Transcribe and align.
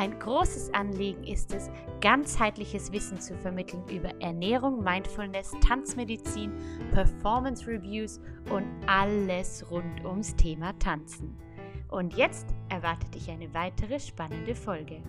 Ein 0.00 0.18
großes 0.18 0.72
Anliegen 0.72 1.22
ist 1.24 1.52
es, 1.52 1.68
ganzheitliches 2.00 2.90
Wissen 2.90 3.20
zu 3.20 3.36
vermitteln 3.36 3.86
über 3.90 4.08
Ernährung, 4.22 4.82
Mindfulness, 4.82 5.52
Tanzmedizin, 5.60 6.50
Performance 6.94 7.66
Reviews 7.66 8.18
und 8.50 8.64
alles 8.86 9.70
rund 9.70 10.02
ums 10.06 10.34
Thema 10.36 10.72
Tanzen. 10.78 11.36
Und 11.90 12.16
jetzt 12.16 12.46
erwartet 12.70 13.14
dich 13.14 13.30
eine 13.30 13.52
weitere 13.52 14.00
spannende 14.00 14.54
Folge. 14.54 15.02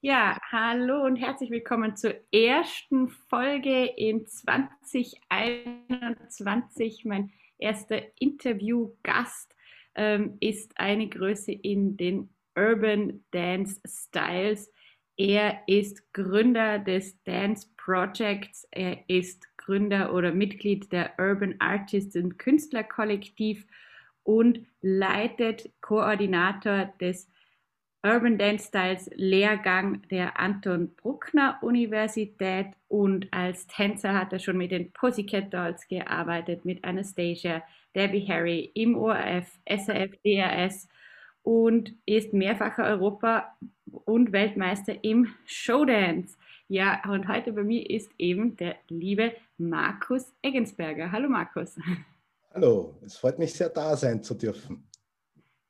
Ja, 0.00 0.38
hallo 0.50 1.04
und 1.04 1.16
herzlich 1.16 1.50
willkommen 1.50 1.96
zur 1.96 2.14
ersten 2.32 3.10
Folge 3.10 3.84
in 3.84 4.26
2021. 4.26 7.04
Mein 7.04 7.30
erster 7.58 8.02
Interviewgast 8.18 9.54
ähm, 9.94 10.36
ist 10.40 10.72
eine 10.76 11.08
Größe 11.08 11.52
in 11.52 11.96
den 11.96 12.30
Urban 12.56 13.24
Dance 13.30 13.80
Styles. 13.86 14.72
Er 15.16 15.62
ist 15.66 16.12
Gründer 16.12 16.78
des 16.78 17.22
Dance 17.24 17.68
Projects. 17.76 18.66
Er 18.70 19.08
ist 19.08 19.44
Gründer 19.56 20.14
oder 20.14 20.32
Mitglied 20.32 20.92
der 20.92 21.12
Urban 21.18 21.56
Artists 21.58 22.16
und 22.16 22.38
Künstlerkollektiv 22.38 23.66
und 24.22 24.60
leitet 24.80 25.70
Koordinator 25.80 26.92
des 27.00 27.28
Urban 28.04 28.38
Dance 28.38 28.68
Styles 28.68 29.10
Lehrgang 29.16 30.02
der 30.08 30.38
Anton 30.38 30.94
Bruckner 30.94 31.58
Universität 31.62 32.68
und 32.86 33.26
als 33.32 33.66
Tänzer 33.66 34.14
hat 34.14 34.32
er 34.32 34.38
schon 34.38 34.56
mit 34.56 34.70
den 34.70 34.92
Pussycat 34.92 35.52
Dolls 35.52 35.88
gearbeitet, 35.88 36.64
mit 36.64 36.84
Anastasia, 36.84 37.62
Debbie 37.96 38.26
Harry 38.28 38.70
im 38.74 38.96
ORF, 38.96 39.58
SRF, 39.66 40.12
DRS 40.24 40.88
und 41.42 41.92
ist 42.06 42.32
mehrfacher 42.32 42.84
Europa- 42.84 43.56
und 44.04 44.30
Weltmeister 44.30 45.02
im 45.02 45.34
Showdance. 45.44 46.36
Ja, 46.68 47.02
und 47.10 47.26
heute 47.26 47.52
bei 47.52 47.64
mir 47.64 47.88
ist 47.90 48.12
eben 48.16 48.56
der 48.56 48.76
liebe 48.88 49.32
Markus 49.56 50.32
Eggensberger. 50.42 51.10
Hallo 51.10 51.28
Markus. 51.28 51.76
Hallo, 52.54 52.96
es 53.04 53.16
freut 53.16 53.40
mich 53.40 53.54
sehr, 53.54 53.70
da 53.70 53.96
sein 53.96 54.22
zu 54.22 54.34
dürfen. 54.34 54.86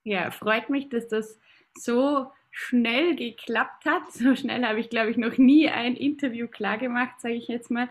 Ja, 0.04 0.30
freut 0.30 0.68
mich, 0.68 0.88
dass 0.88 1.08
das 1.08 1.38
so 1.76 2.30
schnell 2.50 3.16
geklappt 3.16 3.84
hat. 3.84 4.02
So 4.12 4.34
schnell 4.34 4.64
habe 4.64 4.80
ich, 4.80 4.90
glaube 4.90 5.10
ich, 5.10 5.16
noch 5.16 5.38
nie 5.38 5.68
ein 5.68 5.96
Interview 5.96 6.46
klargemacht, 6.48 7.20
sage 7.20 7.34
ich 7.34 7.48
jetzt 7.48 7.70
mal. 7.70 7.88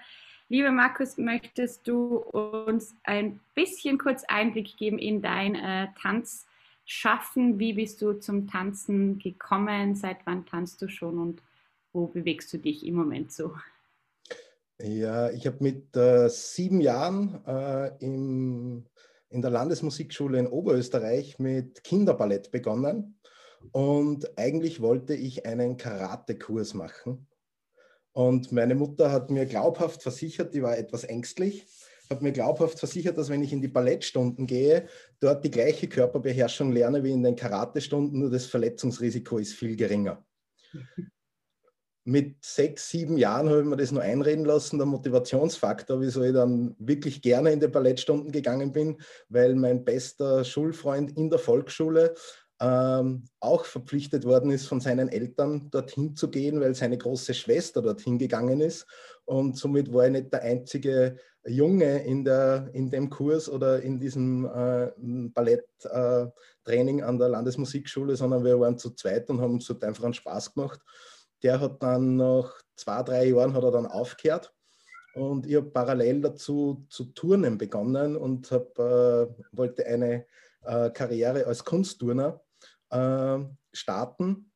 Lieber 0.50 0.72
Markus, 0.72 1.17
möchtest 1.17 1.88
du 1.88 2.17
uns 2.17 2.95
ein 3.03 3.39
bisschen 3.53 3.97
kurz 3.97 4.23
Einblick 4.25 4.78
geben 4.78 4.97
in 4.97 5.22
dein 5.22 5.56
äh, 5.56 5.88
Tanzschaffen? 6.02 7.59
Wie 7.59 7.73
bist 7.73 8.02
du 8.02 8.14
zum 8.14 8.47
Tanzen 8.47 9.19
gekommen? 9.19 9.95
Seit 9.95 10.17
wann 10.25 10.45
tanzt 10.45 10.81
du 10.81 10.88
schon 10.88 11.19
und 11.19 11.41
wo 11.91 12.08
bewegst 12.08 12.53
du 12.53 12.59
dich 12.59 12.86
im 12.86 12.95
Moment 12.95 13.34
so? 13.34 13.53
Ja, 14.79 15.31
ich 15.31 15.47
habe 15.47 15.57
mit 15.59 15.96
äh, 15.97 16.29
sieben 16.29 16.81
Jahren 16.81 17.44
äh, 17.46 17.91
im, 18.00 18.85
in 19.29 19.41
der 19.41 19.52
Landesmusikschule 19.52 20.38
in 20.38 20.47
Oberösterreich 20.47 21.40
mit 21.40 21.84
Kinderballett 21.84 22.52
begonnen. 22.52 23.16
Und 23.72 24.38
eigentlich 24.38 24.81
wollte 24.81 25.13
ich 25.13 25.45
einen 25.45 25.78
Karatekurs 25.78 26.73
machen. 26.73 27.28
Und 28.13 28.51
meine 28.51 28.73
Mutter 28.73 29.12
hat 29.12 29.29
mir 29.29 29.45
glaubhaft 29.45 30.01
versichert, 30.01 30.53
die 30.53 30.63
war 30.63 30.75
etwas 30.75 31.03
ängstlich, 31.03 31.67
hat 32.09 32.22
mir 32.22 32.31
glaubhaft 32.31 32.79
versichert, 32.79 33.17
dass 33.17 33.29
wenn 33.29 33.44
ich 33.44 33.53
in 33.53 33.62
die 33.62 33.67
Ballettstunden 33.67 34.47
gehe, 34.47 34.88
dort 35.19 35.44
die 35.44 35.51
gleiche 35.51 35.88
Körperbeherrschung 35.88 36.72
lerne 36.72 37.03
wie 37.03 37.12
in 37.12 37.22
den 37.22 37.35
Karatestunden, 37.35 38.19
nur 38.19 38.31
das 38.31 38.47
Verletzungsrisiko 38.47 39.38
ist 39.38 39.53
viel 39.53 39.75
geringer. 39.75 40.25
Mit 42.06 42.44
sechs, 42.44 42.90
sieben 42.90 43.17
Jahren 43.17 43.50
habe 43.50 43.59
ich 43.59 43.66
mir 43.66 43.75
das 43.75 43.91
nur 43.91 44.01
einreden 44.01 44.46
lassen, 44.46 44.78
der 44.78 44.88
Motivationsfaktor, 44.88 46.00
wieso 46.00 46.23
ich 46.23 46.34
dann 46.34 46.73
wirklich 46.79 47.22
gerne 47.22 47.51
in 47.51 47.59
die 47.59 47.67
Ballettstunden 47.67 48.31
gegangen 48.31 48.72
bin, 48.72 48.97
weil 49.28 49.53
mein 49.56 49.84
bester 49.84 50.46
Schulfreund 50.46 51.16
in 51.17 51.29
der 51.29 51.38
Volksschule 51.38 52.16
ähm, 52.59 53.25
auch 53.40 53.66
verpflichtet 53.66 54.25
worden 54.25 54.51
ist, 54.51 54.68
von 54.68 54.81
seinen 54.81 55.09
Eltern 55.09 55.69
dorthin 55.69 56.16
zu 56.16 56.29
gehen, 56.29 56.59
weil 56.59 56.73
seine 56.73 56.97
große 56.97 57.34
Schwester 57.34 57.81
dorthin 57.81 58.18
gegangen 58.18 58.62
ist. 58.62 58.88
Und 59.25 59.57
somit 59.57 59.94
war 59.94 60.06
er 60.06 60.12
nicht 60.12 60.34
der 60.34 60.41
einzige 60.41 61.17
Junge 61.46 62.03
in, 62.03 62.25
der, 62.25 62.69
in 62.73 62.90
dem 62.90 63.09
Kurs 63.09 63.50
oder 63.50 63.81
in 63.81 64.00
diesem 64.00 64.46
äh, 64.46 64.91
Balletttraining 64.97 67.00
äh, 67.00 67.03
an 67.03 67.19
der 67.19 67.29
Landesmusikschule, 67.29 68.16
sondern 68.16 68.44
wir 68.44 68.59
waren 68.59 68.78
zu 68.78 68.91
zweit 68.91 69.29
und 69.29 69.40
haben 69.40 69.53
uns 69.53 69.69
einfach 69.69 70.03
einen 70.03 70.13
Spaß 70.13 70.53
gemacht. 70.53 70.81
Der 71.44 71.59
hat 71.59 71.81
dann 71.84 72.16
nach 72.16 72.59
zwei, 72.75 73.03
drei 73.03 73.28
Jahren 73.28 73.53
hat 73.53 73.63
er 73.63 73.72
dann 73.72 73.85
aufgehört. 73.85 74.51
Und 75.13 75.47
ich 75.47 75.56
habe 75.56 75.69
parallel 75.69 76.22
dazu 76.22 76.85
zu 76.90 77.06
turnen 77.06 77.57
begonnen 77.57 78.16
und 78.16 78.51
hab, 78.51 78.78
äh, 78.78 79.28
wollte 79.51 79.85
eine 79.85 80.25
äh, 80.63 80.90
Karriere 80.91 81.46
als 81.46 81.63
Kunstturner 81.63 82.41
äh, 82.90 83.40
starten. 83.74 84.52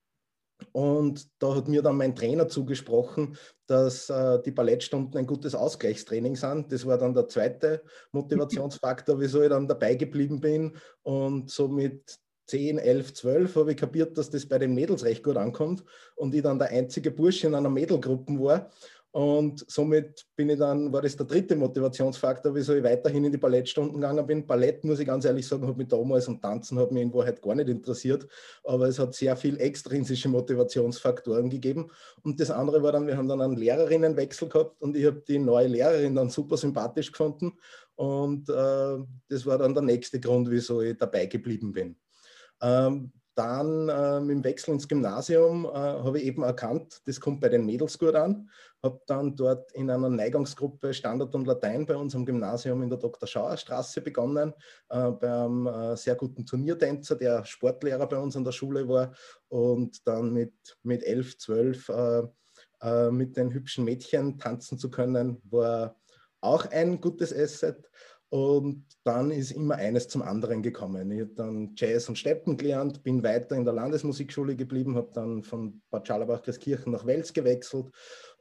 Und 0.73 1.27
da 1.39 1.55
hat 1.55 1.67
mir 1.67 1.81
dann 1.81 1.97
mein 1.97 2.15
Trainer 2.15 2.47
zugesprochen, 2.47 3.35
dass 3.65 4.09
äh, 4.09 4.41
die 4.43 4.51
Ballettstunden 4.51 5.17
ein 5.17 5.25
gutes 5.25 5.55
Ausgleichstraining 5.55 6.35
sind. 6.35 6.71
Das 6.71 6.85
war 6.85 6.97
dann 6.97 7.13
der 7.13 7.27
zweite 7.27 7.83
Motivationsfaktor, 8.11 9.19
wieso 9.19 9.41
ich 9.41 9.49
dann 9.49 9.67
dabei 9.67 9.95
geblieben 9.95 10.39
bin. 10.39 10.77
Und 11.01 11.49
so 11.49 11.67
mit 11.67 12.19
10, 12.47 12.79
11, 12.79 13.13
12 13.13 13.55
habe 13.55 13.71
ich 13.71 13.77
kapiert, 13.77 14.17
dass 14.17 14.29
das 14.29 14.45
bei 14.45 14.59
den 14.59 14.73
Mädels 14.73 15.05
recht 15.05 15.23
gut 15.23 15.37
ankommt 15.37 15.83
und 16.15 16.35
ich 16.35 16.41
dann 16.41 16.59
der 16.59 16.69
einzige 16.69 17.09
Bursche 17.09 17.47
in 17.47 17.55
einer 17.55 17.69
Mädelgruppe 17.69 18.33
war 18.39 18.69
und 19.13 19.65
somit 19.69 20.25
bin 20.37 20.49
ich 20.49 20.57
dann, 20.57 20.93
war 20.93 21.01
das 21.01 21.17
der 21.17 21.25
dritte 21.25 21.57
Motivationsfaktor, 21.57 22.55
wieso 22.55 22.73
ich 22.75 22.83
weiterhin 22.83 23.25
in 23.25 23.31
die 23.33 23.37
Ballettstunden 23.37 23.95
gegangen 23.95 24.25
bin. 24.25 24.47
Ballett, 24.47 24.85
muss 24.85 24.99
ich 24.99 25.07
ganz 25.07 25.25
ehrlich 25.25 25.45
sagen, 25.45 25.67
hat 25.67 25.75
mich 25.75 25.89
damals 25.89 26.29
und 26.29 26.41
Tanzen 26.41 26.79
hat 26.79 26.93
mich 26.93 27.03
in 27.03 27.13
Wahrheit 27.13 27.41
gar 27.41 27.55
nicht 27.55 27.67
interessiert. 27.67 28.25
Aber 28.63 28.87
es 28.87 28.99
hat 28.99 29.13
sehr 29.13 29.35
viel 29.35 29.59
extrinsische 29.59 30.29
Motivationsfaktoren 30.29 31.49
gegeben. 31.49 31.91
Und 32.23 32.39
das 32.39 32.51
andere 32.51 32.81
war 32.83 32.93
dann, 32.93 33.05
wir 33.05 33.17
haben 33.17 33.27
dann 33.27 33.41
einen 33.41 33.57
Lehrerinnenwechsel 33.57 34.47
gehabt 34.47 34.81
und 34.81 34.95
ich 34.95 35.05
habe 35.05 35.21
die 35.27 35.39
neue 35.39 35.67
Lehrerin 35.67 36.15
dann 36.15 36.29
super 36.29 36.55
sympathisch 36.55 37.11
gefunden. 37.11 37.57
Und 37.95 38.47
äh, 38.47 38.97
das 39.27 39.45
war 39.45 39.57
dann 39.57 39.73
der 39.73 39.83
nächste 39.83 40.21
Grund, 40.21 40.49
wieso 40.49 40.81
ich 40.81 40.97
dabei 40.97 41.25
geblieben 41.25 41.73
bin. 41.73 41.97
Ähm, 42.61 43.11
dann 43.41 43.89
äh, 43.89 44.19
mit 44.19 44.35
dem 44.37 44.43
Wechsel 44.43 44.75
ins 44.75 44.87
Gymnasium 44.87 45.65
äh, 45.65 45.69
habe 45.69 46.19
ich 46.19 46.25
eben 46.25 46.43
erkannt, 46.43 47.01
das 47.05 47.19
kommt 47.19 47.41
bei 47.41 47.49
den 47.49 47.65
Mädels 47.65 47.97
gut 47.97 48.13
an. 48.13 48.49
Habe 48.83 49.01
dann 49.07 49.35
dort 49.35 49.71
in 49.71 49.89
einer 49.89 50.09
Neigungsgruppe 50.09 50.93
Standard 50.93 51.33
und 51.33 51.47
Latein 51.47 51.85
bei 51.85 51.95
unserem 51.95 52.25
Gymnasium 52.25 52.83
in 52.83 52.89
der 52.89 52.99
Dr. 52.99 53.27
Schauer 53.27 53.57
Straße 53.57 54.01
begonnen, 54.01 54.53
äh, 54.89 55.09
beim 55.11 55.65
äh, 55.65 55.97
sehr 55.97 56.15
guten 56.15 56.45
Turniertänzer, 56.45 57.15
der 57.15 57.43
Sportlehrer 57.43 58.07
bei 58.07 58.17
uns 58.17 58.35
an 58.35 58.43
der 58.43 58.51
Schule 58.51 58.87
war 58.87 59.13
und 59.49 60.07
dann 60.07 60.31
mit, 60.31 60.53
mit 60.83 61.03
11, 61.03 61.37
12 61.39 61.89
äh, 61.89 62.21
äh, 62.83 63.11
mit 63.11 63.37
den 63.37 63.51
hübschen 63.51 63.85
Mädchen 63.85 64.37
tanzen 64.37 64.77
zu 64.77 64.91
können, 64.91 65.41
war 65.49 65.95
auch 66.41 66.65
ein 66.67 67.01
gutes 67.01 67.35
Asset. 67.35 67.89
Und 68.31 68.85
dann 69.03 69.29
ist 69.29 69.51
immer 69.51 69.75
eines 69.75 70.07
zum 70.07 70.21
anderen 70.21 70.61
gekommen. 70.61 71.11
Ich 71.11 71.19
habe 71.19 71.33
dann 71.35 71.73
Jazz 71.75 72.07
und 72.07 72.17
Steppen 72.17 72.55
gelernt, 72.55 73.03
bin 73.03 73.23
weiter 73.23 73.57
in 73.57 73.65
der 73.65 73.73
Landesmusikschule 73.73 74.55
geblieben, 74.55 74.95
habe 74.95 75.11
dann 75.13 75.43
von 75.43 75.81
Bad 75.89 76.07
Scharlabach-Kirchen 76.07 76.93
nach 76.93 77.05
Wels 77.05 77.33
gewechselt 77.33 77.91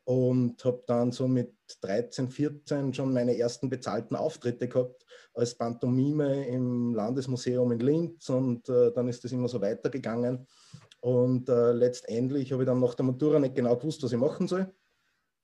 und 0.04 0.64
habe 0.64 0.84
dann 0.86 1.10
so 1.10 1.26
mit 1.26 1.52
13, 1.80 2.30
14 2.30 2.94
schon 2.94 3.12
meine 3.12 3.36
ersten 3.36 3.68
bezahlten 3.68 4.14
Auftritte 4.14 4.68
gehabt 4.68 5.04
als 5.34 5.56
Pantomime 5.56 6.46
im 6.46 6.94
Landesmuseum 6.94 7.72
in 7.72 7.80
Linz 7.80 8.28
und 8.28 8.68
äh, 8.68 8.92
dann 8.92 9.08
ist 9.08 9.24
das 9.24 9.32
immer 9.32 9.48
so 9.48 9.60
weitergegangen. 9.60 10.46
Und 11.00 11.48
äh, 11.48 11.72
letztendlich 11.72 12.52
habe 12.52 12.62
ich 12.62 12.68
dann 12.68 12.78
nach 12.78 12.94
der 12.94 13.06
Matura 13.06 13.40
nicht 13.40 13.56
genau 13.56 13.74
gewusst, 13.74 14.04
was 14.04 14.12
ich 14.12 14.18
machen 14.18 14.46
soll 14.46 14.72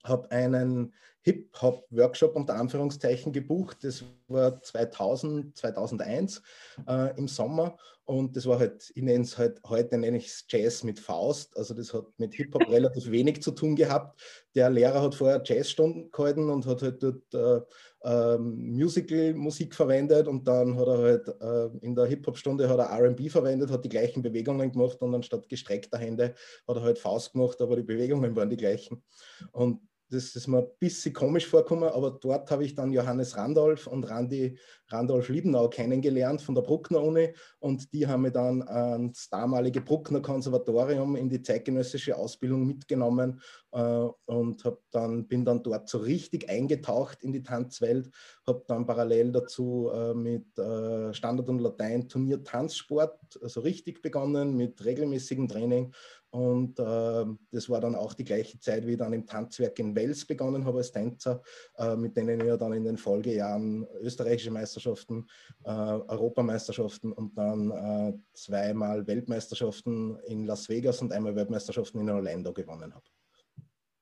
habe 0.07 0.31
einen 0.31 0.93
Hip-Hop-Workshop 1.27 2.37
unter 2.37 2.55
Anführungszeichen 2.55 3.33
gebucht. 3.33 3.83
Das 3.83 4.05
war 4.29 4.61
2000, 4.61 5.57
2001 5.57 6.41
äh, 6.87 7.17
im 7.17 7.27
Sommer 7.27 7.75
und 8.05 8.37
das 8.37 8.45
war 8.45 8.59
halt, 8.59 8.93
ich 8.95 9.03
nenne 9.03 9.25
es 9.25 9.37
halt, 9.37 9.59
heute 9.67 9.97
nenne 9.97 10.15
ich 10.15 10.27
es 10.27 10.45
Jazz 10.47 10.85
mit 10.85 11.01
Faust. 11.01 11.57
Also 11.57 11.73
das 11.73 11.93
hat 11.93 12.05
mit 12.17 12.33
Hip-Hop 12.35 12.61
relativ 12.69 13.11
wenig 13.11 13.41
zu 13.41 13.51
tun 13.51 13.75
gehabt. 13.75 14.21
Der 14.55 14.69
Lehrer 14.69 15.01
hat 15.01 15.15
vorher 15.15 15.41
Jazzstunden 15.43 16.09
gehalten 16.13 16.49
und 16.49 16.65
hat 16.65 16.81
halt 16.81 17.03
dort 17.03 17.33
äh, 17.33 17.59
äh, 18.07 18.37
Musical-Musik 18.37 19.75
verwendet 19.75 20.29
und 20.29 20.47
dann 20.47 20.77
hat 20.77 20.87
er 20.87 20.97
halt 20.97 21.27
äh, 21.41 21.85
in 21.85 21.93
der 21.93 22.05
Hip-Hop-Stunde 22.05 22.69
hat 22.69 22.79
er 22.79 22.97
R&B 22.97 23.27
verwendet, 23.27 23.69
hat 23.69 23.83
die 23.83 23.89
gleichen 23.89 24.21
Bewegungen 24.21 24.71
gemacht 24.71 25.01
und 25.01 25.13
anstatt 25.13 25.49
gestreckter 25.49 25.97
Hände 25.97 26.35
hat 26.65 26.77
er 26.77 26.83
halt 26.83 26.99
Faust 26.99 27.33
gemacht, 27.33 27.59
aber 27.59 27.75
die 27.75 27.83
Bewegungen 27.83 28.33
waren 28.37 28.49
die 28.49 28.55
gleichen. 28.55 29.03
Und 29.51 29.81
das 30.09 30.35
ist 30.35 30.47
mir 30.47 30.59
ein 30.59 30.67
bisschen 30.79 31.13
komisch 31.13 31.47
vorgekommen, 31.47 31.89
aber 31.89 32.11
dort 32.11 32.49
habe 32.49 32.63
ich 32.63 32.75
dann 32.75 32.93
Johannes 32.93 33.35
Randolph 33.35 33.87
und 33.87 34.09
Randi 34.09 34.57
Randolph 34.87 35.27
Liebenau 35.27 35.67
kennengelernt 35.69 36.41
von 36.41 36.55
der 36.55 36.61
Bruckner 36.61 37.03
Uni 37.03 37.33
und 37.59 37.91
die 37.93 38.07
haben 38.07 38.21
mich 38.21 38.31
dann 38.31 38.65
ans 38.67 39.29
damalige 39.29 39.81
Bruckner 39.81 40.21
Konservatorium 40.21 41.15
in 41.17 41.29
die 41.29 41.41
zeitgenössische 41.41 42.15
Ausbildung 42.15 42.65
mitgenommen 42.65 43.41
äh, 43.71 44.07
und 44.25 44.63
dann, 44.91 45.27
bin 45.27 45.43
dann 45.43 45.61
dort 45.61 45.89
so 45.89 45.97
richtig 45.97 46.49
eingetaucht 46.49 47.21
in 47.23 47.33
die 47.33 47.43
Tanzwelt, 47.43 48.09
habe 48.45 48.63
dann 48.67 48.85
parallel 48.85 49.33
dazu 49.33 49.91
äh, 49.93 50.13
mit 50.13 50.57
äh, 50.57 51.13
Standard 51.13 51.49
und 51.49 51.59
Latein 51.59 52.07
Turnier 52.07 52.43
Tanzsport, 52.43 53.19
also 53.41 53.59
richtig 53.59 54.01
begonnen 54.01 54.55
mit 54.55 54.83
regelmäßigem 54.83 55.49
Training 55.49 55.93
und 56.29 56.77
äh, 56.79 57.25
das 57.51 57.69
war 57.69 57.81
dann 57.81 57.95
auch 57.95 58.13
die 58.13 58.23
gleiche 58.23 58.59
Zeit, 58.59 58.85
wie 58.85 58.91
ich 58.91 58.97
dann 58.97 59.13
im 59.13 59.25
Tanzwerk 59.25 59.79
in 59.79 59.95
Wels 59.95 60.25
begonnen 60.25 60.65
habe 60.65 60.79
als 60.79 60.91
Tänzer, 60.91 61.41
äh, 61.77 61.95
mit 61.95 62.17
denen 62.17 62.39
ich 62.41 62.57
dann 62.57 62.73
in 62.73 62.83
den 62.83 62.97
Folgejahren 62.97 63.87
österreichische 64.01 64.51
Meisterschaften, 64.51 65.27
äh, 65.63 65.69
Europameisterschaften 65.69 67.11
und 67.13 67.37
dann 67.37 67.71
äh, 67.71 68.13
zweimal 68.33 69.07
Weltmeisterschaften 69.07 70.17
in 70.27 70.45
Las 70.45 70.67
Vegas 70.69 71.01
und 71.01 71.13
einmal 71.13 71.35
Weltmeisterschaften 71.35 72.01
in 72.01 72.09
Orlando 72.09 72.51
gewonnen 72.53 72.93
habe. 72.93 73.05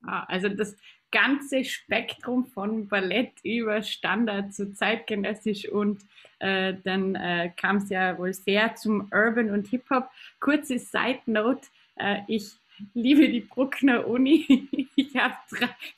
Ah, 0.07 0.23
also 0.27 0.49
das 0.49 0.75
ganze 1.11 1.63
Spektrum 1.63 2.45
von 2.45 2.87
Ballett 2.87 3.33
über 3.43 3.81
Standard 3.81 4.53
zu 4.53 4.73
zeitgenössisch 4.73 5.67
und 5.69 6.01
äh, 6.39 6.73
dann 6.83 7.15
äh, 7.15 7.51
kam 7.55 7.77
es 7.77 7.89
ja 7.89 8.17
wohl 8.17 8.33
sehr 8.33 8.75
zum 8.75 9.09
Urban 9.11 9.49
und 9.51 9.67
Hip-Hop. 9.67 10.09
Kurze 10.39 10.77
Side 10.77 11.21
Note, 11.25 11.67
äh, 11.95 12.19
ich 12.27 12.51
liebe 12.93 13.29
die 13.29 13.41
Bruckner 13.41 14.07
Uni. 14.07 14.69
Ich 14.97 15.13
habe 15.17 15.35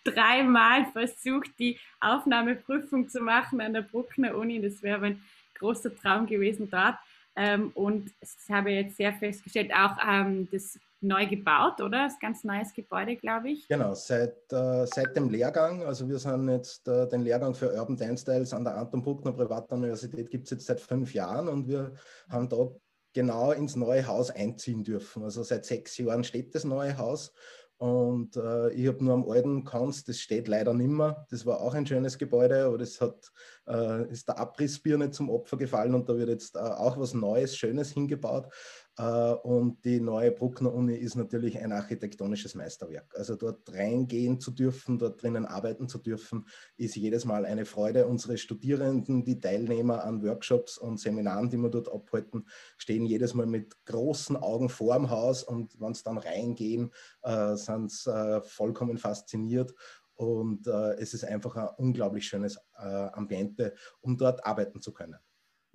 dreimal 0.04 0.86
versucht, 0.92 1.52
die 1.60 1.78
Aufnahmeprüfung 2.00 3.08
zu 3.10 3.22
machen 3.22 3.62
an 3.62 3.74
der 3.74 3.84
Bruckner 3.84 4.36
Uni. 4.36 4.60
Das 4.60 4.82
wäre 4.82 5.06
ein 5.06 5.22
großer 5.54 5.96
Traum 5.96 6.26
gewesen 6.26 6.68
dort. 6.70 6.96
Ähm, 7.36 7.72
und 7.76 8.12
das 8.20 8.36
habe 8.50 8.72
ich 8.72 8.86
jetzt 8.86 8.98
sehr 8.98 9.14
festgestellt, 9.14 9.72
auch 9.72 9.98
ähm, 10.08 10.48
das 10.52 10.80
neu 11.02 11.28
gebaut, 11.28 11.80
oder? 11.80 12.06
Das 12.06 12.20
ganz 12.20 12.44
neues 12.44 12.74
Gebäude, 12.74 13.16
glaube 13.16 13.52
ich. 13.52 13.68
Genau, 13.68 13.94
seit, 13.94 14.52
äh, 14.52 14.88
seit 14.88 15.16
dem 15.16 15.30
Lehrgang, 15.30 15.84
also 15.84 16.10
wir 16.10 16.18
sind 16.18 16.50
jetzt 16.50 16.88
äh, 16.88 17.08
den 17.08 17.22
Lehrgang 17.22 17.54
für 17.54 17.72
Urban 17.72 17.98
Dance 17.98 18.24
Styles 18.24 18.54
an 18.54 18.64
der 18.64 18.78
Anton 18.78 19.04
Bruckner 19.04 19.32
Privatuniversität 19.32 20.32
gibt 20.32 20.46
es 20.46 20.52
jetzt 20.52 20.66
seit 20.66 20.82
fünf 20.82 21.14
Jahren 21.14 21.48
und 21.48 21.68
wir 21.68 21.94
haben 22.30 22.50
da 22.50 22.70
genau 23.18 23.52
ins 23.52 23.76
neue 23.76 24.06
Haus 24.06 24.30
einziehen 24.30 24.84
dürfen. 24.84 25.24
Also 25.24 25.42
seit 25.42 25.66
sechs 25.66 25.98
Jahren 25.98 26.24
steht 26.24 26.54
das 26.54 26.66
neue 26.66 27.00
Haus 27.00 27.34
und 27.78 28.36
äh, 28.36 28.70
ich 28.74 28.88
habe 28.88 29.04
nur 29.04 29.16
am 29.16 29.28
alten 29.28 29.64
Kanz, 29.64 30.04
das 30.04 30.20
steht 30.20 30.48
leider 30.48 30.76
nicht 30.76 30.92
mehr. 30.92 31.26
Das 31.32 31.44
war 31.44 31.62
auch 31.62 31.74
ein 31.74 31.88
schönes 31.88 32.20
Gebäude, 32.20 32.66
aber 32.66 32.78
das 32.78 33.02
hat, 33.02 33.32
äh, 33.68 34.08
ist 34.12 34.28
der 34.28 34.38
Abrissbirne 34.38 35.10
zum 35.10 35.32
Opfer 35.32 35.58
gefallen 35.58 35.96
und 35.96 36.08
da 36.08 36.16
wird 36.16 36.30
jetzt 36.30 36.56
äh, 36.56 36.60
auch 36.60 37.00
was 37.00 37.16
Neues, 37.16 37.58
Schönes 37.58 37.90
hingebaut. 37.90 38.54
Äh, 38.98 39.04
und 39.04 39.86
die 39.86 40.00
neue 40.00 40.32
Bruckner 40.32 40.74
Uni 40.74 40.96
ist 40.96 41.16
natürlich 41.16 41.60
ein 41.60 41.72
architektonisches 41.72 42.56
Meisterwerk. 42.56 43.14
Also 43.16 43.36
dort 43.36 43.72
reingehen 43.74 44.40
zu 44.40 44.52
dürfen, 44.52 44.98
dort 44.98 45.22
drinnen 45.22 45.46
arbeiten 45.46 45.88
zu 45.88 46.00
dürfen, 46.00 46.48
ist 46.78 46.96
jedes 46.96 47.26
Mal 47.26 47.46
eine 47.46 47.66
Freude. 47.66 48.08
Unsere 48.08 48.38
Studierenden, 48.38 49.24
die 49.24 49.40
Teilnehmer 49.40 50.04
an 50.04 50.24
Workshops 50.24 50.78
und 50.78 51.00
Seminaren, 51.00 51.50
die 51.50 51.58
wir 51.58 51.70
dort 51.70 51.92
abhalten, 51.92 52.48
stehen 52.78 53.06
jedes 53.06 53.34
Mal 53.34 53.46
mit 53.46 53.86
großen 53.86 54.36
Augen 54.36 54.70
vorm 54.70 55.10
Haus 55.10 55.44
und 55.44 55.80
wenn 55.80 55.94
sie 55.94 56.04
dann 56.04 56.18
reingehen, 56.18 56.92
äh, 57.22 57.56
sind 57.56 57.92
sie 57.92 58.12
äh, 58.12 58.42
vollkommen 58.42 58.98
fasziniert. 58.98 59.74
Und 60.16 60.66
es 60.66 61.14
ist 61.14 61.26
einfach 61.26 61.56
ein 61.56 61.68
unglaublich 61.78 62.26
schönes 62.26 62.58
Ambiente, 62.74 63.76
um 64.02 64.18
dort 64.18 64.44
arbeiten 64.44 64.82
zu 64.82 64.92
können. 64.92 65.20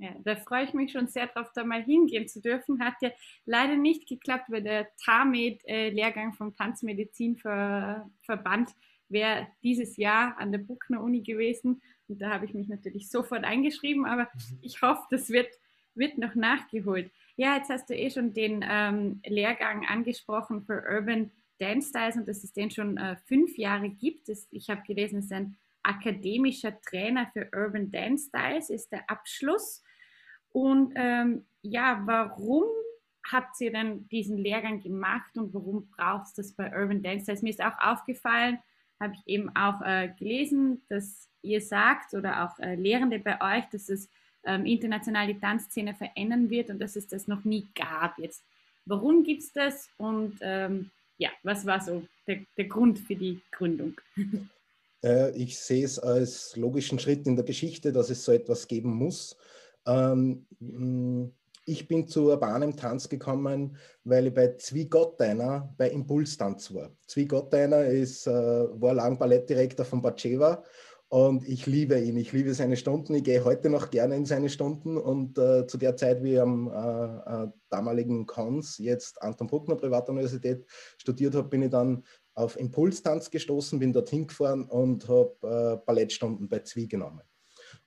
Ja, 0.03 0.11
da 0.25 0.35
freue 0.35 0.65
ich 0.65 0.75
mich 0.75 0.91
schon 0.91 1.07
sehr 1.07 1.29
drauf, 1.29 1.53
da 1.55 1.63
mal 1.63 1.81
hingehen 1.81 2.27
zu 2.27 2.41
dürfen. 2.41 2.85
Hat 2.85 2.95
ja 3.03 3.13
leider 3.45 3.77
nicht 3.77 4.09
geklappt, 4.09 4.47
weil 4.49 4.65
der 4.65 4.89
TAMED-Lehrgang 5.05 6.33
äh, 6.33 6.37
vom 6.37 6.57
Tanzmedizinverband 6.57 8.71
wäre 9.09 9.47
dieses 9.63 9.97
Jahr 9.97 10.37
an 10.39 10.51
der 10.51 10.59
Bruckner 10.59 11.05
Uni 11.05 11.23
gewesen. 11.23 11.81
Und 12.09 12.21
da 12.21 12.31
habe 12.31 12.47
ich 12.47 12.55
mich 12.55 12.69
natürlich 12.69 13.11
sofort 13.11 13.45
eingeschrieben, 13.45 14.05
aber 14.05 14.23
mhm. 14.23 14.59
ich 14.63 14.83
hoffe, 14.83 15.03
das 15.09 15.31
wird, 15.31 15.55
wird 15.95 16.19
noch 16.19 16.35
nachgeholt. 16.35 17.13
Ja, 17.37 17.57
jetzt 17.57 17.71
hast 17.71 17.89
du 17.89 17.95
eh 17.95 18.11
schon 18.11 18.35
den 18.35 18.65
ähm, 18.69 19.21
Lehrgang 19.25 19.87
angesprochen 19.87 20.65
für 20.65 20.83
Urban 20.83 21.31
Dance 21.61 21.91
Styles 21.91 22.17
und 22.17 22.27
dass 22.27 22.43
es 22.43 22.53
den 22.53 22.73
schon 22.73 22.97
äh, 22.97 23.15
fünf 23.27 23.57
Jahre 23.57 23.89
gibt. 23.89 24.29
Das, 24.29 24.49
ich 24.51 24.69
habe 24.69 24.83
gelesen, 24.83 25.21
es 25.21 25.27
ist 25.27 25.33
ein 25.33 25.57
akademischer 25.85 26.81
Trainer 26.81 27.31
für 27.33 27.49
Urban 27.55 27.93
Dance 27.93 28.31
Styles, 28.31 28.69
ist 28.69 28.91
der 28.91 29.09
Abschluss. 29.09 29.85
Und 30.53 30.93
ähm, 30.97 31.45
ja, 31.63 32.03
warum 32.05 32.65
habt 33.31 33.61
ihr 33.61 33.73
denn 33.73 34.09
diesen 34.09 34.37
Lehrgang 34.37 34.83
gemacht 34.83 35.37
und 35.37 35.55
warum 35.55 35.89
brauchst 35.97 36.37
du 36.37 36.43
das 36.43 36.53
bei 36.53 36.67
Urban 36.77 37.03
Dance 37.03 37.25
Styles? 37.25 37.43
Mir 37.43 37.51
ist 37.51 37.63
auch 37.63 37.79
aufgefallen, 37.81 38.59
habe 39.01 39.15
ich 39.15 39.33
eben 39.33 39.55
auch 39.57 39.81
äh, 39.83 40.11
gelesen, 40.19 40.83
dass 40.89 41.29
ihr 41.43 41.61
sagt 41.61 42.15
oder 42.15 42.45
auch 42.45 42.59
äh, 42.59 42.75
Lehrende 42.75 43.19
bei 43.19 43.41
euch, 43.41 43.65
dass 43.71 43.89
es 43.89 44.09
ähm, 44.45 44.67
international 44.67 45.27
die 45.27 45.39
Tanzszene 45.39 45.95
verändern 45.95 46.51
wird 46.51 46.71
und 46.71 46.79
dass 46.79 46.97
es 46.97 47.07
das 47.09 47.29
noch 47.29 47.45
nie 47.45 47.67
gab. 47.75 48.19
Jetzt, 48.19 48.43
warum 48.87 49.25
gibt 49.25 49.43
es 49.43 49.53
das 49.53 49.89
und 49.99 50.39
ähm, 50.41 50.91
ja, 51.19 51.31
was 51.43 51.67
war 51.67 51.81
so 51.81 52.07
der, 52.27 52.41
der 52.57 52.65
Grund 52.67 52.99
für 52.99 53.17
die 53.17 53.41
Gründung? 53.51 53.95
Äh, 55.05 55.37
ich 55.37 55.59
sehe 55.59 55.85
es 55.85 55.99
als 55.99 56.57
logischen 56.57 56.99
Schritt 56.99 57.27
in 57.27 57.37
der 57.37 57.45
Geschichte, 57.45 57.93
dass 57.93 58.11
es 58.11 58.25
so 58.25 58.33
etwas 58.33 58.69
geben 58.69 58.95
muss. 58.95 59.37
Ähm, 59.87 60.47
mm, 60.61 61.33
ich 61.65 61.87
bin 61.87 62.09
zu 62.09 62.25
urbanem 62.25 62.77
Tanz 62.77 63.09
gekommen, 63.09 63.77
weil 64.05 64.27
ich 64.27 64.35
bei 64.35 64.57
Zwiegotteiner 64.57 65.73
bei 65.77 65.91
Impulstanz 65.91 66.75
war. 66.75 66.91
Zwiegotteiner 67.07 67.85
ist, 67.85 68.27
äh, 68.27 68.31
war 68.33 68.95
lang 68.95 69.19
Ballettdirektor 69.19 69.87
von 69.87 70.03
Batscheva 70.03 70.65
und 71.09 71.47
ich 71.47 71.67
liebe 71.67 72.01
ihn. 72.01 72.17
Ich 72.17 72.33
liebe 72.33 72.53
seine 72.55 72.77
Stunden. 72.77 73.15
Ich 73.15 73.23
gehe 73.23 73.45
heute 73.45 73.71
noch 73.71 73.91
gerne 73.91 74.17
in 74.17 74.25
seine 74.25 74.49
Stunden 74.49 74.97
und 74.97 75.39
äh, 75.39 75.67
zu 75.67 75.79
der 75.79 75.95
Zeit, 75.97 76.23
wie 76.25 76.35
ich 76.35 76.41
am 76.41 76.69
äh, 76.69 77.45
äh 77.45 77.49
damaligen 77.69 78.27
Cons, 78.27 78.79
jetzt 78.79 79.23
Anton 79.23 79.47
Bruckner 79.47 79.77
Privatuniversität 79.77 80.65
studiert 80.99 81.35
habe, 81.35 81.49
bin 81.49 81.63
ich 81.63 81.71
dann 81.71 82.03
auf 82.35 82.59
Impulstanz 82.59 83.31
gestoßen, 83.31 83.79
bin 83.79 83.93
dorthin 83.93 84.27
gefahren 84.27 84.65
und 84.65 85.07
habe 85.09 85.37
äh, 85.43 85.85
Ballettstunden 85.87 86.49
bei 86.49 86.61
Zwie 86.61 86.89
genommen. 86.89 87.23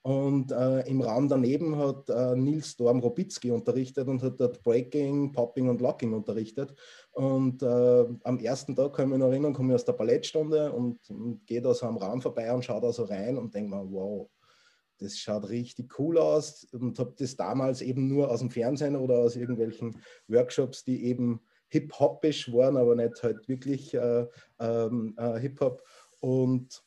Und 0.05 0.51
äh, 0.51 0.81
im 0.81 1.01
Raum 1.01 1.27
daneben 1.27 1.77
hat 1.77 2.07
äh, 2.11 2.35
Nils 2.35 2.73
Storm 2.73 2.99
Robitzky 2.99 3.49
unterrichtet 3.49 4.07
und 4.07 4.21
hat 4.21 4.39
dort 4.39 4.61
Breaking, 4.61 5.31
Popping 5.31 5.67
und 5.67 5.81
Locking 5.81 6.13
unterrichtet. 6.13 6.75
Und 7.13 7.63
äh, 7.63 8.05
am 8.23 8.37
ersten 8.37 8.75
Tag 8.75 8.93
kann 8.93 9.07
ich 9.07 9.13
mich 9.13 9.19
noch 9.19 9.29
erinnern, 9.29 9.53
komme 9.53 9.69
ich 9.69 9.75
aus 9.77 9.85
der 9.85 9.93
Ballettstunde 9.93 10.71
und, 10.71 11.09
und 11.09 11.47
gehe 11.47 11.59
da 11.59 11.73
so 11.73 11.87
am 11.87 11.97
Raum 11.97 12.21
vorbei 12.21 12.53
und 12.53 12.63
schaue 12.63 12.81
da 12.81 12.93
so 12.93 13.05
rein 13.05 13.35
und 13.35 13.55
denke 13.55 13.75
mir, 13.75 13.83
wow, 13.91 14.29
das 14.99 15.17
schaut 15.17 15.49
richtig 15.49 15.97
cool 15.97 16.19
aus. 16.19 16.67
Und 16.71 16.99
habe 16.99 17.15
das 17.17 17.35
damals 17.35 17.81
eben 17.81 18.07
nur 18.07 18.29
aus 18.29 18.41
dem 18.41 18.51
Fernsehen 18.51 18.95
oder 18.95 19.17
aus 19.17 19.35
irgendwelchen 19.35 19.99
Workshops, 20.27 20.83
die 20.83 21.05
eben 21.05 21.41
hip-hopisch 21.69 22.53
waren, 22.53 22.77
aber 22.77 22.95
nicht 22.95 23.23
halt 23.23 23.47
wirklich 23.47 23.95
äh, 23.95 24.27
ähm, 24.59 25.15
äh, 25.17 25.39
Hip-Hop. 25.39 25.81
Und 26.19 26.84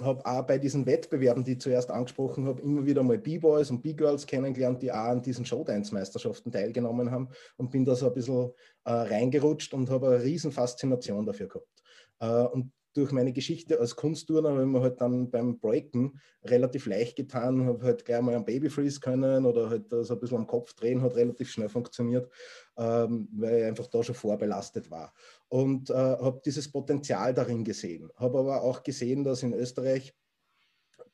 habe 0.00 0.24
auch 0.24 0.46
bei 0.46 0.58
diesen 0.58 0.86
Wettbewerben, 0.86 1.44
die 1.44 1.52
ich 1.52 1.60
zuerst 1.60 1.90
angesprochen 1.90 2.46
habe, 2.46 2.62
immer 2.62 2.84
wieder 2.84 3.02
mal 3.02 3.18
B-Boys 3.18 3.70
und 3.70 3.82
B-Girls 3.82 4.26
kennengelernt, 4.26 4.82
die 4.82 4.92
auch 4.92 4.96
an 4.96 5.22
diesen 5.22 5.44
Showdance-Meisterschaften 5.44 6.50
teilgenommen 6.50 7.10
haben 7.10 7.28
und 7.56 7.70
bin 7.70 7.84
da 7.84 7.94
so 7.94 8.06
ein 8.06 8.14
bisschen 8.14 8.50
äh, 8.84 8.92
reingerutscht 8.92 9.74
und 9.74 9.90
habe 9.90 10.08
eine 10.08 10.22
riesen 10.22 10.52
Faszination 10.52 11.26
dafür 11.26 11.48
gehabt. 11.48 11.82
Äh, 12.20 12.54
und 12.54 12.72
durch 12.94 13.12
meine 13.12 13.32
Geschichte 13.32 13.78
als 13.78 13.94
Kunstturner 13.94 14.50
habe 14.50 14.62
ich 14.62 14.66
mir 14.66 14.80
halt 14.80 15.00
dann 15.00 15.30
beim 15.30 15.58
Breaken 15.60 16.18
relativ 16.44 16.86
leicht 16.86 17.16
getan, 17.16 17.64
habe 17.64 17.84
halt 17.84 18.04
gleich 18.04 18.20
mal 18.20 18.34
einen 18.34 18.44
Babyfreeze 18.44 19.00
können 19.00 19.46
oder 19.46 19.70
halt 19.70 19.86
so 19.90 20.14
ein 20.14 20.20
bisschen 20.20 20.38
am 20.38 20.46
Kopf 20.46 20.74
drehen, 20.74 21.02
hat 21.02 21.14
relativ 21.14 21.50
schnell 21.50 21.68
funktioniert, 21.68 22.28
ähm, 22.76 23.28
weil 23.32 23.60
ich 23.60 23.64
einfach 23.64 23.86
da 23.86 24.02
schon 24.02 24.14
vorbelastet 24.14 24.90
war. 24.90 25.12
Und 25.50 25.90
äh, 25.90 25.94
habe 25.94 26.40
dieses 26.44 26.70
Potenzial 26.70 27.34
darin 27.34 27.64
gesehen. 27.64 28.10
Habe 28.16 28.38
aber 28.38 28.62
auch 28.62 28.82
gesehen, 28.82 29.24
dass 29.24 29.42
in 29.42 29.52
Österreich 29.52 30.14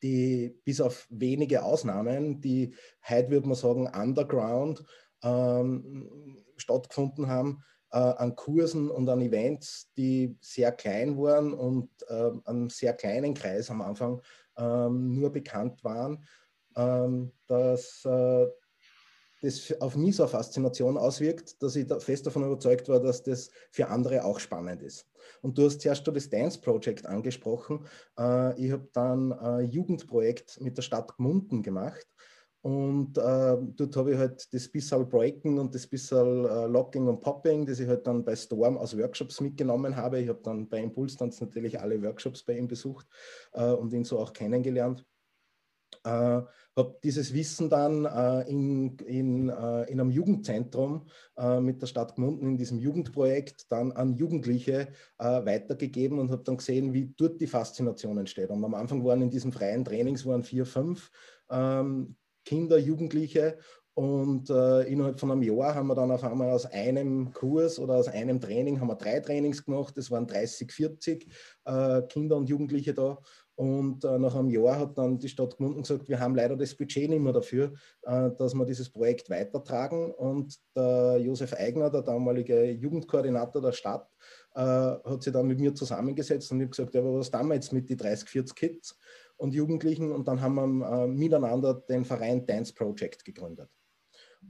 die 0.02 0.54
bis 0.64 0.80
auf 0.80 1.06
wenige 1.10 1.62
Ausnahmen, 1.62 2.40
die 2.40 2.74
heute 3.08 3.30
würde 3.30 3.48
man 3.48 3.56
sagen 3.56 3.88
underground 3.88 4.84
ähm, 5.22 6.44
stattgefunden 6.56 7.28
haben, 7.28 7.62
äh, 7.92 7.98
an 7.98 8.36
Kursen 8.36 8.90
und 8.90 9.08
an 9.08 9.22
Events, 9.22 9.90
die 9.96 10.36
sehr 10.40 10.72
klein 10.72 11.16
waren 11.16 11.54
und 11.54 11.90
äh, 12.08 12.30
einem 12.44 12.68
sehr 12.68 12.92
kleinen 12.92 13.34
Kreis 13.34 13.70
am 13.70 13.80
Anfang 13.80 14.20
ähm, 14.58 15.14
nur 15.14 15.32
bekannt 15.32 15.82
waren, 15.84 16.24
ähm, 16.76 17.32
dass 17.46 18.04
äh, 18.04 18.46
das 19.42 19.80
auf 19.80 19.96
mich 19.96 20.16
so 20.16 20.22
eine 20.22 20.30
Faszination 20.30 20.96
auswirkt, 20.96 21.62
dass 21.62 21.76
ich 21.76 21.86
da 21.86 22.00
fest 22.00 22.26
davon 22.26 22.44
überzeugt 22.44 22.88
war, 22.88 23.00
dass 23.00 23.22
das 23.22 23.50
für 23.70 23.88
andere 23.88 24.24
auch 24.24 24.40
spannend 24.40 24.82
ist. 24.82 25.06
Und 25.42 25.58
du 25.58 25.64
hast 25.64 25.80
zuerst 25.80 26.06
das 26.06 26.30
Dance 26.30 26.60
Project 26.60 27.06
angesprochen. 27.06 27.86
Äh, 28.18 28.64
ich 28.64 28.72
habe 28.72 28.88
dann 28.92 29.32
ein 29.32 29.70
Jugendprojekt 29.70 30.60
mit 30.60 30.76
der 30.76 30.82
Stadt 30.82 31.16
Gmunden 31.16 31.62
gemacht 31.62 32.06
und 32.66 33.16
äh, 33.16 33.56
dort 33.76 33.96
habe 33.96 34.10
ich 34.10 34.18
halt 34.18 34.52
das 34.52 34.68
bisschen 34.68 35.08
Breaking 35.08 35.60
und 35.60 35.72
das 35.72 35.86
bisschen 35.86 36.46
äh, 36.46 36.66
Locking 36.66 37.06
und 37.06 37.20
Popping, 37.20 37.64
das 37.64 37.78
ich 37.78 37.86
halt 37.86 38.04
dann 38.08 38.24
bei 38.24 38.34
Storm 38.34 38.76
aus 38.76 38.98
Workshops 38.98 39.40
mitgenommen 39.40 39.94
habe. 39.94 40.20
Ich 40.20 40.28
habe 40.28 40.40
dann 40.42 40.68
bei 40.68 40.82
Impulstanz 40.82 41.40
natürlich 41.40 41.78
alle 41.80 42.02
Workshops 42.02 42.42
bei 42.42 42.58
ihm 42.58 42.66
besucht 42.66 43.06
äh, 43.52 43.70
und 43.70 43.92
ihn 43.92 44.02
so 44.02 44.18
auch 44.18 44.32
kennengelernt. 44.32 45.06
Äh, 46.76 46.80
habe 46.80 46.98
dieses 47.02 47.34
Wissen 47.34 47.68
dann 47.70 48.04
äh, 48.04 48.48
in, 48.48 48.96
in, 48.98 49.48
äh, 49.48 49.84
in 49.84 50.00
einem 50.00 50.10
Jugendzentrum 50.10 51.06
mit 51.60 51.82
der 51.82 51.86
Stadt 51.86 52.16
Gmunden 52.16 52.46
in 52.46 52.56
diesem 52.56 52.78
Jugendprojekt 52.78 53.70
dann 53.70 53.92
an 53.92 54.14
Jugendliche 54.14 54.88
weitergegeben 55.18 56.18
und 56.18 56.30
habe 56.30 56.42
dann 56.44 56.56
gesehen, 56.56 56.94
wie 56.94 57.12
dort 57.14 57.42
die 57.42 57.46
Faszination 57.46 58.16
entsteht. 58.16 58.48
Und 58.48 58.64
am 58.64 58.72
Anfang 58.72 59.04
waren 59.04 59.20
in 59.20 59.28
diesen 59.28 59.52
freien 59.52 59.84
Trainings 59.84 60.24
waren 60.24 60.42
vier, 60.42 60.64
fünf 60.64 61.10
ähm, 61.50 62.16
Kinder, 62.46 62.78
Jugendliche. 62.78 63.58
Und 63.96 64.50
äh, 64.50 64.82
innerhalb 64.82 65.18
von 65.18 65.30
einem 65.30 65.42
Jahr 65.42 65.74
haben 65.74 65.86
wir 65.86 65.94
dann 65.94 66.10
auf 66.10 66.22
einmal 66.22 66.50
aus 66.50 66.66
einem 66.66 67.32
Kurs 67.32 67.78
oder 67.78 67.94
aus 67.94 68.08
einem 68.08 68.38
Training 68.42 68.78
haben 68.78 68.88
wir 68.88 68.96
drei 68.96 69.20
Trainings 69.20 69.64
gemacht. 69.64 69.96
Das 69.96 70.10
waren 70.10 70.26
30, 70.26 70.70
40 70.70 71.26
äh, 71.64 72.02
Kinder 72.02 72.36
und 72.36 72.46
Jugendliche 72.50 72.92
da. 72.92 73.16
Und 73.54 74.04
äh, 74.04 74.18
nach 74.18 74.34
einem 74.34 74.50
Jahr 74.50 74.78
hat 74.78 74.98
dann 74.98 75.18
die 75.18 75.30
Stadt 75.30 75.56
Gmunden 75.56 75.80
gesagt, 75.80 76.10
wir 76.10 76.20
haben 76.20 76.34
leider 76.34 76.58
das 76.58 76.74
Budget 76.74 77.08
nicht 77.08 77.22
mehr 77.22 77.32
dafür, 77.32 77.72
äh, 78.02 78.30
dass 78.36 78.52
wir 78.52 78.66
dieses 78.66 78.90
Projekt 78.90 79.30
weitertragen. 79.30 80.12
Und 80.12 80.58
der 80.76 81.16
Josef 81.18 81.54
Eigner, 81.54 81.88
der 81.88 82.02
damalige 82.02 82.70
Jugendkoordinator 82.72 83.62
der 83.62 83.72
Stadt, 83.72 84.06
äh, 84.54 84.60
hat 84.60 85.22
sich 85.22 85.32
dann 85.32 85.46
mit 85.46 85.58
mir 85.58 85.74
zusammengesetzt 85.74 86.52
und 86.52 86.58
ich 86.58 86.64
habe 86.64 86.70
gesagt, 86.70 86.94
ja, 86.94 87.00
aber 87.00 87.14
was 87.14 87.30
tun 87.30 87.48
wir 87.48 87.54
jetzt 87.54 87.72
mit 87.72 87.88
den 87.88 87.96
30, 87.96 88.28
40 88.28 88.54
Kids? 88.54 88.98
und 89.38 89.52
Jugendlichen 89.52 90.12
und 90.12 90.28
dann 90.28 90.40
haben 90.40 90.78
wir 90.78 91.04
äh, 91.04 91.06
miteinander 91.06 91.74
den 91.74 92.06
Verein 92.06 92.46
Dance 92.46 92.72
Project 92.72 93.22
gegründet. 93.22 93.68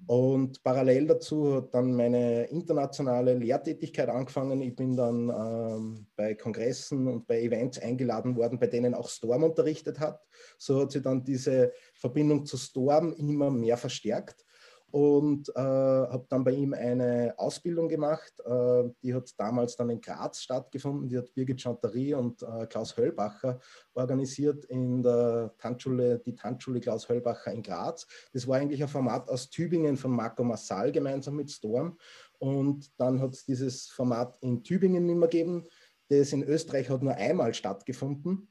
Und 0.06 0.62
parallel 0.62 1.06
dazu 1.06 1.56
hat 1.56 1.74
dann 1.74 1.94
meine 1.94 2.44
internationale 2.44 3.34
Lehrtätigkeit 3.34 4.08
angefangen. 4.08 4.62
Ich 4.62 4.76
bin 4.76 4.96
dann 4.96 5.28
ähm, 5.28 6.06
bei 6.14 6.34
Kongressen 6.34 7.08
und 7.08 7.26
bei 7.26 7.40
Events 7.42 7.80
eingeladen 7.80 8.36
worden, 8.36 8.58
bei 8.58 8.68
denen 8.68 8.94
auch 8.94 9.08
Storm 9.08 9.42
unterrichtet 9.42 9.98
hat. 9.98 10.24
So 10.58 10.82
hat 10.82 10.92
sich 10.92 11.02
dann 11.02 11.24
diese 11.24 11.72
Verbindung 11.94 12.46
zu 12.46 12.56
Storm 12.56 13.12
immer 13.14 13.50
mehr 13.50 13.76
verstärkt 13.76 14.45
und 14.90 15.48
äh, 15.50 15.60
habe 15.60 16.26
dann 16.28 16.44
bei 16.44 16.52
ihm 16.52 16.72
eine 16.72 17.34
Ausbildung 17.36 17.88
gemacht. 17.88 18.32
Äh, 18.44 18.84
die 19.02 19.14
hat 19.14 19.30
damals 19.36 19.76
dann 19.76 19.90
in 19.90 20.00
Graz 20.00 20.40
stattgefunden. 20.40 21.08
Die 21.08 21.18
hat 21.18 21.34
Birgit 21.34 21.60
Chanterie 21.60 22.14
und 22.14 22.42
äh, 22.42 22.66
Klaus 22.66 22.96
Höllbacher 22.96 23.58
organisiert 23.94 24.64
in 24.66 25.02
der 25.02 25.52
Tanzschule, 25.58 26.20
die 26.20 26.34
Tanzschule 26.34 26.80
Klaus 26.80 27.08
Höllbacher 27.08 27.52
in 27.52 27.62
Graz. 27.62 28.06
Das 28.32 28.46
war 28.46 28.58
eigentlich 28.58 28.82
ein 28.82 28.88
Format 28.88 29.28
aus 29.28 29.50
Tübingen 29.50 29.96
von 29.96 30.12
Marco 30.12 30.44
Massal 30.44 30.92
gemeinsam 30.92 31.36
mit 31.36 31.50
Storm. 31.50 31.98
Und 32.38 32.90
dann 32.98 33.20
hat 33.20 33.32
es 33.34 33.44
dieses 33.44 33.88
Format 33.88 34.38
in 34.40 34.62
Tübingen 34.62 35.04
nicht 35.06 35.16
mehr 35.16 35.28
gegeben. 35.28 35.64
Das 36.08 36.32
in 36.32 36.44
Österreich 36.44 36.88
hat 36.88 37.02
nur 37.02 37.14
einmal 37.14 37.54
stattgefunden. 37.54 38.48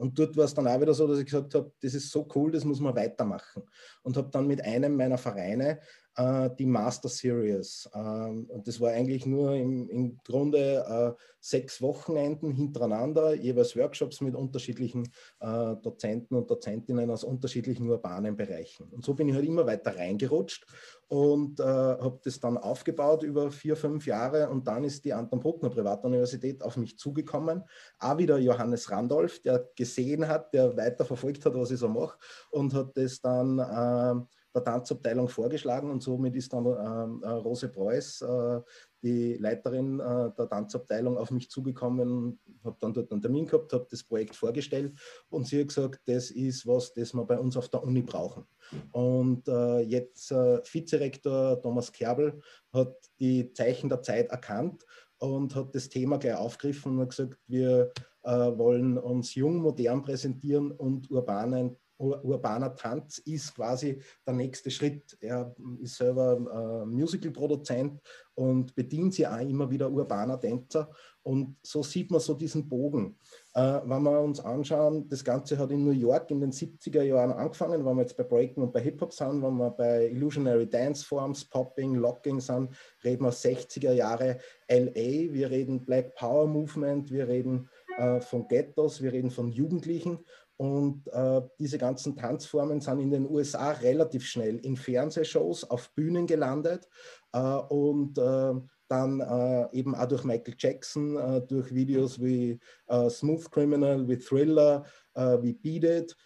Und 0.00 0.18
dort 0.18 0.34
war 0.34 0.46
es 0.46 0.54
dann 0.54 0.66
auch 0.66 0.80
wieder 0.80 0.94
so, 0.94 1.06
dass 1.06 1.18
ich 1.18 1.26
gesagt 1.26 1.54
habe, 1.54 1.70
das 1.82 1.92
ist 1.92 2.10
so 2.10 2.26
cool, 2.34 2.50
das 2.50 2.64
muss 2.64 2.80
man 2.80 2.96
weitermachen. 2.96 3.62
Und 4.02 4.16
habe 4.16 4.30
dann 4.30 4.46
mit 4.46 4.64
einem 4.64 4.96
meiner 4.96 5.18
Vereine 5.18 5.78
äh, 6.20 6.50
die 6.58 6.66
Master 6.66 7.08
Series. 7.08 7.88
Ähm, 7.94 8.46
und 8.48 8.66
das 8.68 8.80
war 8.80 8.90
eigentlich 8.90 9.26
nur 9.26 9.54
im, 9.54 9.88
im 9.88 10.18
Grunde 10.24 11.16
äh, 11.16 11.22
sechs 11.40 11.80
Wochenenden 11.80 12.52
hintereinander, 12.52 13.34
jeweils 13.34 13.76
Workshops 13.76 14.20
mit 14.20 14.34
unterschiedlichen 14.34 15.08
äh, 15.40 15.76
Dozenten 15.76 16.36
und 16.36 16.50
Dozentinnen 16.50 17.10
aus 17.10 17.24
unterschiedlichen 17.24 17.88
urbanen 17.88 18.36
Bereichen. 18.36 18.88
Und 18.90 19.04
so 19.04 19.14
bin 19.14 19.28
ich 19.28 19.34
halt 19.34 19.46
immer 19.46 19.66
weiter 19.66 19.96
reingerutscht 19.96 20.66
und 21.08 21.58
äh, 21.58 21.64
habe 21.64 22.20
das 22.22 22.38
dann 22.38 22.58
aufgebaut 22.58 23.22
über 23.22 23.50
vier, 23.50 23.76
fünf 23.76 24.06
Jahre. 24.06 24.50
Und 24.50 24.66
dann 24.68 24.84
ist 24.84 25.04
die 25.04 25.14
Anton 25.14 25.40
Bruckner 25.40 25.70
Privatuniversität 25.70 26.62
auf 26.62 26.76
mich 26.76 26.98
zugekommen. 26.98 27.64
Auch 27.98 28.18
wieder 28.18 28.38
Johannes 28.38 28.90
Randolph, 28.90 29.40
der 29.42 29.70
gesehen 29.74 30.28
hat, 30.28 30.52
der 30.52 30.76
weiter 30.76 31.04
verfolgt 31.04 31.46
hat, 31.46 31.54
was 31.54 31.70
ich 31.70 31.78
so 31.78 31.88
mache 31.88 32.18
und 32.50 32.74
hat 32.74 32.96
das 32.96 33.20
dann 33.20 33.58
äh, 33.58 34.39
der 34.54 34.64
Tanzabteilung 34.64 35.28
vorgeschlagen 35.28 35.90
und 35.90 36.02
somit 36.02 36.34
ist 36.34 36.52
dann 36.52 36.66
ähm, 36.66 37.22
äh, 37.22 37.28
Rose 37.28 37.68
Preuß, 37.68 38.22
äh, 38.22 38.60
die 39.02 39.34
Leiterin 39.34 40.00
äh, 40.00 40.30
der 40.36 40.48
Tanzabteilung, 40.48 41.16
auf 41.16 41.30
mich 41.30 41.48
zugekommen, 41.48 42.38
habe 42.64 42.76
dann 42.80 42.92
dort 42.92 43.12
einen 43.12 43.22
Termin 43.22 43.46
gehabt, 43.46 43.72
habe 43.72 43.86
das 43.90 44.02
Projekt 44.02 44.34
vorgestellt 44.34 44.98
und 45.28 45.46
sie 45.46 45.60
hat 45.60 45.68
gesagt, 45.68 46.00
das 46.06 46.30
ist 46.30 46.66
was, 46.66 46.92
das 46.92 47.14
wir 47.14 47.24
bei 47.24 47.38
uns 47.38 47.56
auf 47.56 47.68
der 47.68 47.82
Uni 47.82 48.02
brauchen. 48.02 48.44
Und 48.92 49.48
äh, 49.48 49.80
jetzt 49.80 50.30
äh, 50.32 50.60
Vizerektor 50.64 51.60
Thomas 51.60 51.92
Kerbel 51.92 52.40
hat 52.72 52.94
die 53.18 53.52
Zeichen 53.52 53.88
der 53.88 54.02
Zeit 54.02 54.28
erkannt 54.28 54.84
und 55.18 55.54
hat 55.54 55.74
das 55.74 55.88
Thema 55.88 56.18
gleich 56.18 56.36
aufgegriffen 56.36 56.92
und 56.92 57.00
hat 57.00 57.10
gesagt, 57.10 57.38
wir 57.46 57.92
äh, 58.22 58.30
wollen 58.30 58.98
uns 58.98 59.34
jung, 59.34 59.56
modern 59.56 60.02
präsentieren 60.02 60.72
und 60.72 61.10
urbanen 61.10 61.76
urbaner 62.00 62.74
Tanz 62.74 63.18
ist 63.18 63.54
quasi 63.54 64.00
der 64.26 64.34
nächste 64.34 64.70
Schritt. 64.70 65.16
Er 65.20 65.54
ist 65.80 65.96
selber 65.96 66.82
äh, 66.82 66.86
Musicalproduzent 66.86 68.00
und 68.34 68.74
bedient 68.74 69.14
sich 69.14 69.26
auch 69.26 69.40
immer 69.40 69.70
wieder 69.70 69.90
urbaner 69.90 70.40
Tänzer. 70.40 70.90
Und 71.22 71.56
so 71.62 71.82
sieht 71.82 72.10
man 72.10 72.20
so 72.20 72.34
diesen 72.34 72.66
Bogen. 72.68 73.18
Äh, 73.54 73.80
wenn 73.84 74.02
wir 74.02 74.20
uns 74.20 74.40
anschauen, 74.40 75.06
das 75.08 75.22
Ganze 75.22 75.58
hat 75.58 75.70
in 75.70 75.84
New 75.84 75.90
York 75.90 76.30
in 76.30 76.40
den 76.40 76.50
70er 76.50 77.02
Jahren 77.02 77.32
angefangen, 77.32 77.84
wenn 77.84 77.96
wir 77.96 78.02
jetzt 78.02 78.16
bei 78.16 78.22
Breaking 78.22 78.62
und 78.62 78.72
bei 78.72 78.80
Hip-Hop 78.80 79.12
sind, 79.12 79.42
wenn 79.42 79.56
wir 79.56 79.70
bei 79.70 80.06
Illusionary 80.06 80.68
Dance 80.68 81.04
Forms, 81.04 81.44
Popping, 81.44 81.96
Locking 81.96 82.40
sind, 82.40 82.74
reden 83.04 83.24
wir 83.24 83.32
60er 83.32 83.92
Jahre 83.92 84.38
LA, 84.68 85.32
wir 85.32 85.50
reden 85.50 85.84
Black 85.84 86.14
Power 86.14 86.46
Movement, 86.46 87.10
wir 87.10 87.28
reden 87.28 87.68
äh, 87.98 88.20
von 88.20 88.48
Ghettos, 88.48 89.02
wir 89.02 89.12
reden 89.12 89.30
von 89.30 89.48
Jugendlichen 89.48 90.20
und 90.60 91.08
äh, 91.14 91.40
diese 91.58 91.78
ganzen 91.78 92.14
Tanzformen 92.14 92.82
sind 92.82 93.00
in 93.00 93.10
den 93.10 93.30
USA 93.30 93.70
relativ 93.70 94.26
schnell 94.26 94.58
in 94.58 94.76
Fernsehshows, 94.76 95.64
auf 95.64 95.90
Bühnen 95.94 96.26
gelandet 96.26 96.86
äh, 97.32 97.40
und 97.40 98.18
äh, 98.18 98.52
dann 98.86 99.20
äh, 99.20 99.68
eben 99.74 99.94
auch 99.94 100.04
durch 100.04 100.22
Michael 100.22 100.54
Jackson, 100.58 101.16
äh, 101.16 101.40
durch 101.46 101.74
Videos 101.74 102.20
wie 102.20 102.60
äh, 102.88 103.08
Smooth 103.08 103.50
Criminal, 103.50 104.06
wie 104.06 104.18
Thriller, 104.18 104.84
wie 105.14 105.54
Beat 105.54 105.84
It, 105.84 106.16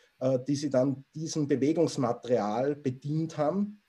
die 0.46 0.56
sie 0.56 0.68
dann 0.68 1.04
diesem 1.14 1.48
Bewegungsmaterial 1.48 2.76
bedient 2.76 3.38
haben 3.38 3.82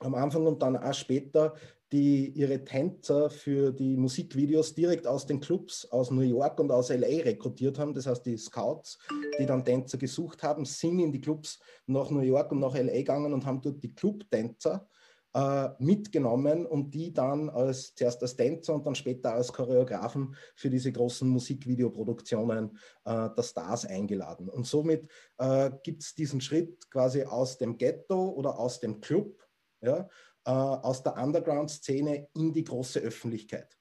am 0.00 0.14
Anfang 0.14 0.46
und 0.46 0.62
dann 0.62 0.76
auch 0.76 0.94
später 0.94 1.54
die 1.92 2.28
ihre 2.30 2.64
Tänzer 2.64 3.30
für 3.30 3.72
die 3.72 3.96
Musikvideos 3.96 4.74
direkt 4.74 5.06
aus 5.06 5.26
den 5.26 5.40
Clubs 5.40 5.86
aus 5.86 6.10
New 6.10 6.20
York 6.22 6.60
und 6.60 6.70
aus 6.70 6.90
LA 6.90 7.22
rekrutiert 7.22 7.78
haben. 7.78 7.94
Das 7.94 8.06
heißt, 8.06 8.26
die 8.26 8.36
Scouts, 8.36 8.98
die 9.38 9.46
dann 9.46 9.64
Tänzer 9.64 9.96
gesucht 9.96 10.42
haben, 10.42 10.64
sind 10.64 10.98
in 10.98 11.12
die 11.12 11.20
Clubs 11.20 11.58
nach 11.86 12.10
New 12.10 12.20
York 12.20 12.52
und 12.52 12.60
nach 12.60 12.74
LA 12.74 12.92
gegangen 12.92 13.32
und 13.32 13.46
haben 13.46 13.62
dort 13.62 13.82
die 13.82 13.94
Clubtänzer 13.94 14.86
äh, 15.34 15.68
mitgenommen 15.78 16.66
und 16.66 16.90
die 16.92 17.12
dann 17.12 17.48
als, 17.48 17.94
zuerst 17.94 18.22
als 18.22 18.36
Tänzer 18.36 18.74
und 18.74 18.86
dann 18.86 18.94
später 18.94 19.34
als 19.34 19.52
Choreografen 19.52 20.34
für 20.56 20.70
diese 20.70 20.90
großen 20.90 21.28
Musikvideoproduktionen 21.28 22.78
äh, 23.04 23.28
der 23.36 23.42
Stars 23.42 23.84
eingeladen. 23.84 24.48
Und 24.48 24.66
somit 24.66 25.08
äh, 25.38 25.70
gibt 25.82 26.02
es 26.02 26.14
diesen 26.14 26.40
Schritt 26.40 26.90
quasi 26.90 27.24
aus 27.24 27.58
dem 27.58 27.78
Ghetto 27.78 28.30
oder 28.30 28.58
aus 28.58 28.80
dem 28.80 29.00
Club, 29.00 29.38
ja, 29.80 30.08
aus 30.52 31.02
der 31.02 31.16
Underground-Szene 31.16 32.28
in 32.34 32.52
die 32.52 32.64
große 32.64 33.00
Öffentlichkeit. 33.00 33.78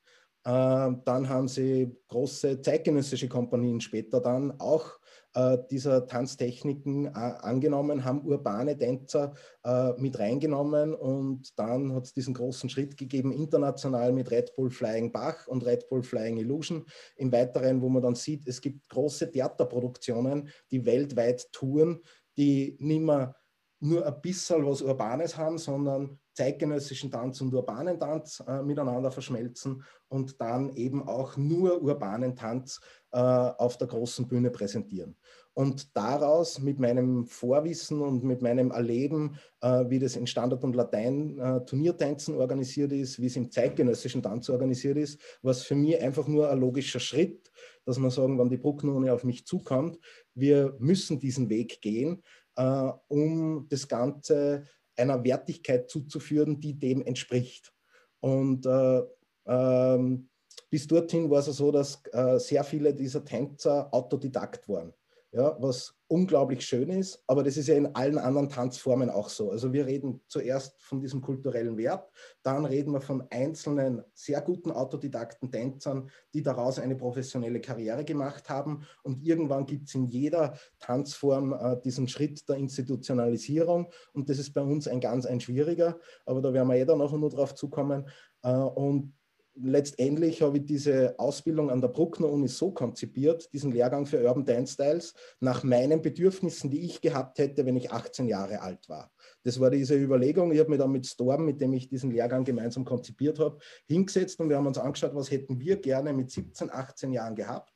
Ähm, 0.47 1.01
dann 1.03 1.27
haben 1.27 1.50
sie 1.50 1.93
große 2.07 2.62
zeitgenössische 2.62 3.27
Kompanien 3.27 3.81
später 3.81 4.21
dann 4.21 4.57
auch 4.62 4.97
äh, 5.33 5.57
dieser 5.69 6.07
Tanztechniken 6.07 7.07
äh, 7.07 7.09
angenommen, 7.09 8.05
haben 8.05 8.25
urbane 8.25 8.77
Tänzer 8.77 9.33
äh, 9.65 9.91
mit 9.97 10.17
reingenommen 10.17 10.95
und 10.95 11.59
dann 11.59 11.93
hat 11.93 12.05
es 12.05 12.13
diesen 12.13 12.33
großen 12.33 12.69
Schritt 12.69 12.95
gegeben, 12.95 13.33
international 13.33 14.13
mit 14.13 14.31
Red 14.31 14.55
Bull 14.55 14.71
Flying 14.71 15.12
Bach 15.12 15.47
und 15.47 15.65
Red 15.65 15.89
Bull 15.89 16.01
Flying 16.01 16.38
Illusion. 16.38 16.86
Im 17.17 17.29
Weiteren, 17.33 17.81
wo 17.81 17.89
man 17.89 18.01
dann 18.01 18.15
sieht, 18.15 18.47
es 18.47 18.62
gibt 18.62 18.88
große 18.88 19.29
Theaterproduktionen, 19.29 20.47
die 20.71 20.86
weltweit 20.86 21.51
touren, 21.51 22.01
die 22.38 22.77
nicht 22.79 23.01
mehr 23.01 23.36
nur 23.79 24.05
ein 24.05 24.21
bisschen 24.21 24.65
was 24.65 24.81
Urbanes 24.81 25.36
haben, 25.36 25.57
sondern 25.57 26.19
zeitgenössischen 26.38 27.10
Tanz 27.10 27.41
und 27.41 27.53
urbanen 27.53 28.00
Tanz 28.00 28.44
äh, 28.48 28.62
miteinander 28.62 29.10
verschmelzen 29.10 29.84
und 30.08 30.39
dann 30.39 30.75
eben 30.75 31.08
auch 31.08 31.36
nur 31.36 31.82
urbanen 31.82 32.36
Tanz 32.36 32.79
äh, 33.12 33.17
auf 33.17 33.77
der 33.77 33.88
großen 33.88 34.27
Bühne 34.27 34.51
präsentieren. 34.51 35.15
Und 35.53 35.98
daraus 35.98 36.60
mit 36.60 36.79
meinem 36.79 37.25
Vorwissen 37.25 38.01
und 38.01 38.24
mit 38.24 38.44
meinem 38.44 38.70
Erleben, 38.70 39.38
äh, 39.62 39.86
wie 39.89 39.98
das 39.98 40.15
in 40.15 40.27
Standard- 40.27 40.63
und 40.63 40.75
Latein-Turniertänzen 40.75 42.36
äh, 42.36 42.38
organisiert 42.38 42.91
ist, 42.91 43.20
wie 43.20 43.25
es 43.25 43.36
im 43.36 43.50
zeitgenössischen 43.50 44.22
Tanz 44.22 44.48
organisiert 44.51 44.98
ist, 44.98 45.20
was 45.41 45.63
für 45.63 45.74
mich 45.74 46.00
einfach 46.00 46.27
nur 46.27 46.51
ein 46.51 46.60
logischer 46.60 47.00
Schritt, 47.00 47.51
dass 47.86 47.98
man 47.98 48.12
sagen, 48.12 48.38
wenn 48.38 48.50
die 48.50 48.58
Brucknone 48.58 49.12
auf 49.12 49.24
mich 49.24 49.48
zukommt, 49.48 49.98
wir 50.36 50.75
müssen 50.77 51.20
diesen 51.20 51.50
Weg 51.50 51.82
gehen, 51.82 52.22
äh, 52.56 52.91
um 53.08 53.65
das 53.70 53.88
Ganze 53.88 54.63
einer 54.98 55.24
Wertigkeit 55.24 55.89
zuzuführen, 55.89 56.60
die 56.60 56.77
dem 56.77 57.01
entspricht. 57.01 57.74
Und 58.20 58.66
äh, 58.66 59.01
ähm, 59.46 60.30
bis 60.70 60.88
dorthin 60.88 61.30
war 61.30 61.39
es 61.39 61.46
so, 61.46 61.72
dass 61.72 62.01
äh, 62.12 62.39
sehr 62.39 62.63
viele 62.63 62.94
dieser 62.94 63.24
Tänzer 63.24 63.94
Autodidakt 63.94 64.68
waren 64.68 64.94
ja, 65.31 65.57
was 65.60 65.93
unglaublich 66.07 66.65
schön 66.65 66.89
ist, 66.89 67.22
aber 67.27 67.43
das 67.43 67.57
ist 67.57 67.67
ja 67.67 67.75
in 67.75 67.93
allen 67.96 68.17
anderen 68.17 68.48
Tanzformen 68.48 69.10
auch 69.10 69.27
so. 69.27 69.51
Also 69.51 69.74
wir 69.74 69.86
reden 69.86 70.22
zuerst 70.27 70.81
von 70.81 71.01
diesem 71.01 71.22
kulturellen 71.22 71.77
Wert, 71.77 72.10
dann 72.43 72.65
reden 72.65 72.93
wir 72.93 73.01
von 73.01 73.27
einzelnen 73.29 74.03
sehr 74.13 74.39
guten 74.41 74.72
autodidakten 74.72 75.51
Tänzern, 75.51 76.10
die 76.34 76.41
daraus 76.41 76.79
eine 76.79 76.96
professionelle 76.96 77.60
Karriere 77.60 78.05
gemacht 78.05 78.50
haben. 78.50 78.88
Und 79.03 79.22
irgendwann 79.22 79.65
gibt 79.65 79.89
es 79.89 79.96
in 79.96 80.05
jeder 80.05 80.57
Tanzform 80.79 81.51
äh, 81.53 81.81
diesen 81.84 82.07
Schritt 82.07 82.48
der 82.48 82.55
Institutionalisierung. 82.55 83.91
Und 84.13 84.29
das 84.29 84.39
ist 84.39 84.53
bei 84.53 84.62
uns 84.62 84.88
ein 84.88 85.01
ganz 85.01 85.25
ein 85.25 85.41
schwieriger, 85.41 86.00
aber 86.25 86.41
da 86.41 86.53
werden 86.53 86.69
wir 86.69 86.77
jeder 86.77 86.96
noch 86.96 87.12
nur 87.12 87.29
drauf 87.29 87.53
zukommen. 87.53 88.07
Äh, 88.43 88.51
und 88.53 89.13
letztendlich 89.62 90.42
habe 90.42 90.58
ich 90.58 90.66
diese 90.66 91.18
Ausbildung 91.18 91.70
an 91.70 91.82
der 91.82 91.88
Bruckner 91.88 92.30
Uni 92.30 92.48
so 92.48 92.72
konzipiert, 92.72 93.52
diesen 93.54 93.72
Lehrgang 93.72 94.06
für 94.06 94.24
Urban 94.24 94.46
Dance 94.46 94.74
Styles, 94.74 95.14
nach 95.40 95.64
meinen 95.64 96.02
Bedürfnissen, 96.02 96.70
die 96.70 96.82
ich 96.82 97.02
gehabt 97.02 97.40
hätte, 97.40 97.66
wenn 97.66 97.76
ich 97.76 97.92
18 97.92 98.28
Jahre 98.28 98.62
alt 98.62 98.88
war. 98.90 99.12
Das 99.44 99.60
war 99.60 99.70
diese 99.70 99.96
Überlegung. 99.96 100.52
Ich 100.52 100.60
habe 100.60 100.70
mir 100.70 100.78
dann 100.78 100.92
mit 100.92 101.06
Storm, 101.06 101.46
mit 101.46 101.62
dem 101.62 101.74
ich 101.74 101.90
diesen 101.90 102.12
Lehrgang 102.12 102.44
gemeinsam 102.44 102.86
konzipiert 102.86 103.40
habe, 103.40 103.58
hingesetzt 103.88 104.40
und 104.40 104.50
wir 104.50 104.58
haben 104.58 104.68
uns 104.68 104.78
angeschaut, 104.78 105.16
was 105.16 105.32
hätten 105.32 105.60
wir 105.60 105.78
gerne 105.78 106.14
mit 106.14 106.32
17, 106.32 106.72
18 106.72 107.12
Jahren 107.12 107.36
gehabt. 107.36 107.74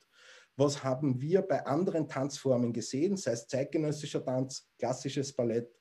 Was 0.58 0.84
haben 0.84 1.20
wir 1.22 1.42
bei 1.42 1.66
anderen 1.66 2.08
Tanzformen 2.08 2.74
gesehen, 2.74 3.18
sei 3.18 3.32
es 3.32 3.48
zeitgenössischer 3.48 4.24
Tanz, 4.24 4.68
klassisches 4.78 5.34
Ballett, 5.34 5.74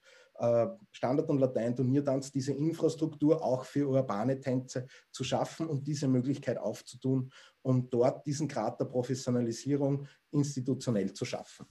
Standard- 0.91 1.29
und 1.29 1.39
Latein-Turniertanz 1.39 2.33
diese 2.33 2.53
Infrastruktur 2.53 3.43
auch 3.45 3.65
für 3.65 3.89
urbane 3.89 4.41
Tänze 4.41 4.87
zu 5.11 5.25
schaffen 5.25 5.67
und 5.67 5.87
diese 5.87 6.09
Möglichkeit 6.09 6.59
aufzutun 6.59 7.31
und 7.63 7.93
dort 7.93 8.27
diesen 8.27 8.49
Grad 8.49 8.81
der 8.81 8.87
Professionalisierung 8.87 10.07
institutionell 10.31 11.13
zu 11.13 11.25
schaffen. 11.25 11.67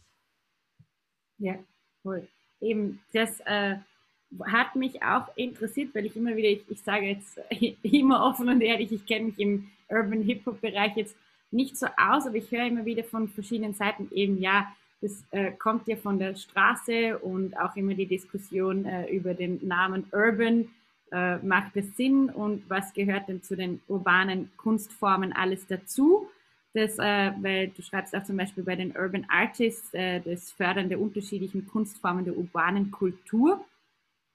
Ja, 1.40 1.58
cool. 2.04 2.28
Eben, 2.62 3.00
das 3.14 3.40
äh, 3.46 3.78
hat 4.46 4.76
mich 4.76 5.02
auch 5.02 5.36
interessiert, 5.36 5.96
weil 5.96 6.06
ich 6.06 6.16
immer 6.16 6.36
wieder, 6.36 6.50
ich, 6.50 6.70
ich 6.70 6.82
sage 6.82 7.08
jetzt 7.08 7.40
immer 7.84 8.24
offen 8.26 8.50
und 8.50 8.62
ehrlich, 8.62 8.92
ich 8.92 9.06
kenne 9.06 9.28
mich 9.28 9.40
im 9.40 9.70
Urban 9.88 10.22
Hip-Hop-Bereich 10.22 10.96
jetzt 10.98 11.16
nicht 11.52 11.78
so 11.78 11.88
aus, 11.98 12.28
aber 12.28 12.36
ich 12.36 12.52
höre 12.52 12.68
immer 12.68 12.86
wieder 12.86 13.04
von 13.04 13.28
verschiedenen 13.28 13.74
Seiten 13.74 14.10
eben, 14.14 14.40
ja, 14.40 14.72
das 15.02 15.24
äh, 15.32 15.52
kommt 15.52 15.88
ja 15.88 15.96
von 15.96 16.20
der 16.20 16.36
Straße 16.36 17.18
und 17.20 17.58
auch 17.58 17.76
immer 17.76 17.94
die 17.94 18.06
Diskussion 18.06 18.86
äh, 18.86 19.10
über 19.10 19.34
den 19.34 19.66
Namen 19.66 20.06
Urban. 20.12 20.68
Äh, 21.12 21.38
macht 21.38 21.76
es 21.76 21.96
Sinn 21.96 22.30
und 22.30 22.70
was 22.70 22.94
gehört 22.94 23.30
denn 23.30 23.42
zu 23.42 23.56
den 23.56 23.82
urbanen 23.88 24.52
Kunstformen 24.58 25.34
alles 25.34 25.66
dazu? 25.68 26.28
Das, 26.74 27.00
äh, 27.00 27.32
weil 27.42 27.70
du 27.70 27.82
schreibst 27.82 28.16
auch 28.16 28.24
zum 28.24 28.38
Beispiel 28.38 28.64
bei 28.64 28.76
den 28.76 28.96
Urban 28.96 29.26
Artists 29.28 29.92
äh, 29.94 30.20
das 30.20 30.52
Fördern 30.52 30.90
der 30.90 31.00
unterschiedlichen 31.00 31.68
Kunstformen 31.68 32.26
der 32.26 32.38
urbanen 32.38 32.92
Kultur 32.92 33.66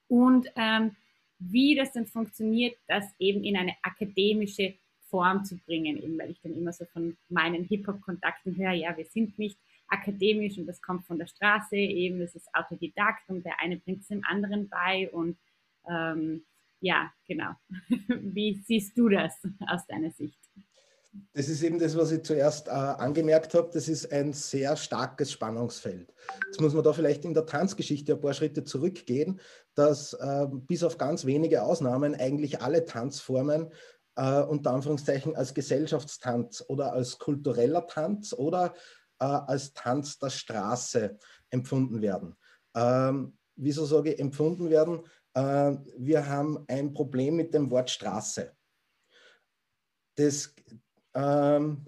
und 0.08 0.48
ähm, 0.56 0.96
wie 1.38 1.74
das 1.76 1.92
dann 1.92 2.06
funktioniert, 2.06 2.76
das 2.88 3.04
eben 3.18 3.44
in 3.44 3.56
eine 3.56 3.74
akademische 3.82 4.74
Form 5.10 5.44
zu 5.44 5.56
bringen, 5.58 6.02
eben 6.02 6.18
weil 6.18 6.30
ich 6.30 6.40
dann 6.42 6.56
immer 6.56 6.72
so 6.72 6.84
von 6.86 7.16
meinen 7.28 7.64
Hip-Hop-Kontakten 7.64 8.56
höre, 8.56 8.72
ja, 8.72 8.96
wir 8.96 9.04
sind 9.04 9.38
nicht 9.38 9.58
akademisch 9.88 10.58
und 10.58 10.66
das 10.66 10.80
kommt 10.80 11.06
von 11.06 11.18
der 11.18 11.26
Straße, 11.26 11.76
eben 11.76 12.20
das 12.20 12.34
ist 12.34 12.48
Autodidakt 12.52 13.28
und 13.28 13.44
der 13.44 13.60
eine 13.60 13.78
bringt 13.78 14.02
es 14.02 14.08
dem 14.08 14.22
anderen 14.24 14.68
bei 14.68 15.10
und 15.10 15.38
ähm, 15.88 16.44
ja, 16.80 17.12
genau. 17.26 17.52
Wie 18.08 18.62
siehst 18.66 18.96
du 18.98 19.08
das 19.08 19.34
aus 19.66 19.86
deiner 19.86 20.10
Sicht? 20.10 20.38
Das 21.32 21.48
ist 21.48 21.62
eben 21.62 21.78
das, 21.78 21.96
was 21.96 22.10
ich 22.10 22.22
zuerst 22.24 22.66
äh, 22.66 22.72
angemerkt 22.72 23.54
habe. 23.54 23.70
Das 23.72 23.88
ist 23.88 24.10
ein 24.12 24.32
sehr 24.32 24.76
starkes 24.76 25.30
Spannungsfeld. 25.30 26.12
Jetzt 26.46 26.60
muss 26.60 26.74
man 26.74 26.82
da 26.82 26.92
vielleicht 26.92 27.24
in 27.24 27.34
der 27.34 27.46
Tanzgeschichte 27.46 28.14
ein 28.14 28.20
paar 28.20 28.34
Schritte 28.34 28.64
zurückgehen, 28.64 29.40
dass 29.74 30.12
äh, 30.14 30.46
bis 30.50 30.82
auf 30.82 30.98
ganz 30.98 31.24
wenige 31.24 31.62
Ausnahmen 31.62 32.14
eigentlich 32.16 32.60
alle 32.60 32.84
Tanzformen 32.84 33.72
äh, 34.16 34.42
unter 34.42 34.72
Anführungszeichen 34.72 35.36
als 35.36 35.54
Gesellschaftstanz 35.54 36.64
oder 36.66 36.92
als 36.92 37.18
kultureller 37.18 37.86
Tanz 37.86 38.32
oder 38.32 38.74
äh, 39.18 39.24
als 39.24 39.72
Tanz 39.72 40.18
der 40.18 40.30
Straße 40.30 41.18
empfunden 41.50 42.00
werden. 42.02 42.34
Ähm, 42.74 43.36
wieso 43.56 43.84
sage 43.84 44.12
ich 44.12 44.20
empfunden 44.20 44.70
werden? 44.70 45.00
Äh, 45.34 45.76
wir 45.98 46.26
haben 46.28 46.64
ein 46.68 46.92
Problem 46.92 47.36
mit 47.36 47.54
dem 47.54 47.70
Wort 47.70 47.90
Straße. 47.90 48.52
Das, 50.16 50.54
ähm, 51.14 51.84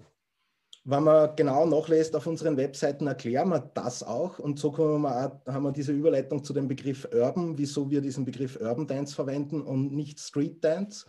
wenn 0.83 1.03
man 1.03 1.35
genau 1.35 1.65
nachlässt 1.65 2.15
auf 2.15 2.27
unseren 2.27 2.55
Webseiten, 2.55 3.07
erklären 3.07 3.49
wir 3.49 3.59
das 3.59 4.03
auch. 4.03 4.39
Und 4.39 4.59
so 4.59 4.77
wir 4.77 5.41
auch, 5.45 5.53
haben 5.53 5.63
wir 5.63 5.71
diese 5.71 5.91
Überleitung 5.91 6.43
zu 6.43 6.53
dem 6.53 6.67
Begriff 6.67 7.07
Urban, 7.13 7.57
wieso 7.57 7.89
wir 7.89 8.01
diesen 8.01 8.25
Begriff 8.25 8.57
Urban 8.59 8.87
Dance 8.87 9.13
verwenden 9.13 9.61
und 9.61 9.93
nicht 9.93 10.19
Street 10.19 10.63
Dance. 10.63 11.05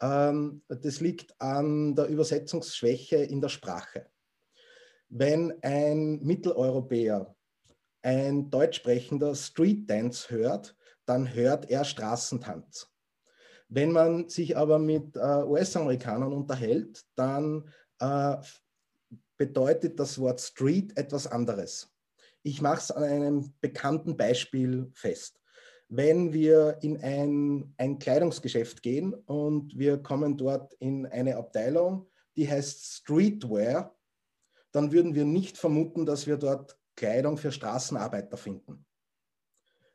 Ähm, 0.00 0.62
das 0.68 1.00
liegt 1.00 1.40
an 1.40 1.94
der 1.94 2.08
Übersetzungsschwäche 2.08 3.16
in 3.16 3.40
der 3.40 3.48
Sprache 3.48 4.06
wenn 5.08 5.54
ein 5.62 6.20
Mitteleuropäer, 6.22 7.34
ein 8.02 8.50
Deutschsprechender 8.50 9.34
Street 9.34 9.88
Dance 9.88 10.28
hört, 10.30 10.76
dann 11.06 11.32
hört 11.32 11.70
er 11.70 11.84
Straßentanz. 11.84 12.90
Wenn 13.68 13.92
man 13.92 14.28
sich 14.28 14.56
aber 14.56 14.78
mit 14.78 15.16
äh, 15.16 15.42
US-Amerikanern 15.44 16.32
unterhält, 16.32 17.04
dann 17.16 17.68
äh, 17.98 18.36
bedeutet 19.36 19.98
das 19.98 20.18
Wort 20.18 20.40
Street 20.40 20.96
etwas 20.96 21.26
anderes. 21.26 21.90
Ich 22.42 22.60
mache 22.60 22.78
es 22.78 22.90
an 22.90 23.02
einem 23.04 23.54
bekannten 23.60 24.16
Beispiel 24.16 24.90
fest. 24.92 25.40
Wenn 25.88 26.32
wir 26.32 26.78
in 26.82 27.02
ein, 27.02 27.74
ein 27.78 27.98
Kleidungsgeschäft 27.98 28.82
gehen 28.82 29.14
und 29.14 29.78
wir 29.78 29.98
kommen 29.98 30.36
dort 30.36 30.74
in 30.74 31.06
eine 31.06 31.36
Abteilung, 31.36 32.06
die 32.36 32.48
heißt 32.48 32.84
Streetwear, 32.84 33.94
dann 34.74 34.90
würden 34.90 35.14
wir 35.14 35.24
nicht 35.24 35.56
vermuten, 35.56 36.04
dass 36.04 36.26
wir 36.26 36.36
dort 36.36 36.76
Kleidung 36.96 37.36
für 37.36 37.52
Straßenarbeiter 37.52 38.36
finden. 38.36 38.84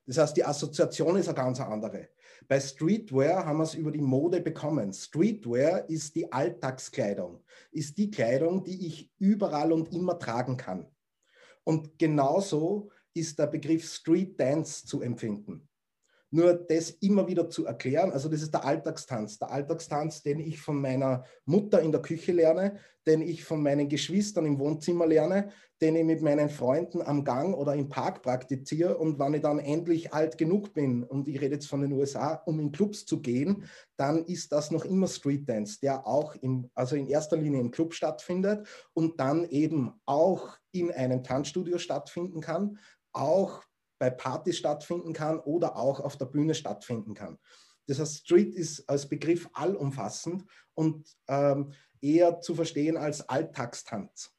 Das 0.05 0.17
heißt, 0.17 0.37
die 0.37 0.45
Assoziation 0.45 1.17
ist 1.17 1.27
eine 1.27 1.35
ganz 1.35 1.59
andere. 1.59 2.09
Bei 2.47 2.59
Streetwear 2.59 3.45
haben 3.45 3.57
wir 3.57 3.65
es 3.65 3.75
über 3.75 3.91
die 3.91 4.01
Mode 4.01 4.41
bekommen. 4.41 4.91
Streetwear 4.91 5.87
ist 5.87 6.15
die 6.15 6.31
Alltagskleidung, 6.31 7.43
ist 7.71 7.97
die 7.97 8.09
Kleidung, 8.09 8.63
die 8.63 8.87
ich 8.87 9.11
überall 9.19 9.71
und 9.71 9.93
immer 9.93 10.17
tragen 10.17 10.57
kann. 10.57 10.87
Und 11.63 11.99
genauso 11.99 12.89
ist 13.13 13.37
der 13.37 13.47
Begriff 13.47 13.85
Street 13.85 14.39
Dance 14.39 14.85
zu 14.85 15.01
empfinden. 15.01 15.68
Nur 16.31 16.53
das 16.53 16.91
immer 16.91 17.27
wieder 17.27 17.49
zu 17.49 17.65
erklären, 17.65 18.11
also 18.11 18.29
das 18.29 18.41
ist 18.41 18.53
der 18.53 18.63
Alltagstanz. 18.63 19.39
Der 19.39 19.51
Alltagstanz, 19.51 20.21
den 20.21 20.39
ich 20.39 20.59
von 20.59 20.79
meiner 20.79 21.23
Mutter 21.45 21.81
in 21.81 21.91
der 21.91 22.01
Küche 22.01 22.31
lerne, 22.31 22.77
den 23.07 23.21
ich 23.21 23.43
von 23.43 23.63
meinen 23.63 23.89
Geschwistern 23.89 24.45
im 24.45 24.59
Wohnzimmer 24.59 25.07
lerne, 25.07 25.49
den 25.81 25.95
ich 25.95 26.03
mit 26.03 26.21
meinen 26.21 26.49
Freunden 26.49 27.01
am 27.01 27.23
Gang 27.23 27.55
oder 27.55 27.73
im 27.73 27.89
Park 27.89 28.21
praktiziere. 28.21 28.97
Und 28.97 29.17
wenn 29.17 29.33
ich 29.33 29.41
dann 29.41 29.57
endlich 29.57 30.13
alt 30.13 30.37
genug 30.37 30.73
bin, 30.73 31.03
und 31.03 31.27
ich 31.27 31.41
rede 31.41 31.55
jetzt 31.55 31.67
von 31.67 31.81
den 31.81 31.93
USA, 31.93 32.35
um 32.45 32.59
in 32.59 32.71
Clubs 32.71 33.05
zu 33.05 33.21
gehen, 33.21 33.63
dann 33.97 34.23
ist 34.25 34.51
das 34.51 34.69
noch 34.69 34.85
immer 34.85 35.07
Street 35.07 35.47
Dance, 35.49 35.79
der 35.81 36.05
auch 36.05 36.35
im, 36.35 36.69
also 36.75 36.95
in 36.95 37.07
erster 37.07 37.37
Linie 37.37 37.61
im 37.61 37.71
Club 37.71 37.93
stattfindet 37.93 38.67
und 38.93 39.19
dann 39.19 39.45
eben 39.45 39.93
auch 40.05 40.57
in 40.71 40.91
einem 40.91 41.23
Tanzstudio 41.23 41.79
stattfinden 41.79 42.41
kann, 42.41 42.77
auch 43.13 43.63
bei 43.99 44.09
Partys 44.09 44.57
stattfinden 44.57 45.13
kann 45.13 45.39
oder 45.39 45.75
auch 45.75 45.99
auf 45.99 46.17
der 46.17 46.25
Bühne 46.25 46.55
stattfinden 46.55 47.13
kann. 47.13 47.37
Das 47.85 47.99
heißt, 47.99 48.25
Street 48.25 48.55
ist 48.55 48.87
als 48.89 49.07
Begriff 49.07 49.49
allumfassend 49.53 50.45
und 50.73 51.07
ähm, 51.27 51.73
eher 52.01 52.39
zu 52.39 52.55
verstehen 52.55 52.97
als 52.97 53.27
Alltagstanz. 53.27 54.31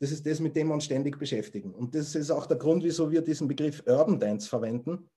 Das 0.00 0.10
ist 0.10 0.26
das, 0.26 0.40
mit 0.40 0.56
dem 0.56 0.68
wir 0.68 0.74
uns 0.74 0.84
ständig 0.84 1.18
beschäftigen. 1.18 1.74
Und 1.74 1.94
das 1.94 2.14
ist 2.14 2.30
auch 2.30 2.46
der 2.46 2.56
Grund, 2.56 2.82
wieso 2.84 3.10
wir 3.10 3.22
diesen 3.22 3.48
Begriff 3.48 3.82
Urban 3.86 4.18
Dance 4.18 4.48
verwenden. 4.48 5.10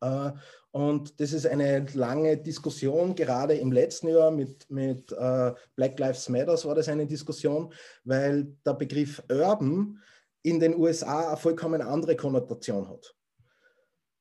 Äh, 0.00 0.32
und 0.70 1.20
das 1.20 1.32
ist 1.32 1.46
eine 1.46 1.86
lange 1.94 2.36
Diskussion, 2.36 3.14
gerade 3.14 3.54
im 3.54 3.72
letzten 3.72 4.08
Jahr 4.08 4.30
mit, 4.30 4.70
mit 4.70 5.12
äh, 5.12 5.52
Black 5.76 5.98
Lives 5.98 6.28
Matter 6.28 6.56
war 6.64 6.74
das 6.74 6.88
eine 6.88 7.06
Diskussion, 7.06 7.72
weil 8.04 8.56
der 8.64 8.74
Begriff 8.74 9.22
Urban 9.30 9.98
in 10.42 10.60
den 10.60 10.76
USA 10.76 11.28
eine 11.28 11.36
vollkommen 11.36 11.82
andere 11.82 12.16
Konnotation 12.16 12.88
hat. 12.88 13.14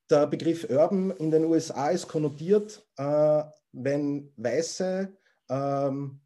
Der 0.10 0.28
Begriff 0.28 0.70
Urban 0.70 1.12
in 1.12 1.32
den 1.32 1.46
USA 1.46 1.90
ist 1.90 2.08
konnotiert, 2.08 2.86
äh, 2.98 3.44
wenn 3.72 4.34
Weiße 4.36 5.16
ähm, 5.50 6.22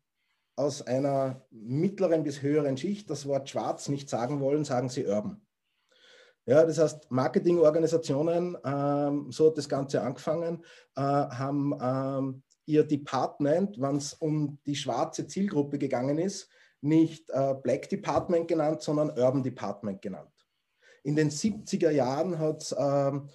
aus 0.56 0.82
einer 0.82 1.46
mittleren 1.52 2.24
bis 2.24 2.42
höheren 2.42 2.78
Schicht 2.78 3.10
das 3.10 3.28
Wort 3.28 3.50
schwarz 3.50 3.90
nicht 3.90 4.10
sagen 4.10 4.40
wollen, 4.40 4.66
sagen 4.66 4.90
sie 4.90 5.06
Urban. 5.06 5.46
Ja, 6.48 6.64
das 6.64 6.78
heißt, 6.78 7.12
Marketingorganisationen, 7.12 8.56
ähm, 8.64 9.32
so 9.32 9.48
hat 9.48 9.58
das 9.58 9.68
Ganze 9.68 10.02
angefangen, 10.02 10.64
äh, 10.96 11.02
haben 11.02 11.74
ähm, 11.82 12.44
ihr 12.66 12.84
Department, 12.84 13.80
wenn 13.82 13.98
es 13.98 14.14
um 14.14 14.60
die 14.66 14.76
schwarze 14.76 15.26
Zielgruppe 15.28 15.80
gegangen 15.80 16.20
ist, 16.20 16.50
nicht 16.86 17.30
äh, 17.32 17.56
Black 17.62 17.90
Department 17.90 18.48
genannt, 18.48 18.82
sondern 18.82 19.10
Urban 19.10 19.44
Department 19.44 20.02
genannt. 20.02 20.30
In 21.04 21.16
den 21.16 21.30
70er 21.30 21.92
Jahren 21.92 22.40
hat 22.40 22.64
es 22.64 22.76
ähm, 22.78 23.30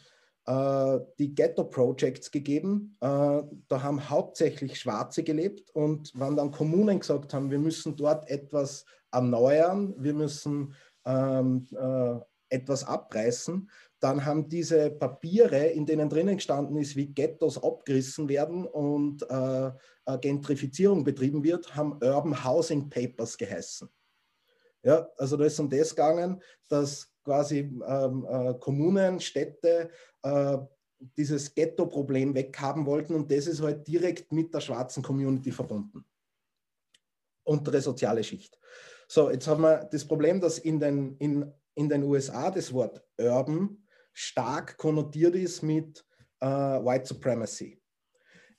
äh, 0.47 0.99
die 1.19 1.35
Ghetto 1.35 1.65
Projects 1.65 2.31
gegeben. 2.31 2.97
Äh, 3.01 3.07
da 3.69 3.83
haben 3.83 4.09
hauptsächlich 4.09 4.81
Schwarze 4.81 5.23
gelebt 5.23 5.71
und 5.75 6.11
wenn 6.15 6.37
dann 6.37 6.51
Kommunen 6.51 7.01
gesagt 7.01 7.35
haben, 7.35 7.51
wir 7.51 7.59
müssen 7.59 7.97
dort 7.97 8.29
etwas 8.29 8.85
erneuern, 9.13 9.95
wir 9.99 10.15
müssen 10.15 10.75
ähm, 11.05 11.67
äh, 11.77 12.19
etwas 12.49 12.85
abreißen, 12.85 13.71
dann 14.01 14.25
haben 14.25 14.49
diese 14.49 14.91
Papiere, 14.91 15.67
in 15.67 15.85
denen 15.85 16.09
drinnen 16.09 16.37
gestanden 16.37 16.77
ist, 16.79 16.97
wie 16.97 17.07
Ghettos 17.07 17.63
abgerissen 17.63 18.29
werden 18.29 18.67
und 18.67 19.23
äh, 19.31 19.71
Gentrifizierung 20.21 21.05
betrieben 21.05 21.45
wird, 21.45 21.77
haben 21.77 21.93
Urban 22.03 22.45
Housing 22.45 22.89
Papers 22.89 23.37
geheißen. 23.37 23.89
Ja, 24.83 25.07
also 25.19 25.37
da 25.37 25.45
ist 25.45 25.61
um 25.61 25.69
das 25.69 25.91
gegangen, 25.91 26.43
dass 26.69 27.13
quasi 27.23 27.59
ähm, 27.87 28.27
äh, 28.29 28.55
Kommunen, 28.55 29.21
Städte 29.21 29.91
äh, 30.23 30.59
dieses 31.17 31.55
Ghetto-Problem 31.55 32.35
weghaben 32.35 32.87
wollten 32.87 33.15
und 33.15 33.31
das 33.31 33.47
ist 33.47 33.63
halt 33.63 33.87
direkt 33.87 34.33
mit 34.33 34.53
der 34.55 34.61
schwarzen 34.61 35.03
Community 35.03 35.53
verbunden. 35.53 36.05
Untere 37.45 37.81
soziale 37.81 38.25
Schicht. 38.25 38.59
So, 39.07 39.31
jetzt 39.31 39.47
haben 39.47 39.63
wir 39.63 39.89
das 39.91 40.07
Problem, 40.07 40.41
dass 40.41 40.59
in 40.59 40.79
den, 40.79 41.17
in, 41.17 41.53
in 41.75 41.89
den 41.89 42.03
USA 42.03 42.51
das 42.51 42.73
Wort 42.73 43.03
Urban 43.19 43.83
stark 44.21 44.77
konnotiert 44.77 45.35
ist 45.35 45.63
mit 45.63 46.05
äh, 46.41 46.47
White 46.47 47.07
Supremacy. 47.07 47.81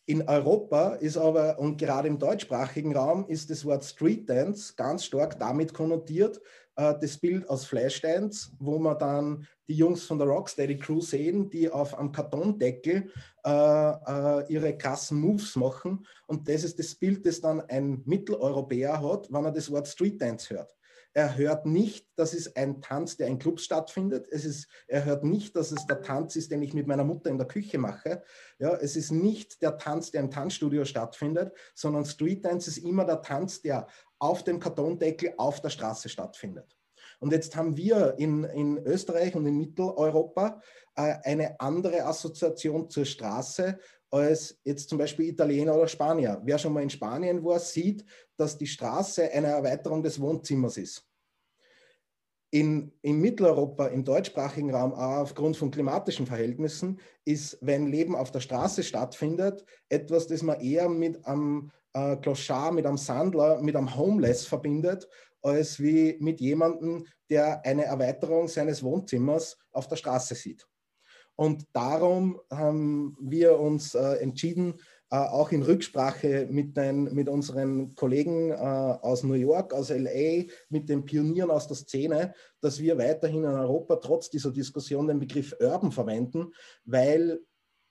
In 0.07 0.27
Europa 0.27 0.95
ist 0.95 1.17
aber, 1.17 1.59
und 1.59 1.77
gerade 1.77 2.07
im 2.07 2.17
deutschsprachigen 2.17 2.95
Raum, 2.95 3.27
ist 3.27 3.49
das 3.49 3.63
Wort 3.63 3.85
Street 3.85 4.27
Dance 4.27 4.73
ganz 4.75 5.05
stark 5.05 5.39
damit 5.39 5.73
konnotiert, 5.73 6.41
äh, 6.75 6.95
das 6.99 7.17
Bild 7.17 7.47
aus 7.47 7.65
Flashdance, 7.65 8.51
wo 8.59 8.79
man 8.79 8.97
dann 8.97 9.47
die 9.67 9.75
Jungs 9.75 10.03
von 10.03 10.17
der 10.17 10.27
Rocksteady 10.27 10.79
Crew 10.79 10.99
sehen, 10.99 11.49
die 11.49 11.69
auf 11.69 11.97
einem 11.97 12.11
Kartondeckel 12.11 13.11
äh, 13.45 13.49
äh, 13.49 14.51
ihre 14.51 14.75
krassen 14.75 15.19
Moves 15.19 15.55
machen. 15.55 16.05
Und 16.25 16.49
das 16.49 16.63
ist 16.63 16.79
das 16.79 16.95
Bild, 16.95 17.23
das 17.25 17.39
dann 17.39 17.61
ein 17.61 18.01
Mitteleuropäer 18.05 18.99
hat, 18.99 19.31
wenn 19.31 19.45
er 19.45 19.51
das 19.51 19.69
Wort 19.69 19.87
Street 19.87 20.19
Dance 20.19 20.53
hört. 20.55 20.75
Er 21.13 21.35
hört 21.35 21.65
nicht, 21.65 22.07
dass 22.15 22.33
es 22.33 22.55
ein 22.55 22.81
Tanz, 22.81 23.17
der 23.17 23.27
in 23.27 23.37
Clubs 23.37 23.63
stattfindet. 23.63 24.27
Es 24.31 24.45
ist, 24.45 24.67
er 24.87 25.03
hört 25.03 25.23
nicht, 25.23 25.55
dass 25.55 25.71
es 25.71 25.85
der 25.85 26.01
Tanz 26.01 26.35
ist, 26.35 26.51
den 26.51 26.61
ich 26.61 26.73
mit 26.73 26.87
meiner 26.87 27.03
Mutter 27.03 27.29
in 27.29 27.37
der 27.37 27.47
Küche 27.47 27.77
mache. 27.77 28.23
Ja, 28.59 28.75
es 28.75 28.95
ist 28.95 29.11
nicht 29.11 29.61
der 29.61 29.77
Tanz, 29.77 30.11
der 30.11 30.21
im 30.21 30.31
Tanzstudio 30.31 30.85
stattfindet, 30.85 31.53
sondern 31.73 32.05
Street 32.05 32.45
Dance 32.45 32.69
ist 32.69 32.77
immer 32.77 33.05
der 33.05 33.21
Tanz, 33.21 33.61
der 33.61 33.87
auf 34.19 34.43
dem 34.43 34.59
Kartondeckel 34.59 35.33
auf 35.37 35.61
der 35.61 35.69
Straße 35.69 36.07
stattfindet. 36.07 36.77
Und 37.19 37.31
jetzt 37.31 37.55
haben 37.55 37.77
wir 37.77 38.15
in, 38.17 38.43
in 38.45 38.77
Österreich 38.79 39.35
und 39.35 39.45
in 39.45 39.57
Mitteleuropa 39.57 40.61
äh, 40.95 41.15
eine 41.23 41.59
andere 41.59 42.03
Assoziation 42.05 42.89
zur 42.89 43.05
Straße 43.05 43.77
als 44.11 44.59
jetzt 44.63 44.89
zum 44.89 44.97
Beispiel 44.97 45.29
Italiener 45.29 45.73
oder 45.73 45.87
Spanier. 45.87 46.41
Wer 46.43 46.57
schon 46.57 46.73
mal 46.73 46.83
in 46.83 46.89
Spanien 46.89 47.43
war, 47.43 47.59
sieht, 47.59 48.05
dass 48.37 48.57
die 48.57 48.67
Straße 48.67 49.31
eine 49.31 49.47
Erweiterung 49.47 50.03
des 50.03 50.19
Wohnzimmers 50.19 50.77
ist. 50.77 51.07
In, 52.53 52.91
in 53.01 53.21
Mitteleuropa, 53.21 53.87
im 53.87 54.03
deutschsprachigen 54.03 54.75
Raum, 54.75 54.93
auch 54.93 55.21
aufgrund 55.21 55.55
von 55.55 55.71
klimatischen 55.71 56.27
Verhältnissen, 56.27 56.99
ist, 57.23 57.57
wenn 57.61 57.87
Leben 57.87 58.13
auf 58.13 58.31
der 58.31 58.41
Straße 58.41 58.83
stattfindet, 58.83 59.63
etwas, 59.87 60.27
das 60.27 60.43
man 60.43 60.59
eher 60.59 60.89
mit 60.89 61.25
einem 61.25 61.71
äh, 61.93 62.17
Clochard, 62.17 62.73
mit 62.73 62.85
einem 62.85 62.97
Sandler, 62.97 63.61
mit 63.61 63.77
einem 63.77 63.95
Homeless 63.95 64.45
verbindet, 64.45 65.07
als 65.41 65.79
wie 65.79 66.17
mit 66.19 66.41
jemandem, 66.41 67.05
der 67.29 67.65
eine 67.65 67.85
Erweiterung 67.85 68.49
seines 68.49 68.83
Wohnzimmers 68.83 69.57
auf 69.71 69.87
der 69.87 69.95
Straße 69.95 70.35
sieht. 70.35 70.67
Und 71.41 71.65
darum 71.73 72.39
haben 72.51 73.17
wir 73.19 73.59
uns 73.59 73.95
äh, 73.95 74.17
entschieden, 74.17 74.75
äh, 75.09 75.15
auch 75.15 75.51
in 75.51 75.63
Rücksprache 75.63 76.47
mit, 76.51 76.77
den, 76.77 77.05
mit 77.15 77.27
unseren 77.27 77.95
Kollegen 77.95 78.51
äh, 78.51 78.53
aus 78.53 79.23
New 79.23 79.33
York, 79.33 79.73
aus 79.73 79.89
LA, 79.89 80.43
mit 80.69 80.87
den 80.87 81.03
Pionieren 81.03 81.49
aus 81.49 81.65
der 81.65 81.77
Szene, 81.77 82.35
dass 82.59 82.79
wir 82.79 82.95
weiterhin 82.99 83.43
in 83.43 83.49
Europa 83.49 83.95
trotz 83.95 84.29
dieser 84.29 84.51
Diskussion 84.51 85.07
den 85.07 85.17
Begriff 85.17 85.55
Urban 85.59 85.91
verwenden, 85.91 86.53
weil 86.85 87.39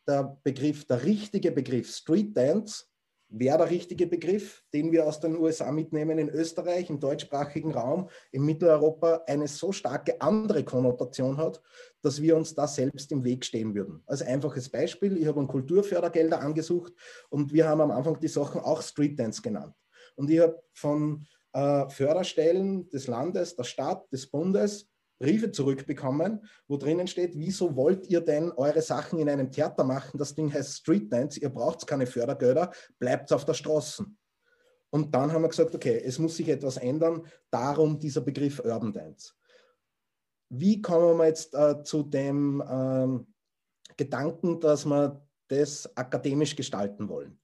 der 0.07 0.39
Begriff, 0.45 0.87
der 0.87 1.03
richtige 1.03 1.51
Begriff 1.51 1.91
Street 1.91 2.37
Dance 2.37 2.85
wäre 3.31 3.59
der 3.59 3.71
richtige 3.71 4.07
Begriff, 4.07 4.63
den 4.73 4.93
wir 4.93 5.07
aus 5.07 5.21
den 5.21 5.37
USA 5.37 5.71
mitnehmen 5.71 6.19
in 6.19 6.29
Österreich, 6.29 6.91
im 6.91 7.01
deutschsprachigen 7.01 7.73
Raum, 7.73 8.09
in 8.33 8.45
Mitteleuropa 8.45 9.23
eine 9.27 9.49
so 9.49 9.73
starke 9.73 10.21
andere 10.21 10.65
Konnotation 10.65 11.37
hat, 11.37 11.63
dass 12.03 12.21
wir 12.21 12.37
uns 12.37 12.55
da 12.55 12.67
selbst 12.67 13.13
im 13.13 13.25
Weg 13.25 13.45
stehen 13.45 13.75
würden. 13.75 14.03
Als 14.07 14.23
einfaches 14.23 14.69
Beispiel, 14.69 15.17
ich 15.17 15.27
habe 15.27 15.47
Kulturfördergelder 15.47 16.41
angesucht 16.41 16.93
und 17.29 17.53
wir 17.53 17.69
haben 17.69 17.81
am 17.81 17.91
Anfang 17.93 18.19
die 18.21 18.29
Sachen 18.29 18.61
auch 18.61 18.83
Street 18.83 19.19
Dance 19.19 19.41
genannt. 19.41 19.75
Und 20.17 20.29
ich 20.31 20.41
habe 20.41 20.61
von 20.73 21.25
äh, 21.53 21.89
Förderstellen 21.89 22.89
des 22.91 23.07
Landes, 23.07 23.57
der 23.57 23.65
Stadt, 23.65 24.11
des 24.13 24.27
Bundes 24.27 24.90
Briefe 25.21 25.53
zurückbekommen, 25.53 26.45
wo 26.67 26.79
drinnen 26.79 27.07
steht, 27.07 27.37
wieso 27.37 27.77
wollt 27.77 28.09
ihr 28.09 28.23
denn 28.23 28.51
eure 28.53 28.81
Sachen 28.81 29.19
in 29.19 29.29
einem 29.29 29.53
Theater 29.53 29.85
machen? 29.85 30.19
Das 30.19 30.35
Ding 30.35 30.53
heißt 30.53 30.79
Street 30.79 31.13
Dance, 31.13 31.39
ihr 31.39 31.51
braucht 31.51 31.87
keine 31.87 32.07
Fördergelder, 32.07 32.73
bleibt 32.99 33.33
auf 33.33 33.45
der 33.45 33.55
Straße. 33.55 34.07
Und 34.89 35.15
dann 35.15 35.31
haben 35.31 35.43
wir 35.43 35.49
gesagt, 35.49 35.75
okay, 35.75 36.03
es 36.05 36.19
muss 36.19 36.37
sich 36.37 36.49
etwas 36.49 36.79
ändern, 36.79 37.27
darum 37.51 37.99
dieser 37.99 38.23
Begriff 38.23 38.61
Urban 38.61 38.93
Dance. 38.93 39.35
Wie 40.49 40.81
kommen 40.81 41.19
wir 41.19 41.27
jetzt 41.27 41.55
äh, 41.55 41.83
zu 41.85 42.03
dem 42.03 42.65
ähm, 42.69 43.33
Gedanken, 43.97 44.59
dass 44.59 44.87
wir 44.87 45.23
das 45.49 45.97
akademisch 45.97 46.57
gestalten 46.57 47.09
wollen? 47.09 47.39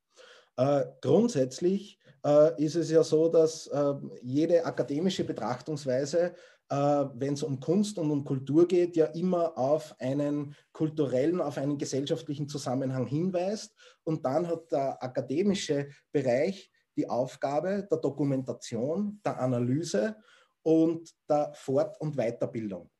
Äh, 0.56 0.86
grundsätzlich 1.02 2.00
äh, 2.24 2.64
ist 2.64 2.74
es 2.74 2.90
ja 2.90 3.04
so, 3.04 3.28
dass 3.28 3.66
äh, 3.66 3.94
jede 4.22 4.64
akademische 4.64 5.22
Betrachtungsweise 5.22 6.34
wenn 6.68 7.34
es 7.34 7.42
um 7.42 7.60
Kunst 7.60 7.98
und 7.98 8.10
um 8.10 8.24
Kultur 8.24 8.66
geht, 8.66 8.96
ja 8.96 9.06
immer 9.06 9.56
auf 9.56 9.94
einen 10.00 10.54
kulturellen, 10.72 11.40
auf 11.40 11.58
einen 11.58 11.78
gesellschaftlichen 11.78 12.48
Zusammenhang 12.48 13.06
hinweist. 13.06 13.74
Und 14.04 14.24
dann 14.24 14.48
hat 14.48 14.72
der 14.72 15.02
akademische 15.02 15.88
Bereich 16.12 16.70
die 16.96 17.08
Aufgabe 17.08 17.86
der 17.90 17.98
Dokumentation, 17.98 19.20
der 19.24 19.38
Analyse 19.38 20.16
und 20.62 21.14
der 21.28 21.52
Fort- 21.54 22.00
und 22.00 22.16
Weiterbildung. 22.16 22.90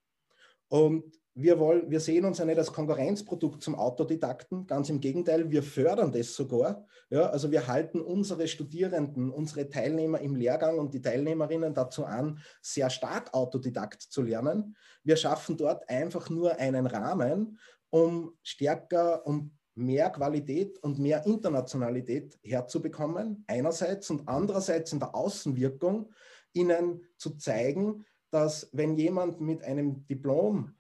Und 0.68 1.18
wir, 1.38 1.58
wollen, 1.58 1.90
wir 1.90 2.00
sehen 2.00 2.24
uns 2.24 2.38
ja 2.38 2.46
nicht 2.46 2.56
als 2.56 2.72
Konkurrenzprodukt 2.72 3.62
zum 3.62 3.74
Autodidakten, 3.74 4.66
ganz 4.66 4.88
im 4.88 5.00
Gegenteil, 5.00 5.50
wir 5.50 5.62
fördern 5.62 6.10
das 6.10 6.34
sogar. 6.34 6.86
Ja, 7.10 7.26
also 7.26 7.50
wir 7.50 7.66
halten 7.66 8.00
unsere 8.00 8.48
Studierenden, 8.48 9.30
unsere 9.30 9.68
Teilnehmer 9.68 10.18
im 10.20 10.34
Lehrgang 10.34 10.78
und 10.78 10.94
die 10.94 11.02
Teilnehmerinnen 11.02 11.74
dazu 11.74 12.06
an, 12.06 12.38
sehr 12.62 12.88
stark 12.88 13.34
Autodidakt 13.34 14.00
zu 14.00 14.22
lernen. 14.22 14.76
Wir 15.04 15.16
schaffen 15.16 15.58
dort 15.58 15.86
einfach 15.90 16.30
nur 16.30 16.56
einen 16.56 16.86
Rahmen, 16.86 17.58
um 17.90 18.32
stärker, 18.42 19.26
um 19.26 19.52
mehr 19.74 20.08
Qualität 20.08 20.78
und 20.78 20.98
mehr 20.98 21.26
Internationalität 21.26 22.38
herzubekommen, 22.42 23.44
einerseits 23.46 24.08
und 24.08 24.26
andererseits 24.26 24.90
in 24.94 25.00
der 25.00 25.14
Außenwirkung, 25.14 26.10
ihnen 26.54 27.02
zu 27.18 27.36
zeigen, 27.36 28.06
dass 28.30 28.70
wenn 28.72 28.96
jemand 28.96 29.42
mit 29.42 29.62
einem 29.62 30.06
Diplom 30.06 30.72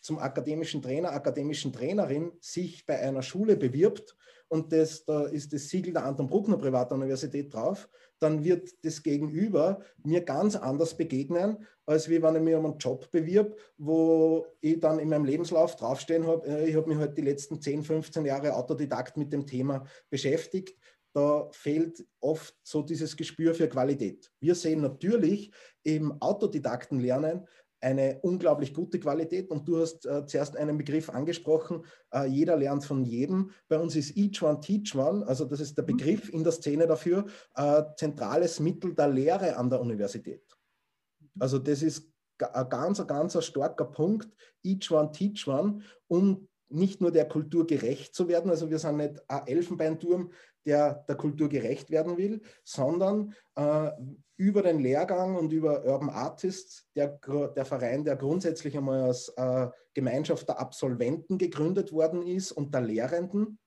zum 0.00 0.18
akademischen 0.18 0.82
Trainer, 0.82 1.12
akademischen 1.12 1.72
Trainerin 1.72 2.32
sich 2.40 2.86
bei 2.86 3.00
einer 3.00 3.22
Schule 3.22 3.56
bewirbt 3.56 4.16
und 4.48 4.72
das, 4.72 5.04
da 5.04 5.24
ist 5.24 5.52
das 5.52 5.68
Siegel 5.68 5.92
der 5.92 6.04
Anton 6.04 6.28
Bruckner 6.28 6.56
Privatuniversität 6.56 7.52
drauf, 7.52 7.88
dann 8.18 8.44
wird 8.44 8.70
das 8.82 9.02
Gegenüber 9.02 9.80
mir 10.04 10.22
ganz 10.22 10.56
anders 10.56 10.96
begegnen, 10.96 11.66
als 11.84 12.08
wie 12.08 12.22
wenn 12.22 12.36
ich 12.36 12.42
mich 12.42 12.54
um 12.54 12.66
einen 12.66 12.78
Job 12.78 13.10
bewirb, 13.10 13.58
wo 13.76 14.46
ich 14.60 14.80
dann 14.80 14.98
in 14.98 15.08
meinem 15.08 15.24
Lebenslauf 15.24 15.76
draufstehen 15.76 16.26
habe, 16.26 16.46
äh, 16.46 16.68
ich 16.68 16.76
habe 16.76 16.88
mich 16.88 16.98
halt 16.98 17.18
die 17.18 17.22
letzten 17.22 17.60
10, 17.60 17.82
15 17.82 18.24
Jahre 18.24 18.54
Autodidakt 18.54 19.16
mit 19.16 19.32
dem 19.32 19.46
Thema 19.46 19.84
beschäftigt. 20.08 20.78
Da 21.12 21.48
fehlt 21.50 22.04
oft 22.20 22.54
so 22.62 22.82
dieses 22.82 23.16
Gespür 23.16 23.54
für 23.54 23.68
Qualität. 23.68 24.30
Wir 24.38 24.54
sehen 24.54 24.82
natürlich 24.82 25.50
im 25.82 26.20
Autodidaktenlernen 26.20 27.46
eine 27.86 28.18
unglaublich 28.22 28.74
gute 28.74 28.98
Qualität. 28.98 29.48
Und 29.48 29.68
du 29.68 29.78
hast 29.78 30.06
äh, 30.06 30.26
zuerst 30.26 30.56
einen 30.56 30.76
Begriff 30.76 31.08
angesprochen, 31.08 31.84
äh, 32.12 32.26
jeder 32.26 32.56
lernt 32.56 32.84
von 32.84 33.04
jedem. 33.04 33.52
Bei 33.68 33.78
uns 33.78 33.94
ist 33.94 34.16
Each 34.16 34.42
One 34.42 34.60
Teach 34.60 34.96
One, 34.96 35.24
also 35.26 35.44
das 35.44 35.60
ist 35.60 35.76
der 35.78 35.84
mhm. 35.84 35.96
Begriff 35.96 36.28
in 36.32 36.42
der 36.42 36.52
Szene 36.52 36.88
dafür, 36.88 37.26
äh, 37.54 37.84
zentrales 37.96 38.58
Mittel 38.58 38.92
der 38.94 39.08
Lehre 39.08 39.56
an 39.56 39.70
der 39.70 39.80
Universität. 39.80 40.42
Also 41.38 41.60
das 41.60 41.82
ist 41.82 42.10
ein 42.38 42.68
ganz, 42.68 43.06
ganz 43.06 43.44
starker 43.44 43.84
Punkt, 43.84 44.28
Each 44.64 44.90
One 44.90 45.12
Teach 45.12 45.46
One, 45.46 45.80
um 46.08 46.48
nicht 46.68 47.00
nur 47.00 47.12
der 47.12 47.28
Kultur 47.28 47.68
gerecht 47.68 48.16
zu 48.16 48.26
werden, 48.26 48.50
also 48.50 48.68
wir 48.68 48.80
sind 48.80 48.96
nicht 48.96 49.20
ein 49.28 49.46
Elfenbeinturm, 49.46 50.32
der 50.66 51.04
der 51.08 51.16
Kultur 51.16 51.48
gerecht 51.48 51.90
werden 51.90 52.16
will, 52.16 52.42
sondern 52.64 53.34
äh, 53.54 53.90
über 54.36 54.62
den 54.62 54.80
Lehrgang 54.80 55.36
und 55.36 55.52
über 55.52 55.84
Urban 55.84 56.10
Artists, 56.10 56.86
der, 56.94 57.18
der 57.56 57.64
Verein, 57.64 58.04
der 58.04 58.16
grundsätzlich 58.16 58.76
einmal 58.76 59.02
als 59.02 59.28
äh, 59.36 59.68
Gemeinschaft 59.94 60.48
der 60.48 60.60
Absolventen 60.60 61.38
gegründet 61.38 61.92
worden 61.92 62.26
ist 62.26 62.52
und 62.52 62.74
der 62.74 62.82
Lehrenden, 62.82 63.58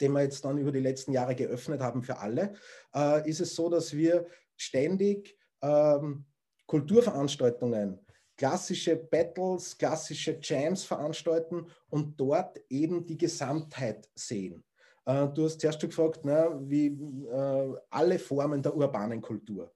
den 0.00 0.12
wir 0.12 0.22
jetzt 0.22 0.44
dann 0.44 0.58
über 0.58 0.72
die 0.72 0.80
letzten 0.80 1.12
Jahre 1.12 1.36
geöffnet 1.36 1.80
haben 1.80 2.02
für 2.02 2.18
alle, 2.18 2.54
äh, 2.94 3.28
ist 3.28 3.40
es 3.40 3.54
so, 3.54 3.68
dass 3.68 3.92
wir 3.92 4.26
ständig 4.56 5.38
ähm, 5.62 6.24
Kulturveranstaltungen, 6.66 8.00
klassische 8.36 8.96
Battles, 8.96 9.78
klassische 9.78 10.38
Jams 10.42 10.84
veranstalten 10.84 11.66
und 11.90 12.18
dort 12.18 12.60
eben 12.68 13.06
die 13.06 13.18
Gesamtheit 13.18 14.08
sehen. 14.16 14.64
Äh, 15.04 15.28
du 15.28 15.44
hast 15.44 15.60
zuerst 15.60 15.80
schon 15.80 15.90
gefragt, 15.90 16.20
na, 16.24 16.58
wie 16.68 16.86
äh, 16.86 17.74
alle 17.90 18.18
Formen 18.18 18.62
der 18.62 18.76
urbanen 18.76 19.20
Kultur. 19.20 19.72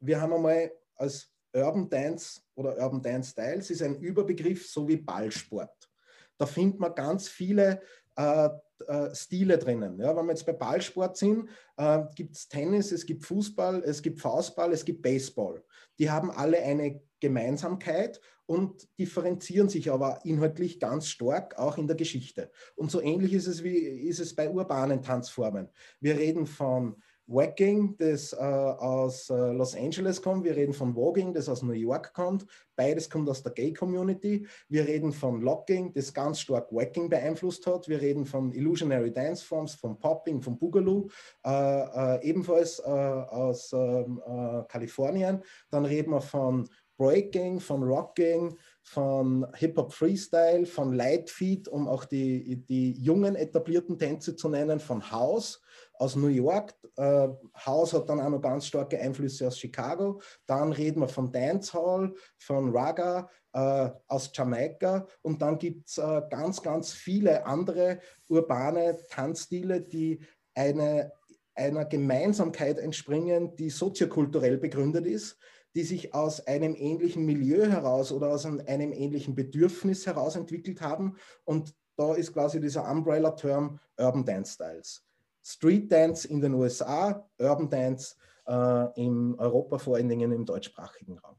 Wir 0.00 0.20
haben 0.20 0.32
einmal 0.32 0.72
als 0.96 1.30
Urban 1.52 1.88
Dance 1.88 2.40
oder 2.54 2.76
Urban 2.78 3.02
Dance 3.02 3.30
Styles 3.30 3.70
ist 3.70 3.82
ein 3.82 3.96
Überbegriff, 4.00 4.70
so 4.70 4.86
wie 4.86 4.96
Ballsport. 4.96 5.90
Da 6.36 6.46
findet 6.46 6.78
man 6.78 6.94
ganz 6.94 7.28
viele 7.28 7.80
äh, 8.16 8.48
äh, 8.86 9.14
Stile 9.14 9.58
drinnen. 9.58 9.98
Ja, 9.98 10.16
wenn 10.16 10.26
wir 10.26 10.32
jetzt 10.32 10.46
bei 10.46 10.52
Ballsport 10.52 11.16
sind, 11.16 11.48
äh, 11.76 12.04
gibt 12.14 12.36
es 12.36 12.48
Tennis, 12.48 12.92
es 12.92 13.04
gibt 13.04 13.24
Fußball, 13.24 13.82
es 13.84 14.02
gibt 14.02 14.20
Faustball, 14.20 14.72
es 14.72 14.84
gibt 14.84 15.02
Baseball. 15.02 15.64
Die 15.98 16.10
haben 16.10 16.30
alle 16.30 16.58
eine 16.58 17.00
Gemeinsamkeit 17.20 18.20
und 18.48 18.88
differenzieren 18.98 19.68
sich 19.68 19.90
aber 19.90 20.20
inhaltlich 20.24 20.80
ganz 20.80 21.06
stark, 21.06 21.58
auch 21.58 21.76
in 21.76 21.86
der 21.86 21.96
Geschichte. 21.96 22.50
Und 22.76 22.90
so 22.90 23.00
ähnlich 23.00 23.34
ist 23.34 23.46
es, 23.46 23.62
wie, 23.62 23.76
ist 23.76 24.20
es 24.20 24.34
bei 24.34 24.50
urbanen 24.50 25.02
Tanzformen. 25.02 25.68
Wir 26.00 26.16
reden 26.16 26.46
von 26.46 26.96
Wacking, 27.26 27.94
das 27.98 28.32
äh, 28.32 28.36
aus 28.36 29.28
äh, 29.28 29.52
Los 29.52 29.76
Angeles 29.76 30.22
kommt. 30.22 30.44
Wir 30.44 30.56
reden 30.56 30.72
von 30.72 30.96
Voguing, 30.96 31.34
das 31.34 31.50
aus 31.50 31.62
New 31.62 31.72
York 31.72 32.14
kommt. 32.14 32.46
Beides 32.74 33.10
kommt 33.10 33.28
aus 33.28 33.42
der 33.42 33.52
Gay-Community. 33.52 34.46
Wir 34.70 34.86
reden 34.86 35.12
von 35.12 35.42
Locking, 35.42 35.92
das 35.92 36.14
ganz 36.14 36.40
stark 36.40 36.72
Wacking 36.72 37.10
beeinflusst 37.10 37.66
hat. 37.66 37.86
Wir 37.86 38.00
reden 38.00 38.24
von 38.24 38.50
Illusionary 38.52 39.12
Dance 39.12 39.44
Forms, 39.44 39.74
von 39.74 39.98
Popping, 39.98 40.40
von 40.40 40.58
Boogaloo, 40.58 41.08
äh, 41.44 41.50
äh 41.50 42.22
ebenfalls 42.26 42.78
äh, 42.78 42.82
aus 42.82 43.74
ähm, 43.74 44.22
äh, 44.26 44.62
Kalifornien. 44.66 45.42
Dann 45.70 45.84
reden 45.84 46.12
wir 46.12 46.22
von 46.22 46.66
Breaking, 46.98 47.60
von 47.60 47.84
Rocking, 47.84 48.58
von 48.82 49.46
Hip-Hop 49.54 49.92
Freestyle, 49.92 50.66
von 50.66 50.92
Lightfeed, 50.92 51.68
um 51.68 51.88
auch 51.88 52.04
die, 52.04 52.56
die 52.66 52.92
jungen 52.92 53.36
etablierten 53.36 53.98
Tänze 53.98 54.34
zu 54.34 54.48
nennen, 54.48 54.80
von 54.80 55.10
House 55.10 55.60
aus 55.94 56.16
New 56.16 56.28
York. 56.28 56.74
Äh, 56.96 57.28
House 57.64 57.92
hat 57.92 58.08
dann 58.08 58.20
auch 58.20 58.28
noch 58.28 58.40
ganz 58.40 58.66
starke 58.66 58.98
Einflüsse 58.98 59.46
aus 59.46 59.58
Chicago. 59.58 60.20
Dann 60.46 60.72
reden 60.72 61.00
wir 61.00 61.08
von 61.08 61.30
Dancehall, 61.30 62.12
von 62.36 62.76
Raga 62.76 63.30
äh, 63.52 63.90
aus 64.08 64.30
Jamaika. 64.34 65.06
Und 65.22 65.40
dann 65.40 65.56
gibt 65.58 65.88
es 65.88 65.98
äh, 65.98 66.22
ganz, 66.28 66.60
ganz 66.60 66.92
viele 66.92 67.46
andere 67.46 68.00
urbane 68.28 68.98
Tanzstile, 69.08 69.80
die 69.82 70.20
eine, 70.54 71.12
einer 71.54 71.84
Gemeinsamkeit 71.84 72.78
entspringen, 72.78 73.54
die 73.54 73.70
soziokulturell 73.70 74.58
begründet 74.58 75.06
ist 75.06 75.38
die 75.74 75.82
sich 75.82 76.14
aus 76.14 76.46
einem 76.46 76.74
ähnlichen 76.74 77.24
Milieu 77.24 77.66
heraus 77.66 78.12
oder 78.12 78.30
aus 78.30 78.46
einem 78.46 78.92
ähnlichen 78.92 79.34
Bedürfnis 79.34 80.06
heraus 80.06 80.36
entwickelt 80.36 80.80
haben. 80.80 81.16
Und 81.44 81.74
da 81.96 82.14
ist 82.14 82.32
quasi 82.32 82.60
dieser 82.60 82.90
Umbrella-Term 82.90 83.78
Urban 83.96 84.24
Dance 84.24 84.54
Styles. 84.54 85.04
Street 85.42 85.90
Dance 85.90 86.26
in 86.28 86.40
den 86.40 86.54
USA, 86.54 87.28
Urban 87.38 87.70
Dance 87.70 88.16
äh, 88.46 89.02
in 89.02 89.34
Europa, 89.38 89.78
vor 89.78 89.96
allen 89.96 90.08
Dingen 90.08 90.32
im 90.32 90.44
deutschsprachigen 90.44 91.18
Raum. 91.18 91.36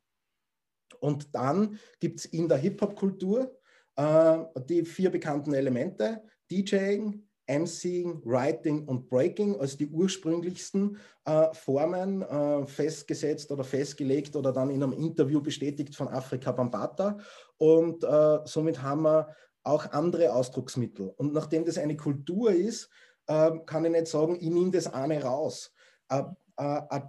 Und 1.00 1.34
dann 1.34 1.80
gibt 2.00 2.20
es 2.20 2.26
in 2.26 2.48
der 2.48 2.58
Hip-Hop-Kultur 2.58 3.58
äh, 3.96 4.38
die 4.68 4.84
vier 4.84 5.12
bekannten 5.12 5.54
Elemente: 5.54 6.24
DJing, 6.52 7.29
MCing, 7.50 8.22
Writing 8.24 8.88
und 8.88 9.10
Breaking 9.10 9.60
als 9.60 9.76
die 9.76 9.88
ursprünglichsten 9.88 10.98
äh, 11.26 11.54
Formen 11.54 12.22
äh, 12.22 12.66
festgesetzt 12.68 13.52
oder 13.52 13.64
festgelegt 13.64 14.36
oder 14.36 14.54
dann 14.54 14.70
in 14.70 14.84
einem 14.84 14.94
Interview 14.94 15.42
bestätigt 15.42 15.96
von 15.96 16.08
Afrika 16.08 16.52
Bambata. 16.52 17.18
Und 17.58 18.04
äh, 18.04 18.40
somit 18.46 18.82
haben 18.82 19.02
wir 19.02 19.36
auch 19.64 19.92
andere 19.92 20.34
Ausdrucksmittel. 20.34 21.14
Und 21.18 21.34
nachdem 21.34 21.66
das 21.66 21.78
eine 21.78 21.98
Kultur 21.98 22.52
ist, 22.52 22.90
ähm, 23.28 23.66
kann 23.66 23.86
ich 23.86 23.92
nicht 23.92 24.08
sagen, 24.08 24.38
ich 24.40 24.50
nehme 24.50 24.72
das 24.72 24.92
eine 24.92 25.22
raus. 25.24 25.74
Ein 26.08 26.36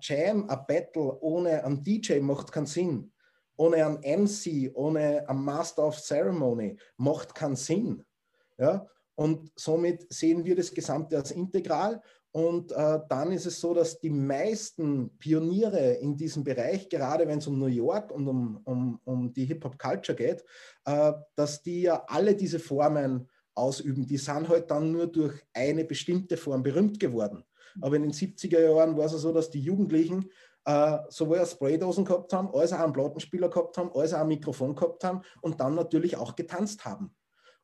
Jam, 0.03 0.49
ein 0.49 0.67
Battle 0.69 1.19
ohne 1.21 1.65
einen 1.65 1.83
DJ 1.83 2.21
macht 2.21 2.53
keinen 2.53 2.67
Sinn. 2.67 3.13
Ohne 3.57 3.85
einen 3.85 4.25
MC, 4.25 4.71
ohne 4.75 5.29
einen 5.29 5.45
Master 5.45 5.87
of 5.87 5.99
Ceremony 6.01 6.79
macht 6.97 7.35
keinen 7.35 7.57
Sinn. 7.57 8.05
Ja? 8.59 8.87
Und 9.21 9.53
somit 9.55 10.11
sehen 10.11 10.47
wir 10.47 10.57
das 10.57 10.73
Gesamte 10.73 11.19
als 11.19 11.31
integral. 11.31 12.01
Und 12.33 12.73
äh, 12.73 13.01
dann 13.07 13.33
ist 13.33 13.45
es 13.45 13.61
so, 13.61 13.75
dass 13.75 14.01
die 14.01 14.09
meisten 14.09 15.11
Pioniere 15.19 15.93
in 15.97 16.17
diesem 16.17 16.43
Bereich, 16.43 16.89
gerade 16.89 17.29
wenn 17.29 17.37
es 17.37 17.47
um 17.47 17.59
New 17.59 17.67
York 17.67 18.13
und 18.13 18.27
um, 18.27 18.63
um, 18.65 18.99
um 19.05 19.31
die 19.31 19.45
Hip-Hop-Culture 19.45 20.17
geht, 20.17 20.43
äh, 20.87 21.13
dass 21.37 21.61
die 21.61 21.83
ja 21.83 22.03
alle 22.07 22.35
diese 22.35 22.59
Formen 22.59 23.29
ausüben. 23.55 24.07
Die 24.07 24.17
sind 24.17 24.49
halt 24.49 24.71
dann 24.71 24.91
nur 24.91 25.07
durch 25.07 25.35
eine 25.53 25.85
bestimmte 25.85 26.39
Form 26.39 26.63
berühmt 26.63 26.99
geworden. 26.99 27.45
Aber 27.83 27.97
in 27.97 28.05
den 28.05 28.13
70er 28.13 28.61
Jahren 28.61 28.97
war 28.97 29.05
es 29.05 29.13
so, 29.13 29.33
dass 29.35 29.51
die 29.51 29.61
Jugendlichen 29.61 30.31
äh, 30.65 30.97
sowohl 31.11 31.45
Spraydosen 31.45 32.07
gehabt 32.07 32.33
haben, 32.33 32.49
als 32.55 32.73
auch 32.73 32.81
einen 32.81 32.95
Plattenspieler 32.95 33.51
gehabt 33.51 33.77
haben, 33.77 33.91
als 33.93 34.15
auch 34.15 34.21
ein 34.21 34.29
Mikrofon 34.29 34.75
gehabt 34.75 35.05
haben 35.05 35.21
und 35.43 35.61
dann 35.61 35.75
natürlich 35.75 36.17
auch 36.17 36.35
getanzt 36.37 36.87
haben. 36.87 37.15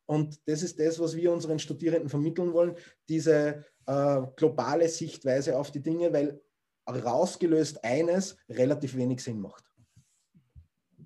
Und 0.06 0.40
das 0.46 0.62
ist 0.62 0.78
das, 0.78 0.98
was 1.00 1.16
wir 1.16 1.32
unseren 1.32 1.58
Studierenden 1.58 2.08
vermitteln 2.08 2.52
wollen, 2.52 2.76
diese 3.08 3.64
äh, 3.86 4.22
globale 4.36 4.88
Sichtweise 4.88 5.58
auf 5.58 5.70
die 5.70 5.82
Dinge, 5.82 6.12
weil 6.12 6.40
rausgelöst 6.88 7.84
eines 7.84 8.38
relativ 8.48 8.96
wenig 8.96 9.20
Sinn 9.20 9.40
macht. 9.40 9.64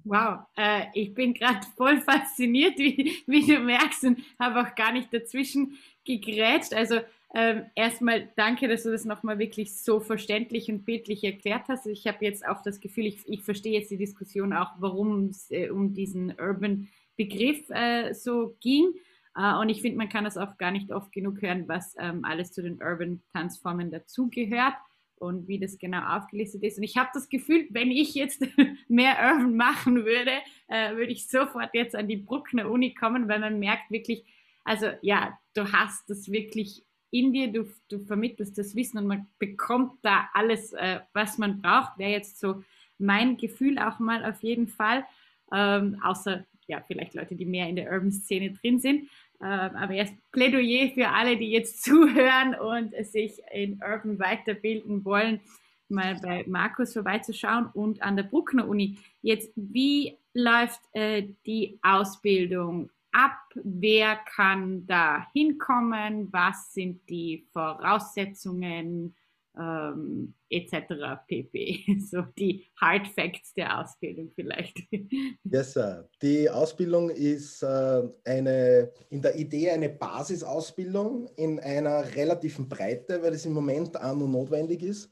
Wow, 0.04 0.40
äh, 0.56 0.84
ich 0.94 1.14
bin 1.14 1.34
gerade 1.34 1.66
voll 1.76 2.00
fasziniert, 2.00 2.78
wie, 2.78 3.16
wie, 3.26 3.46
du 3.46 3.60
merkst, 3.60 4.04
und 4.04 4.20
habe 4.38 4.60
auch 4.60 4.74
gar 4.74 4.92
nicht 4.92 5.12
dazwischen 5.12 5.76
gegrätscht. 6.04 6.72
Also 6.72 7.00
ähm, 7.34 7.66
erstmal 7.74 8.28
danke, 8.34 8.66
dass 8.66 8.82
du 8.82 8.90
das 8.90 9.04
nochmal 9.04 9.38
wirklich 9.38 9.76
so 9.76 10.00
verständlich 10.00 10.70
und 10.70 10.84
bildlich 10.84 11.22
erklärt 11.22 11.68
hast. 11.68 11.86
Ich 11.86 12.06
habe 12.06 12.24
jetzt 12.24 12.46
auch 12.46 12.62
das 12.62 12.80
Gefühl, 12.80 13.06
ich, 13.06 13.20
ich 13.26 13.42
verstehe 13.42 13.78
jetzt 13.78 13.90
die 13.90 13.98
Diskussion 13.98 14.52
auch, 14.52 14.72
warum 14.78 15.26
es 15.26 15.50
äh, 15.50 15.68
um 15.70 15.92
diesen 15.94 16.34
Urban 16.40 16.88
Begriff 17.20 17.68
äh, 17.68 18.14
so 18.14 18.56
ging. 18.60 18.94
Äh, 19.36 19.54
und 19.56 19.68
ich 19.68 19.82
finde, 19.82 19.98
man 19.98 20.08
kann 20.08 20.24
das 20.24 20.38
auch 20.38 20.56
gar 20.56 20.70
nicht 20.70 20.90
oft 20.90 21.12
genug 21.12 21.42
hören, 21.42 21.68
was 21.68 21.94
ähm, 21.98 22.24
alles 22.24 22.52
zu 22.52 22.62
den 22.62 22.82
Urban 22.82 23.20
Tanzformen 23.34 23.90
dazugehört 23.90 24.72
und 25.16 25.46
wie 25.46 25.58
das 25.58 25.76
genau 25.76 26.16
aufgelistet 26.16 26.62
ist. 26.62 26.78
Und 26.78 26.84
ich 26.84 26.96
habe 26.96 27.10
das 27.12 27.28
Gefühl, 27.28 27.66
wenn 27.68 27.90
ich 27.90 28.14
jetzt 28.14 28.42
mehr 28.88 29.16
Urban 29.22 29.54
machen 29.54 30.06
würde, 30.06 30.32
äh, 30.68 30.96
würde 30.96 31.12
ich 31.12 31.28
sofort 31.28 31.74
jetzt 31.74 31.94
an 31.94 32.08
die 32.08 32.16
Bruckner 32.16 32.70
Uni 32.70 32.94
kommen, 32.94 33.28
weil 33.28 33.40
man 33.40 33.58
merkt 33.58 33.90
wirklich, 33.90 34.24
also 34.64 34.86
ja, 35.02 35.38
du 35.52 35.70
hast 35.70 36.08
das 36.08 36.32
wirklich 36.32 36.82
in 37.10 37.34
dir, 37.34 37.52
du, 37.52 37.68
du 37.90 37.98
vermittelst 37.98 38.56
das 38.56 38.74
Wissen 38.74 38.96
und 38.96 39.06
man 39.06 39.26
bekommt 39.38 39.98
da 40.00 40.30
alles, 40.32 40.72
äh, 40.72 41.00
was 41.12 41.36
man 41.36 41.60
braucht. 41.60 41.98
Wäre 41.98 42.12
jetzt 42.12 42.40
so 42.40 42.64
mein 42.96 43.36
Gefühl 43.36 43.78
auch 43.78 43.98
mal 43.98 44.24
auf 44.24 44.42
jeden 44.42 44.68
Fall. 44.68 45.04
Ähm, 45.52 46.00
außer 46.02 46.46
ja, 46.70 46.82
vielleicht 46.86 47.14
Leute, 47.14 47.34
die 47.34 47.44
mehr 47.44 47.68
in 47.68 47.76
der 47.76 47.90
Urban-Szene 47.90 48.52
drin 48.52 48.78
sind. 48.78 49.10
Ähm, 49.42 49.76
aber 49.76 49.94
erst 49.94 50.14
Plädoyer 50.30 50.90
für 50.94 51.08
alle, 51.08 51.36
die 51.36 51.50
jetzt 51.50 51.82
zuhören 51.84 52.54
und 52.54 52.94
sich 53.06 53.32
in 53.52 53.80
Urban 53.82 54.18
weiterbilden 54.18 55.04
wollen, 55.04 55.40
mal 55.88 56.16
bei 56.22 56.44
Markus 56.46 56.92
vorbeizuschauen 56.92 57.66
und 57.74 58.00
an 58.02 58.16
der 58.16 58.22
Bruckner 58.22 58.68
Uni. 58.68 58.98
Jetzt, 59.20 59.52
wie 59.56 60.16
läuft 60.32 60.80
äh, 60.92 61.28
die 61.44 61.80
Ausbildung 61.82 62.90
ab? 63.10 63.36
Wer 63.54 64.16
kann 64.16 64.86
da 64.86 65.26
hinkommen? 65.32 66.32
Was 66.32 66.72
sind 66.72 67.08
die 67.08 67.44
Voraussetzungen? 67.52 69.16
Ähm, 69.58 70.34
etc. 70.48 71.22
pp. 71.26 71.84
So 72.10 72.22
die 72.38 72.66
Hard 72.80 73.08
Facts 73.08 73.52
der 73.54 73.80
Ausbildung 73.80 74.30
vielleicht. 74.34 74.78
Yes, 75.44 75.72
sir. 75.72 76.08
Die 76.22 76.48
Ausbildung 76.48 77.10
ist 77.10 77.62
äh, 77.62 78.02
eine, 78.24 78.92
in 79.10 79.22
der 79.22 79.36
Idee 79.36 79.70
eine 79.70 79.88
Basisausbildung 79.88 81.28
in 81.36 81.58
einer 81.60 82.14
relativen 82.14 82.68
Breite, 82.68 83.22
weil 83.22 83.34
es 83.34 83.46
im 83.46 83.52
Moment 83.52 84.00
auch 84.00 84.14
nur 84.14 84.28
notwendig 84.28 84.82
ist. 84.82 85.10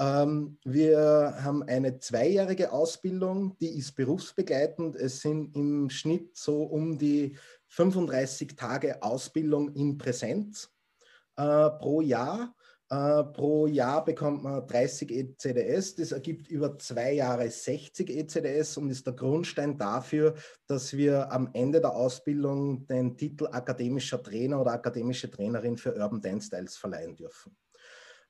Ähm, 0.00 0.58
wir 0.64 1.34
haben 1.42 1.64
eine 1.64 1.98
zweijährige 1.98 2.72
Ausbildung, 2.72 3.56
die 3.58 3.78
ist 3.78 3.96
berufsbegleitend. 3.96 4.94
Es 4.94 5.20
sind 5.20 5.56
im 5.56 5.90
Schnitt 5.90 6.36
so 6.36 6.62
um 6.62 6.98
die 6.98 7.36
35 7.68 8.54
Tage 8.54 9.02
Ausbildung 9.02 9.74
in 9.74 9.98
Präsenz 9.98 10.70
äh, 11.36 11.70
pro 11.70 12.00
Jahr. 12.00 12.54
Uh, 12.90 13.22
pro 13.22 13.66
Jahr 13.66 14.02
bekommt 14.02 14.42
man 14.42 14.66
30 14.66 15.10
ECDS. 15.10 15.96
Das 15.96 16.12
ergibt 16.12 16.48
über 16.48 16.78
zwei 16.78 17.12
Jahre 17.12 17.50
60 17.50 18.08
ECDS 18.08 18.78
und 18.78 18.88
ist 18.88 19.06
der 19.06 19.12
Grundstein 19.12 19.76
dafür, 19.76 20.34
dass 20.66 20.96
wir 20.96 21.30
am 21.30 21.50
Ende 21.52 21.82
der 21.82 21.94
Ausbildung 21.94 22.86
den 22.86 23.14
Titel 23.14 23.46
akademischer 23.46 24.22
Trainer 24.22 24.62
oder 24.62 24.72
akademische 24.72 25.30
Trainerin 25.30 25.76
für 25.76 25.94
Urban 25.94 26.22
Dance 26.22 26.46
Styles 26.46 26.78
verleihen 26.78 27.14
dürfen. 27.14 27.54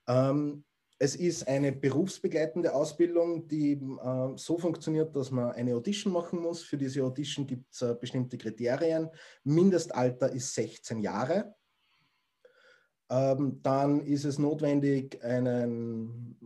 Ähm, 0.08 0.64
es 0.98 1.14
ist 1.14 1.46
eine 1.46 1.70
berufsbegleitende 1.70 2.74
Ausbildung, 2.74 3.46
die 3.46 3.74
äh, 3.74 4.36
so 4.36 4.58
funktioniert, 4.58 5.14
dass 5.14 5.30
man 5.30 5.52
eine 5.52 5.76
Audition 5.76 6.12
machen 6.12 6.40
muss. 6.40 6.64
Für 6.64 6.76
diese 6.76 7.04
Audition 7.04 7.46
gibt 7.46 7.72
es 7.72 7.82
äh, 7.82 7.94
bestimmte 7.94 8.36
Kriterien. 8.36 9.08
Mindestalter 9.44 10.32
ist 10.32 10.52
16 10.54 10.98
Jahre. 10.98 11.54
Ähm, 13.10 13.60
dann 13.62 14.00
ist 14.00 14.24
es 14.24 14.38
notwendig, 14.38 15.22
einen 15.22 16.36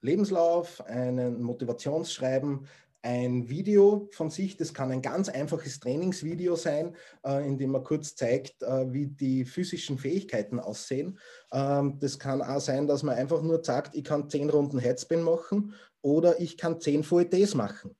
Lebenslauf, 0.00 0.84
einen 0.86 1.42
Motivationsschreiben, 1.42 2.66
ein 3.04 3.48
Video 3.50 4.08
von 4.12 4.30
sich. 4.30 4.56
Das 4.56 4.72
kann 4.72 4.90
ein 4.90 5.02
ganz 5.02 5.28
einfaches 5.28 5.78
Trainingsvideo 5.78 6.56
sein, 6.56 6.96
äh, 7.24 7.46
in 7.46 7.58
dem 7.58 7.72
man 7.72 7.84
kurz 7.84 8.16
zeigt, 8.16 8.62
äh, 8.62 8.92
wie 8.92 9.08
die 9.08 9.44
physischen 9.44 9.98
Fähigkeiten 9.98 10.58
aussehen. 10.58 11.18
Ähm, 11.52 11.98
das 12.00 12.18
kann 12.18 12.40
auch 12.40 12.60
sein, 12.60 12.86
dass 12.86 13.02
man 13.02 13.16
einfach 13.16 13.42
nur 13.42 13.62
sagt, 13.62 13.94
ich 13.94 14.04
kann 14.04 14.30
zehn 14.30 14.48
Runden 14.48 14.78
Headspin 14.78 15.22
machen 15.22 15.74
oder 16.00 16.40
ich 16.40 16.56
kann 16.56 16.80
zehn 16.80 17.04
VETs 17.04 17.54
machen. 17.54 17.94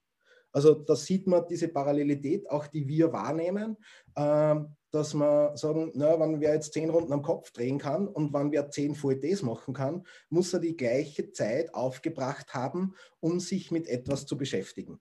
Also 0.52 0.72
da 0.74 0.96
sieht 0.96 1.26
man 1.26 1.46
diese 1.48 1.68
Parallelität, 1.68 2.48
auch 2.48 2.66
die 2.66 2.88
wir 2.88 3.12
wahrnehmen. 3.12 3.76
Ähm, 4.16 4.74
dass 4.94 5.12
man 5.12 5.56
sagen, 5.56 5.90
na, 5.94 6.20
wenn 6.20 6.40
wer 6.40 6.54
jetzt 6.54 6.72
zehn 6.72 6.88
Runden 6.88 7.12
am 7.12 7.22
Kopf 7.22 7.50
drehen 7.50 7.78
kann 7.78 8.06
und 8.06 8.32
wenn 8.32 8.52
wer 8.52 8.70
zehn 8.70 8.94
VLTs 8.94 9.42
machen 9.42 9.74
kann, 9.74 10.06
muss 10.28 10.52
er 10.52 10.60
die 10.60 10.76
gleiche 10.76 11.32
Zeit 11.32 11.74
aufgebracht 11.74 12.54
haben, 12.54 12.94
um 13.18 13.40
sich 13.40 13.72
mit 13.72 13.88
etwas 13.88 14.24
zu 14.24 14.38
beschäftigen. 14.38 15.00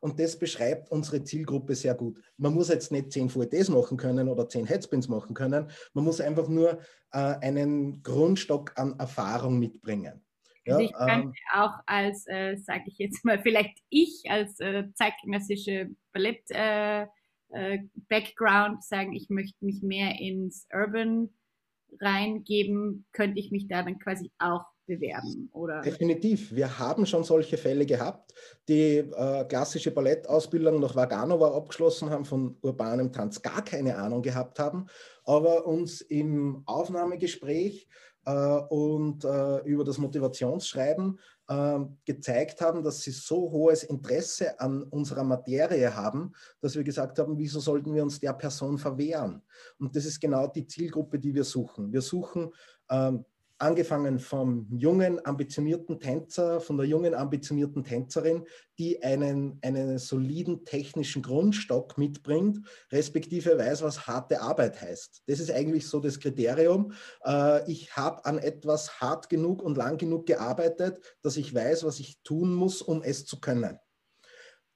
Und 0.00 0.20
das 0.20 0.38
beschreibt 0.38 0.90
unsere 0.90 1.24
Zielgruppe 1.24 1.74
sehr 1.74 1.94
gut. 1.94 2.20
Man 2.36 2.54
muss 2.54 2.68
jetzt 2.68 2.92
nicht 2.92 3.12
zehn 3.12 3.30
VLTs 3.30 3.68
machen 3.68 3.96
können 3.96 4.28
oder 4.28 4.48
zehn 4.48 4.66
Headspins 4.66 5.08
machen 5.08 5.34
können. 5.34 5.70
Man 5.92 6.04
muss 6.04 6.20
einfach 6.20 6.48
nur 6.48 6.78
äh, 7.12 7.18
einen 7.18 8.02
Grundstock 8.02 8.72
an 8.76 8.98
Erfahrung 8.98 9.58
mitbringen. 9.58 10.24
Ja, 10.64 10.76
also 10.76 10.86
ich 10.86 10.92
kann 10.92 11.22
ähm, 11.22 11.34
auch 11.52 11.80
als, 11.86 12.26
äh, 12.28 12.56
sage 12.56 12.84
ich 12.86 12.98
jetzt 12.98 13.24
mal, 13.24 13.40
vielleicht 13.42 13.78
ich 13.90 14.22
als 14.28 14.60
äh, 14.60 14.84
zeitgenössische 14.94 15.90
Ballett 16.12 16.44
äh, 17.52 17.78
Background 18.08 18.82
sagen, 18.84 19.12
ich 19.12 19.28
möchte 19.30 19.64
mich 19.64 19.82
mehr 19.82 20.18
ins 20.20 20.66
Urban 20.72 21.30
reingeben, 22.00 23.04
könnte 23.12 23.38
ich 23.38 23.50
mich 23.50 23.68
da 23.68 23.82
dann 23.82 23.98
quasi 23.98 24.30
auch 24.38 24.64
bewerben, 24.86 25.48
oder? 25.52 25.80
Definitiv. 25.82 26.54
Wir 26.54 26.78
haben 26.78 27.06
schon 27.06 27.24
solche 27.24 27.56
Fälle 27.56 27.86
gehabt, 27.86 28.34
die 28.68 28.98
äh, 28.98 29.44
klassische 29.44 29.90
Ballettausbildung 29.90 30.80
nach 30.80 30.96
Vaganova 30.96 31.54
abgeschlossen 31.56 32.10
haben, 32.10 32.24
von 32.24 32.56
urbanem 32.62 33.12
Tanz 33.12 33.40
gar 33.40 33.64
keine 33.64 33.96
Ahnung 33.96 34.22
gehabt 34.22 34.58
haben, 34.58 34.86
aber 35.24 35.66
uns 35.66 36.00
im 36.00 36.62
Aufnahmegespräch 36.66 37.88
und 38.30 39.24
äh, 39.24 39.58
über 39.64 39.84
das 39.84 39.98
Motivationsschreiben 39.98 41.18
ähm, 41.50 41.98
gezeigt 42.04 42.60
haben, 42.60 42.82
dass 42.82 43.00
sie 43.00 43.10
so 43.10 43.50
hohes 43.50 43.82
Interesse 43.82 44.58
an 44.60 44.84
unserer 44.84 45.24
Materie 45.24 45.94
haben, 45.94 46.32
dass 46.60 46.76
wir 46.76 46.84
gesagt 46.84 47.18
haben, 47.18 47.36
wieso 47.36 47.60
sollten 47.60 47.94
wir 47.94 48.02
uns 48.02 48.20
der 48.20 48.32
Person 48.32 48.78
verwehren? 48.78 49.42
Und 49.78 49.96
das 49.96 50.04
ist 50.04 50.20
genau 50.20 50.46
die 50.46 50.66
Zielgruppe, 50.66 51.18
die 51.18 51.34
wir 51.34 51.44
suchen. 51.44 51.92
Wir 51.92 52.00
suchen 52.00 52.52
ähm, 52.90 53.24
angefangen 53.62 54.18
vom 54.18 54.66
jungen, 54.70 55.24
ambitionierten 55.24 56.00
Tänzer, 56.00 56.60
von 56.60 56.76
der 56.76 56.86
jungen, 56.86 57.14
ambitionierten 57.14 57.84
Tänzerin, 57.84 58.44
die 58.76 59.02
einen, 59.02 59.58
einen 59.62 59.98
soliden 59.98 60.64
technischen 60.64 61.22
Grundstock 61.22 61.96
mitbringt, 61.96 62.58
respektive 62.90 63.56
weiß, 63.56 63.82
was 63.82 64.08
harte 64.08 64.40
Arbeit 64.40 64.80
heißt. 64.80 65.22
Das 65.26 65.38
ist 65.38 65.52
eigentlich 65.52 65.86
so 65.86 66.00
das 66.00 66.18
Kriterium. 66.18 66.92
Äh, 67.24 67.70
ich 67.70 67.96
habe 67.96 68.24
an 68.24 68.38
etwas 68.38 69.00
hart 69.00 69.28
genug 69.28 69.62
und 69.62 69.76
lang 69.76 69.96
genug 69.96 70.26
gearbeitet, 70.26 70.98
dass 71.22 71.36
ich 71.36 71.54
weiß, 71.54 71.84
was 71.84 72.00
ich 72.00 72.20
tun 72.24 72.52
muss, 72.52 72.82
um 72.82 73.02
es 73.02 73.26
zu 73.26 73.40
können. 73.40 73.78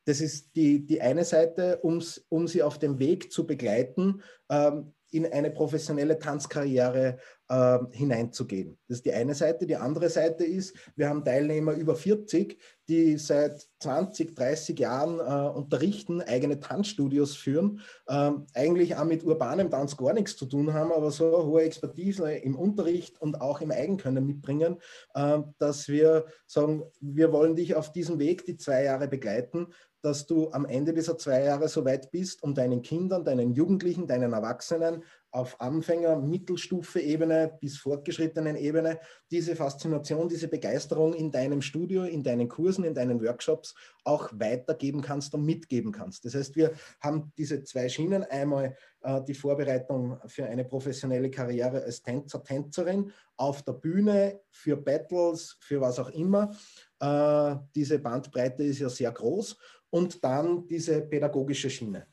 Das 0.06 0.20
ist 0.20 0.54
die, 0.54 0.86
die 0.86 1.00
eine 1.00 1.24
Seite, 1.24 1.80
um 1.82 2.46
sie 2.46 2.62
auf 2.62 2.78
dem 2.78 3.00
Weg 3.00 3.32
zu 3.32 3.44
begleiten, 3.44 4.22
ähm, 4.48 4.94
in 5.10 5.26
eine 5.26 5.50
professionelle 5.50 6.18
Tanzkarriere 6.18 7.18
äh, 7.48 7.78
hineinzugehen. 7.92 8.78
Das 8.88 8.98
ist 8.98 9.06
die 9.06 9.12
eine 9.12 9.34
Seite. 9.34 9.66
Die 9.66 9.76
andere 9.76 10.08
Seite 10.08 10.44
ist, 10.44 10.76
wir 10.96 11.08
haben 11.08 11.24
Teilnehmer 11.24 11.72
über 11.72 11.94
40, 11.94 12.58
die 12.88 13.16
seit 13.18 13.66
20, 13.80 14.34
30 14.34 14.78
Jahren 14.78 15.18
äh, 15.20 15.56
unterrichten, 15.56 16.22
eigene 16.22 16.60
Tanzstudios 16.60 17.36
führen, 17.36 17.80
äh, 18.06 18.32
eigentlich 18.54 18.96
auch 18.96 19.04
mit 19.04 19.24
urbanem 19.24 19.70
Tanz 19.70 19.96
gar 19.96 20.12
nichts 20.12 20.36
zu 20.36 20.46
tun 20.46 20.72
haben, 20.72 20.92
aber 20.92 21.10
so 21.10 21.44
hohe 21.46 21.62
Expertise 21.62 22.32
im 22.32 22.56
Unterricht 22.56 23.20
und 23.20 23.40
auch 23.40 23.60
im 23.60 23.70
Eigenkönnen 23.70 24.26
mitbringen, 24.26 24.78
äh, 25.14 25.38
dass 25.58 25.88
wir 25.88 26.26
sagen, 26.46 26.82
wir 27.00 27.32
wollen 27.32 27.54
dich 27.54 27.74
auf 27.74 27.92
diesem 27.92 28.18
Weg 28.18 28.44
die 28.44 28.56
zwei 28.56 28.84
Jahre 28.84 29.08
begleiten, 29.08 29.68
dass 30.06 30.24
du 30.24 30.52
am 30.52 30.66
Ende 30.66 30.94
dieser 30.94 31.18
zwei 31.18 31.42
Jahre 31.42 31.66
so 31.66 31.84
weit 31.84 32.12
bist, 32.12 32.40
um 32.44 32.54
deinen 32.54 32.80
Kindern, 32.80 33.24
deinen 33.24 33.50
Jugendlichen, 33.50 34.06
deinen 34.06 34.32
Erwachsenen 34.32 35.02
auf 35.32 35.60
Anfänger, 35.60 36.14
Mittelstufe-Ebene 36.14 37.58
bis 37.60 37.76
fortgeschrittenen 37.78 38.54
Ebene 38.54 39.00
diese 39.32 39.56
Faszination, 39.56 40.28
diese 40.28 40.46
Begeisterung 40.46 41.12
in 41.12 41.32
deinem 41.32 41.60
Studio, 41.60 42.04
in 42.04 42.22
deinen 42.22 42.48
Kursen, 42.48 42.84
in 42.84 42.94
deinen 42.94 43.20
Workshops 43.20 43.74
auch 44.04 44.30
weitergeben 44.32 45.02
kannst 45.02 45.34
und 45.34 45.44
mitgeben 45.44 45.90
kannst. 45.90 46.24
Das 46.24 46.36
heißt, 46.36 46.54
wir 46.54 46.70
haben 47.00 47.32
diese 47.36 47.64
zwei 47.64 47.88
Schienen. 47.88 48.22
Einmal 48.22 48.76
äh, 49.02 49.20
die 49.24 49.34
Vorbereitung 49.34 50.18
für 50.26 50.46
eine 50.46 50.64
professionelle 50.64 51.30
Karriere 51.30 51.82
als 51.82 52.00
Tänzer, 52.00 52.44
Tänzerin 52.44 53.12
auf 53.36 53.62
der 53.62 53.72
Bühne, 53.72 54.40
für 54.50 54.76
Battles, 54.76 55.56
für 55.60 55.80
was 55.80 55.98
auch 55.98 56.10
immer. 56.10 56.52
Äh, 57.00 57.56
diese 57.74 57.98
Bandbreite 57.98 58.62
ist 58.62 58.78
ja 58.78 58.88
sehr 58.88 59.12
groß. 59.12 59.56
Und 59.90 60.22
dann 60.24 60.66
diese 60.66 61.00
pädagogische 61.02 61.70
Schiene. 61.70 62.06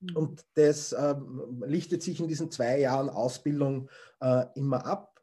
Mhm. 0.00 0.16
Und 0.16 0.46
das 0.54 0.92
äh, 0.92 1.14
lichtet 1.66 2.02
sich 2.02 2.20
in 2.20 2.28
diesen 2.28 2.50
zwei 2.50 2.80
Jahren 2.80 3.08
Ausbildung 3.08 3.88
äh, 4.20 4.44
immer 4.54 4.84
ab. 4.86 5.20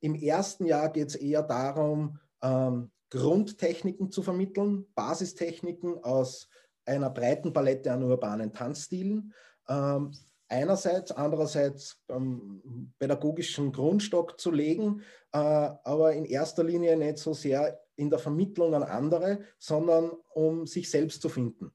Im 0.00 0.14
ersten 0.14 0.66
Jahr 0.66 0.90
geht 0.90 1.08
es 1.08 1.14
eher 1.14 1.42
darum, 1.42 2.18
ähm, 2.42 2.90
Grundtechniken 3.10 4.10
zu 4.10 4.22
vermitteln, 4.22 4.86
Basistechniken 4.94 6.02
aus 6.02 6.48
einer 6.84 7.10
breiten 7.10 7.52
Palette 7.52 7.92
an 7.92 8.02
urbanen 8.02 8.52
Tanzstilen. 8.52 9.32
Ähm, 9.68 10.12
einerseits, 10.48 11.12
andererseits 11.12 12.02
ähm, 12.08 12.92
pädagogischen 12.98 13.72
Grundstock 13.72 14.40
zu 14.40 14.50
legen, 14.50 15.02
äh, 15.32 15.38
aber 15.38 16.14
in 16.14 16.24
erster 16.24 16.64
Linie 16.64 16.96
nicht 16.96 17.18
so 17.18 17.32
sehr 17.32 17.81
in 17.96 18.10
der 18.10 18.18
Vermittlung 18.18 18.74
an 18.74 18.82
andere, 18.82 19.40
sondern 19.58 20.10
um 20.34 20.66
sich 20.66 20.90
selbst 20.90 21.22
zu 21.22 21.28
finden. 21.28 21.72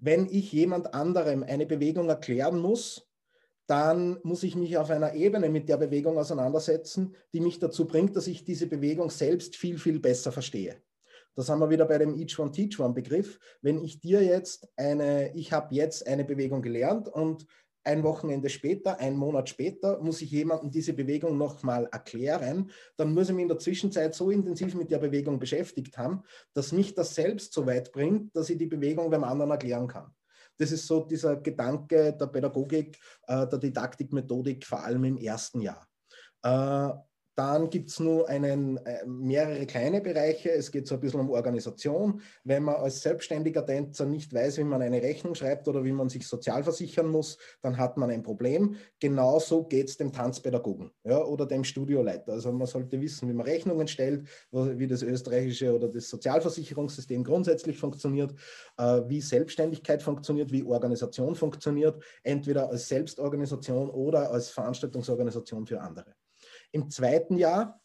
Wenn 0.00 0.26
ich 0.26 0.52
jemand 0.52 0.94
anderem 0.94 1.42
eine 1.42 1.66
Bewegung 1.66 2.08
erklären 2.08 2.58
muss, 2.58 3.08
dann 3.66 4.18
muss 4.22 4.42
ich 4.42 4.56
mich 4.56 4.76
auf 4.76 4.90
einer 4.90 5.14
Ebene 5.14 5.48
mit 5.48 5.68
der 5.68 5.76
Bewegung 5.76 6.18
auseinandersetzen, 6.18 7.14
die 7.32 7.40
mich 7.40 7.58
dazu 7.58 7.86
bringt, 7.86 8.16
dass 8.16 8.26
ich 8.26 8.44
diese 8.44 8.66
Bewegung 8.66 9.10
selbst 9.10 9.56
viel, 9.56 9.78
viel 9.78 10.00
besser 10.00 10.32
verstehe. 10.32 10.82
Da 11.34 11.42
sind 11.42 11.60
wir 11.60 11.70
wieder 11.70 11.86
bei 11.86 11.96
dem 11.96 12.14
Each 12.14 12.38
One 12.38 12.50
Teach 12.50 12.78
One 12.78 12.92
Begriff. 12.92 13.38
Wenn 13.62 13.82
ich 13.82 14.00
dir 14.00 14.22
jetzt 14.22 14.68
eine, 14.76 15.34
ich 15.34 15.52
habe 15.52 15.74
jetzt 15.74 16.06
eine 16.06 16.24
Bewegung 16.24 16.60
gelernt 16.60 17.08
und 17.08 17.46
ein 17.84 18.02
Wochenende 18.02 18.48
später, 18.48 18.98
ein 18.98 19.16
Monat 19.16 19.48
später, 19.48 20.00
muss 20.00 20.22
ich 20.22 20.30
jemandem 20.30 20.70
diese 20.70 20.92
Bewegung 20.92 21.36
nochmal 21.36 21.88
erklären, 21.92 22.70
dann 22.96 23.12
muss 23.12 23.28
ich 23.28 23.34
mich 23.34 23.42
in 23.42 23.48
der 23.48 23.58
Zwischenzeit 23.58 24.14
so 24.14 24.30
intensiv 24.30 24.74
mit 24.74 24.90
der 24.90 24.98
Bewegung 24.98 25.38
beschäftigt 25.38 25.98
haben, 25.98 26.22
dass 26.54 26.72
mich 26.72 26.94
das 26.94 27.14
selbst 27.14 27.52
so 27.52 27.66
weit 27.66 27.92
bringt, 27.92 28.34
dass 28.36 28.50
ich 28.50 28.58
die 28.58 28.66
Bewegung 28.66 29.10
beim 29.10 29.24
anderen 29.24 29.50
erklären 29.50 29.88
kann. 29.88 30.14
Das 30.58 30.70
ist 30.70 30.86
so 30.86 31.00
dieser 31.04 31.36
Gedanke 31.36 32.12
der 32.12 32.26
Pädagogik, 32.26 32.98
äh, 33.26 33.46
der 33.46 33.58
Didaktik, 33.58 34.12
Methodik, 34.12 34.64
vor 34.64 34.84
allem 34.84 35.04
im 35.04 35.16
ersten 35.16 35.60
Jahr. 35.60 35.86
Dann 37.34 37.70
gibt 37.70 37.88
es 37.88 37.98
nur 37.98 38.28
einen, 38.28 38.76
äh, 38.78 39.06
mehrere 39.06 39.64
kleine 39.66 40.00
Bereiche. 40.00 40.50
Es 40.50 40.70
geht 40.70 40.86
so 40.86 40.96
ein 40.96 41.00
bisschen 41.00 41.20
um 41.20 41.30
Organisation. 41.30 42.20
Wenn 42.44 42.64
man 42.64 42.76
als 42.76 43.00
selbstständiger 43.00 43.64
Tänzer 43.64 44.04
nicht 44.04 44.34
weiß, 44.34 44.58
wie 44.58 44.64
man 44.64 44.82
eine 44.82 45.02
Rechnung 45.02 45.34
schreibt 45.34 45.66
oder 45.66 45.82
wie 45.82 45.92
man 45.92 46.10
sich 46.10 46.26
sozial 46.26 46.62
versichern 46.62 47.08
muss, 47.08 47.38
dann 47.62 47.78
hat 47.78 47.96
man 47.96 48.10
ein 48.10 48.22
Problem. 48.22 48.76
Genauso 49.00 49.64
geht 49.64 49.88
es 49.88 49.96
dem 49.96 50.12
Tanzpädagogen 50.12 50.90
ja, 51.04 51.24
oder 51.24 51.46
dem 51.46 51.64
Studioleiter. 51.64 52.32
Also 52.32 52.52
man 52.52 52.66
sollte 52.66 53.00
wissen, 53.00 53.28
wie 53.28 53.32
man 53.32 53.46
Rechnungen 53.46 53.88
stellt, 53.88 54.28
wie 54.50 54.86
das 54.86 55.02
österreichische 55.02 55.74
oder 55.74 55.88
das 55.88 56.10
Sozialversicherungssystem 56.10 57.24
grundsätzlich 57.24 57.78
funktioniert, 57.78 58.34
äh, 58.76 59.00
wie 59.06 59.20
Selbstständigkeit 59.20 60.02
funktioniert, 60.02 60.52
wie 60.52 60.64
Organisation 60.64 61.34
funktioniert, 61.34 62.02
entweder 62.22 62.68
als 62.68 62.88
Selbstorganisation 62.88 63.88
oder 63.88 64.30
als 64.30 64.50
Veranstaltungsorganisation 64.50 65.66
für 65.66 65.80
andere. 65.80 66.14
Im 66.72 66.90
zweiten 66.90 67.36
Jahr 67.36 67.80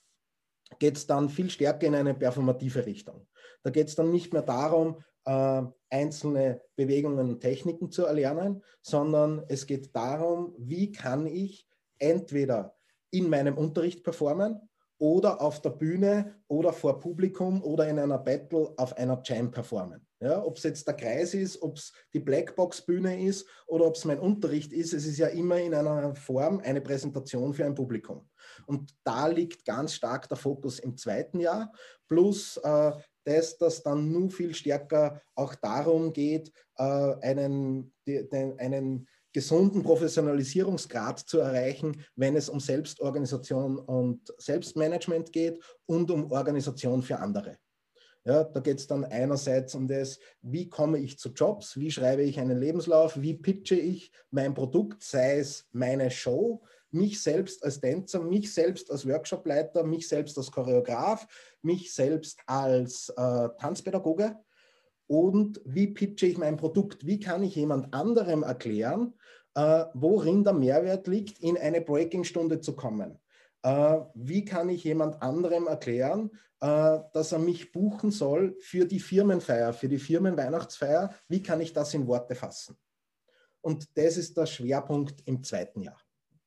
geht 0.80 0.98
es 0.98 1.08
dann 1.08 1.30
viel 1.30 1.50
stärker 1.50 1.88
in 1.88 1.96
eine 1.96 2.14
performative 2.14 2.86
Richtung. 2.86 3.28
Da 3.64 3.70
geht 3.70 3.88
es 3.88 3.96
dann 3.96 4.12
nicht 4.12 4.34
mehr 4.34 4.42
darum, 4.42 5.04
äh, 5.26 5.64
einzelne 5.90 6.62
Bewegungen 6.76 7.30
und 7.30 7.40
Techniken 7.42 7.92
zu 7.92 8.06
erlernen, 8.06 8.64
sondern 8.82 9.44
es 9.48 9.66
geht 9.66 9.96
darum, 9.96 10.56
wie 10.58 10.92
kann 10.92 11.26
ich 11.26 11.68
entweder 12.00 12.76
in 13.12 13.30
meinem 13.30 13.58
Unterricht 13.58 14.04
performen 14.04 14.67
oder 15.00 15.42
auf 15.42 15.62
der 15.62 15.72
Bühne 15.72 16.36
oder 16.48 16.74
vor 16.74 17.00
Publikum 17.00 17.64
oder 17.64 17.88
in 17.88 18.00
einer 18.00 18.18
Battle 18.18 18.74
auf 18.78 18.98
einer 18.98 19.22
Jam 19.24 19.52
performen. 19.52 20.08
Ja, 20.20 20.44
ob 20.44 20.58
es 20.58 20.64
jetzt 20.64 20.88
der 20.88 20.96
Kreis 20.96 21.36
ist, 21.36 21.62
ob 21.62 21.78
es 21.78 21.94
die 22.12 22.20
Blackbox-Bühne 22.20 23.24
ist 23.24 23.48
oder 23.68 23.86
ob 23.86 23.96
es 23.96 24.06
mein 24.06 24.20
Unterricht 24.20 24.74
ist, 24.74 24.94
es 24.94 25.06
ist 25.06 25.20
ja 25.20 25.28
immer 25.28 25.60
in 25.60 25.76
einer 25.76 26.16
Form 26.16 26.60
eine 26.64 26.82
Präsentation 26.82 27.54
für 27.54 27.66
ein 27.66 27.76
Publikum. 27.76 28.28
Und 28.66 28.96
da 29.04 29.28
liegt 29.28 29.64
ganz 29.64 29.94
stark 29.94 30.28
der 30.28 30.38
Fokus 30.38 30.80
im 30.80 30.98
zweiten 30.98 31.40
Jahr, 31.40 31.72
plus 32.08 32.58
äh, 32.58 32.94
das, 33.26 33.58
dass 33.58 33.84
dann 33.84 34.12
nur 34.12 34.32
viel 34.32 34.56
stärker 34.56 35.22
auch 35.36 35.54
darum 35.54 36.14
geht, 36.14 36.52
äh, 36.78 36.84
einen, 37.22 37.94
die, 38.08 38.28
den, 38.28 38.58
einen 38.58 39.08
gesunden 39.38 39.84
Professionalisierungsgrad 39.84 41.20
zu 41.20 41.38
erreichen, 41.38 42.04
wenn 42.16 42.36
es 42.36 42.50
um 42.50 42.60
Selbstorganisation 42.60 43.78
und 43.78 44.34
Selbstmanagement 44.40 45.32
geht 45.32 45.64
und 45.86 46.10
um 46.10 46.32
Organisation 46.32 47.04
für 47.04 47.20
andere. 47.20 47.60
Ja, 48.26 48.46
da 48.46 48.60
geht 48.62 48.80
es 48.80 48.88
dann 48.88 49.06
einerseits 49.06 49.76
um 49.76 49.88
das, 49.88 50.18
wie 50.42 50.68
komme 50.68 50.98
ich 50.98 51.20
zu 51.20 51.30
Jobs, 51.30 51.78
wie 51.78 51.92
schreibe 51.92 52.24
ich 52.24 52.40
einen 52.40 52.60
Lebenslauf, 52.60 53.22
wie 53.22 53.36
pitche 53.36 53.76
ich 53.76 54.12
mein 54.32 54.56
Produkt, 54.56 55.04
sei 55.04 55.38
es 55.38 55.68
meine 55.72 56.10
Show, 56.10 56.64
mich 56.90 57.22
selbst 57.22 57.64
als 57.64 57.80
Tänzer, 57.80 58.24
mich 58.24 58.52
selbst 58.52 58.90
als 58.90 59.08
Workshopleiter, 59.08 59.84
mich 59.84 60.08
selbst 60.08 60.36
als 60.40 60.50
Choreograf, 60.52 61.28
mich 61.62 61.94
selbst 61.94 62.40
als 62.48 63.10
äh, 63.10 63.50
Tanzpädagoge 63.60 64.36
und 65.08 65.62
wie 65.64 65.88
pitche 65.88 66.26
ich 66.26 66.38
mein 66.38 66.58
Produkt, 66.58 67.06
wie 67.06 67.20
kann 67.20 67.44
ich 67.44 67.56
jemand 67.56 67.94
anderem 67.94 68.44
erklären, 68.44 69.14
äh, 69.58 69.86
worin 69.96 70.44
der 70.44 70.54
Mehrwert 70.54 71.08
liegt, 71.08 71.40
in 71.40 71.58
eine 71.58 71.82
Breaking-Stunde 71.82 72.62
zu 72.62 72.76
kommen. 72.76 73.20
Äh, 73.64 73.98
wie 74.14 74.46
kann 74.46 74.70
ich 74.70 74.84
jemand 74.84 75.20
anderem 75.24 75.66
erklären, 75.66 76.30
äh, 76.62 77.00
dass 77.12 77.32
er 77.32 77.40
mich 77.40 77.72
buchen 77.72 78.12
soll 78.12 78.56
für 78.60 78.86
die 78.86 79.00
Firmenfeier, 79.00 79.74
für 79.74 79.90
die 79.90 79.98
Firmenweihnachtsfeier? 79.98 81.12
Wie 81.28 81.42
kann 81.42 81.60
ich 81.60 81.74
das 81.74 81.92
in 81.96 82.06
Worte 82.06 82.36
fassen? 82.36 82.78
Und 83.62 83.98
das 83.98 84.18
ist 84.18 84.38
der 84.38 84.46
Schwerpunkt 84.46 85.24
im 85.26 85.44
zweiten 85.44 85.82
Jahr. 85.82 86.00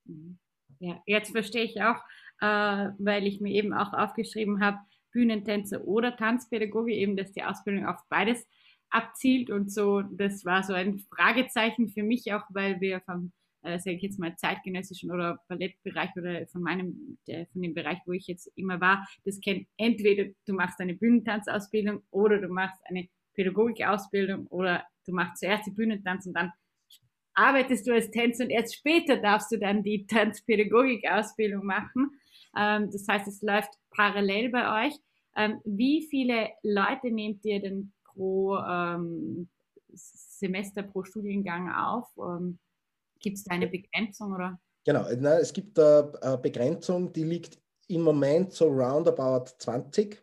Mhm. 0.05 0.39
Ja, 0.79 1.03
jetzt 1.05 1.33
verstehe 1.33 1.65
ich 1.65 1.83
auch, 1.83 2.03
äh, 2.41 2.91
weil 2.99 3.27
ich 3.27 3.41
mir 3.41 3.53
eben 3.53 3.75
auch 3.75 3.93
aufgeschrieben 3.93 4.65
habe, 4.65 4.79
Bühnentänzer 5.11 5.85
oder 5.85 6.17
Tanzpädagoge, 6.17 6.95
eben, 6.95 7.17
dass 7.17 7.33
die 7.33 7.43
Ausbildung 7.43 7.87
auf 7.87 7.99
beides 8.09 8.47
abzielt 8.91 9.51
und 9.51 9.73
so. 9.73 10.03
Das 10.03 10.45
war 10.45 10.63
so 10.63 10.73
ein 10.73 10.99
Fragezeichen 10.99 11.89
für 11.89 12.03
mich 12.03 12.33
auch, 12.33 12.43
weil 12.51 12.81
wir 12.81 13.01
vom, 13.01 13.33
äh, 13.63 13.79
sage 13.79 13.97
ich 13.97 14.03
jetzt 14.03 14.19
mal, 14.19 14.37
zeitgenössischen 14.37 15.11
oder 15.11 15.41
Ballettbereich 15.49 16.11
oder 16.17 16.47
von 16.49 16.63
meinem, 16.63 17.19
der, 17.27 17.47
von 17.47 17.63
dem 17.63 17.75
Bereich, 17.75 17.99
wo 18.07 18.13
ich 18.13 18.27
jetzt 18.27 18.51
immer 18.57 18.81
war, 18.81 19.07
das 19.25 19.41
kennt 19.41 19.67
entweder 19.77 20.31
du 20.47 20.55
machst 20.55 20.81
eine 20.81 20.95
Bühnentanzausbildung 20.95 22.03
oder 22.11 22.39
du 22.39 22.49
machst 22.49 22.81
eine 22.85 23.09
Pädagogikausbildung 23.35 24.47
oder 24.49 24.85
du 25.07 25.13
machst 25.13 25.39
zuerst 25.39 25.67
die 25.67 25.73
Bühnentanz 25.73 26.27
und 26.27 26.35
dann 26.35 26.53
arbeitest 27.35 27.87
du 27.87 27.93
als 27.93 28.11
Tänzer 28.11 28.45
und 28.45 28.51
erst 28.51 28.75
später 28.75 29.17
darfst 29.17 29.51
du 29.53 29.59
dann 29.59 29.83
die 29.83 30.07
Tanzpädagogik-Ausbildung 30.09 31.65
machen. 31.65 32.11
Ähm, 32.57 32.91
das 32.91 33.07
heißt, 33.09 33.29
es 33.29 33.43
läuft 33.43 33.71
parallel 33.91 34.51
bei 34.51 34.87
euch. 34.87 34.95
Ähm, 35.37 35.61
wie 35.65 36.07
viele 36.11 36.51
Leute 36.63 37.11
nehmt 37.11 37.45
ihr 37.45 37.61
denn 37.61 37.93
pro 38.21 38.59
ähm, 38.59 39.49
Semester, 39.95 40.83
pro 40.83 41.03
Studiengang 41.05 41.73
auf? 41.73 42.07
Ähm, 42.19 42.59
gibt 43.19 43.39
es 43.39 43.45
da 43.45 43.55
eine 43.55 43.67
Begrenzung? 43.67 44.35
Oder? 44.35 44.61
Genau, 44.85 45.07
na, 45.19 45.39
es 45.39 45.53
gibt 45.53 45.79
eine 45.79 46.39
Begrenzung, 46.39 47.13
die 47.13 47.25
liegt 47.25 47.59
im 47.89 48.03
Moment 48.03 48.53
so 48.53 48.67
roundabout 48.69 49.47
20. 49.59 50.23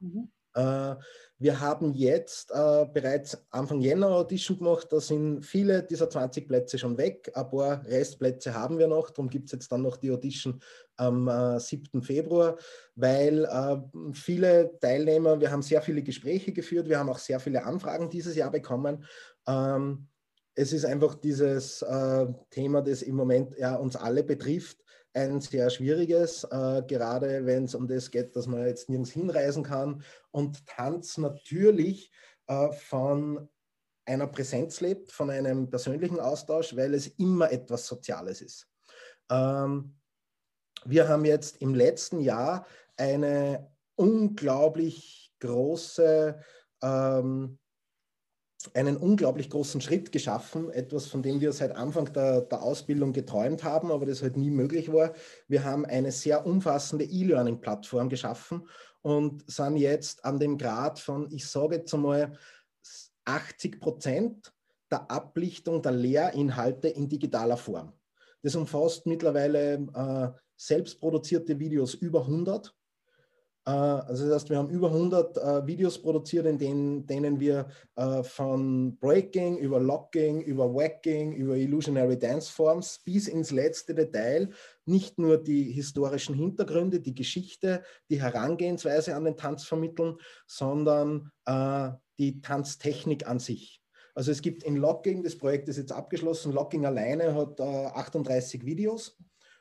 Mhm. 0.00 0.30
Äh, 0.54 0.94
wir 1.42 1.58
haben 1.58 1.92
jetzt 1.94 2.52
äh, 2.52 2.86
bereits 2.86 3.36
Anfang 3.50 3.80
Jänner 3.80 4.10
Audition 4.10 4.58
gemacht. 4.58 4.86
Da 4.90 5.00
sind 5.00 5.42
viele 5.42 5.82
dieser 5.82 6.08
20 6.08 6.46
Plätze 6.46 6.78
schon 6.78 6.96
weg. 6.96 7.32
Ein 7.34 7.50
paar 7.50 7.84
Restplätze 7.84 8.54
haben 8.54 8.78
wir 8.78 8.86
noch. 8.86 9.10
Darum 9.10 9.28
gibt 9.28 9.46
es 9.46 9.52
jetzt 9.52 9.72
dann 9.72 9.82
noch 9.82 9.96
die 9.96 10.12
Audition 10.12 10.60
am 10.96 11.26
äh, 11.26 11.58
7. 11.58 12.00
Februar, 12.00 12.56
weil 12.94 13.44
äh, 13.44 14.12
viele 14.12 14.78
Teilnehmer, 14.80 15.40
wir 15.40 15.50
haben 15.50 15.62
sehr 15.62 15.82
viele 15.82 16.02
Gespräche 16.02 16.52
geführt, 16.52 16.88
wir 16.88 17.00
haben 17.00 17.08
auch 17.08 17.18
sehr 17.18 17.40
viele 17.40 17.64
Anfragen 17.64 18.08
dieses 18.08 18.36
Jahr 18.36 18.52
bekommen. 18.52 19.04
Ähm, 19.48 20.06
es 20.54 20.72
ist 20.72 20.84
einfach 20.84 21.16
dieses 21.16 21.82
äh, 21.82 22.26
Thema, 22.50 22.82
das 22.82 23.02
im 23.02 23.16
Moment 23.16 23.58
ja, 23.58 23.74
uns 23.74 23.96
alle 23.96 24.22
betrifft 24.22 24.78
ein 25.14 25.40
sehr 25.40 25.70
schwieriges, 25.70 26.44
äh, 26.44 26.82
gerade 26.86 27.44
wenn 27.44 27.64
es 27.64 27.74
um 27.74 27.86
das 27.86 28.10
geht, 28.10 28.34
dass 28.34 28.46
man 28.46 28.66
jetzt 28.66 28.88
nirgends 28.88 29.10
hinreisen 29.10 29.62
kann 29.62 30.02
und 30.30 30.66
Tanz 30.66 31.18
natürlich 31.18 32.10
äh, 32.46 32.72
von 32.72 33.48
einer 34.04 34.26
Präsenz 34.26 34.80
lebt, 34.80 35.12
von 35.12 35.30
einem 35.30 35.70
persönlichen 35.70 36.18
Austausch, 36.18 36.74
weil 36.76 36.94
es 36.94 37.06
immer 37.06 37.52
etwas 37.52 37.86
Soziales 37.86 38.40
ist. 38.40 38.68
Ähm, 39.30 39.96
wir 40.84 41.08
haben 41.08 41.24
jetzt 41.24 41.58
im 41.62 41.74
letzten 41.74 42.20
Jahr 42.20 42.66
eine 42.96 43.70
unglaublich 43.94 45.32
große 45.38 46.40
ähm, 46.82 47.58
einen 48.74 48.96
unglaublich 48.96 49.50
großen 49.50 49.80
Schritt 49.80 50.12
geschaffen, 50.12 50.70
etwas, 50.70 51.06
von 51.06 51.22
dem 51.22 51.40
wir 51.40 51.52
seit 51.52 51.74
Anfang 51.74 52.12
der, 52.12 52.42
der, 52.42 52.62
Ausbildung 52.62 53.12
geträumt 53.12 53.64
haben, 53.64 53.90
aber 53.90 54.06
das 54.06 54.22
halt 54.22 54.36
nie 54.36 54.50
möglich 54.50 54.92
war. 54.92 55.12
Wir 55.48 55.64
haben 55.64 55.84
eine 55.84 56.12
sehr 56.12 56.46
umfassende 56.46 57.04
E-Learning-Plattform 57.04 58.08
geschaffen 58.08 58.68
und 59.02 59.48
sind 59.50 59.76
jetzt 59.76 60.24
an 60.24 60.38
dem 60.38 60.58
Grad 60.58 60.98
von, 60.98 61.30
ich 61.30 61.46
sage 61.46 61.76
jetzt 61.76 61.94
einmal, 61.94 62.38
80 63.24 63.80
Prozent 63.80 64.52
der 64.90 65.10
Ablichtung 65.10 65.80
der 65.80 65.92
Lehrinhalte 65.92 66.88
in 66.88 67.08
digitaler 67.08 67.56
Form. 67.56 67.92
Das 68.42 68.54
umfasst 68.56 69.06
mittlerweile 69.06 69.74
äh, 69.94 70.38
selbstproduzierte 70.56 71.58
Videos 71.58 71.94
über 71.94 72.22
100 72.22 72.74
Äh, 72.81 72.81
also 73.70 74.26
das 74.26 74.42
heißt, 74.42 74.50
wir 74.50 74.58
haben 74.58 74.70
über 74.70 74.88
100 74.88 75.36
äh, 75.36 75.66
Videos 75.66 76.00
produziert, 76.00 76.46
in 76.46 76.58
denen, 76.58 77.06
denen 77.06 77.38
wir 77.38 77.68
äh, 77.94 78.24
von 78.24 78.96
Breaking 78.98 79.56
über 79.58 79.78
Locking, 79.78 80.40
über 80.40 80.74
Wacking, 80.74 81.32
über 81.32 81.56
Illusionary 81.56 82.18
Dance 82.18 82.50
Forms 82.50 83.00
bis 83.04 83.28
ins 83.28 83.52
letzte 83.52 83.94
Detail 83.94 84.50
nicht 84.84 85.18
nur 85.18 85.38
die 85.38 85.70
historischen 85.70 86.34
Hintergründe, 86.34 86.98
die 86.98 87.14
Geschichte, 87.14 87.84
die 88.10 88.20
Herangehensweise 88.20 89.14
an 89.14 89.24
den 89.24 89.36
Tanz 89.36 89.64
vermitteln, 89.64 90.16
sondern 90.46 91.30
äh, 91.46 91.90
die 92.18 92.40
Tanztechnik 92.40 93.28
an 93.28 93.38
sich. 93.38 93.80
Also 94.14 94.32
es 94.32 94.42
gibt 94.42 94.64
in 94.64 94.76
Locking, 94.76 95.22
das 95.22 95.38
Projekt 95.38 95.68
ist 95.68 95.78
jetzt 95.78 95.92
abgeschlossen, 95.92 96.52
Locking 96.52 96.84
alleine 96.84 97.34
hat 97.34 97.60
äh, 97.60 97.62
38 97.62 98.64
Videos 98.64 99.16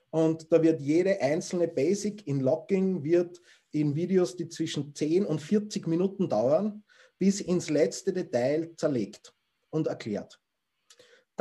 und 0.09 0.51
da 0.51 0.61
wird 0.61 0.81
jede 0.81 1.21
einzelne 1.21 1.67
Basic 1.67 2.27
in 2.27 2.41
Locking 2.41 3.03
wird 3.03 3.39
in 3.71 3.95
Videos, 3.95 4.35
die 4.35 4.49
zwischen 4.49 4.93
10 4.93 5.25
und 5.25 5.41
40 5.41 5.87
Minuten 5.87 6.29
dauern, 6.29 6.83
bis 7.17 7.41
ins 7.41 7.69
letzte 7.69 8.13
Detail 8.13 8.73
zerlegt 8.75 9.33
und 9.69 9.87
erklärt. 9.87 10.39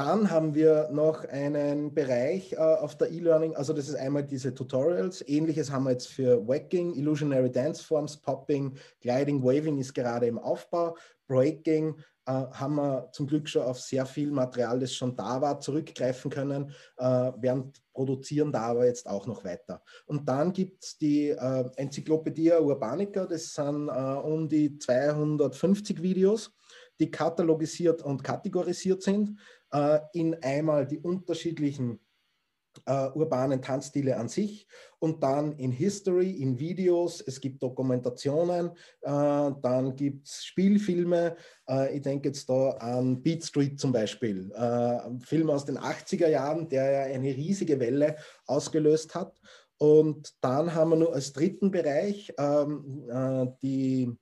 Dann 0.00 0.30
haben 0.30 0.54
wir 0.54 0.88
noch 0.90 1.26
einen 1.26 1.92
Bereich 1.92 2.54
äh, 2.54 2.56
auf 2.56 2.96
der 2.96 3.10
E-Learning, 3.10 3.54
also 3.54 3.74
das 3.74 3.86
ist 3.86 3.96
einmal 3.96 4.24
diese 4.24 4.54
Tutorials. 4.54 5.22
Ähnliches 5.28 5.70
haben 5.70 5.84
wir 5.84 5.90
jetzt 5.90 6.08
für 6.08 6.48
Wacking, 6.48 6.94
Illusionary 6.94 7.52
Dance 7.52 7.84
Forms, 7.84 8.16
Popping, 8.16 8.78
Gliding, 9.02 9.42
Waving 9.42 9.76
ist 9.76 9.92
gerade 9.92 10.24
im 10.24 10.38
Aufbau, 10.38 10.96
Breaking 11.28 11.98
äh, 12.24 12.32
haben 12.32 12.76
wir 12.76 13.10
zum 13.12 13.26
Glück 13.26 13.46
schon 13.46 13.60
auf 13.60 13.78
sehr 13.78 14.06
viel 14.06 14.30
Material, 14.30 14.80
das 14.80 14.94
schon 14.94 15.14
da 15.14 15.38
war, 15.38 15.60
zurückgreifen 15.60 16.30
können, 16.30 16.70
äh, 16.96 17.32
während 17.36 17.82
produzieren 17.92 18.50
da 18.50 18.68
aber 18.68 18.86
jetzt 18.86 19.06
auch 19.06 19.26
noch 19.26 19.44
weiter. 19.44 19.82
Und 20.06 20.26
dann 20.26 20.54
gibt 20.54 20.82
es 20.82 20.96
die 20.96 21.28
äh, 21.28 21.64
Enzyklopädie 21.76 22.52
Urbanica, 22.52 23.26
das 23.26 23.52
sind 23.52 23.88
äh, 23.88 23.92
um 23.92 24.48
die 24.48 24.78
250 24.78 26.00
Videos, 26.00 26.50
die 26.98 27.10
katalogisiert 27.10 28.02
und 28.02 28.24
kategorisiert 28.24 29.02
sind 29.02 29.38
in 30.12 30.34
einmal 30.42 30.86
die 30.86 30.98
unterschiedlichen 30.98 32.00
Uh, 32.88 33.10
urbanen 33.14 33.60
Tanzstile 33.60 34.16
an 34.16 34.28
sich 34.28 34.64
und 35.00 35.24
dann 35.24 35.58
in 35.58 35.72
History, 35.72 36.30
in 36.30 36.60
Videos, 36.60 37.20
es 37.20 37.40
gibt 37.40 37.60
Dokumentationen, 37.60 38.70
uh, 39.04 39.50
dann 39.60 39.96
gibt 39.96 40.28
es 40.28 40.44
Spielfilme. 40.44 41.36
Uh, 41.68 41.86
ich 41.92 42.02
denke 42.02 42.28
jetzt 42.28 42.48
da 42.48 42.70
an 42.78 43.20
Beat 43.22 43.44
Street 43.44 43.80
zum 43.80 43.92
Beispiel, 43.92 44.52
ein 44.54 45.20
Film 45.20 45.50
aus 45.50 45.64
den 45.64 45.78
80er 45.78 46.28
Jahren, 46.28 46.68
der 46.68 46.90
ja 46.90 47.14
eine 47.14 47.34
riesige 47.34 47.80
Welle 47.80 48.16
ausgelöst 48.46 49.16
hat. 49.16 49.36
Und 49.78 50.32
dann 50.40 50.72
haben 50.72 50.90
wir 50.90 50.96
nur 50.96 51.12
als 51.12 51.32
dritten 51.32 51.72
Bereich 51.72 52.32
ähm, 52.38 53.56
die 53.62 54.16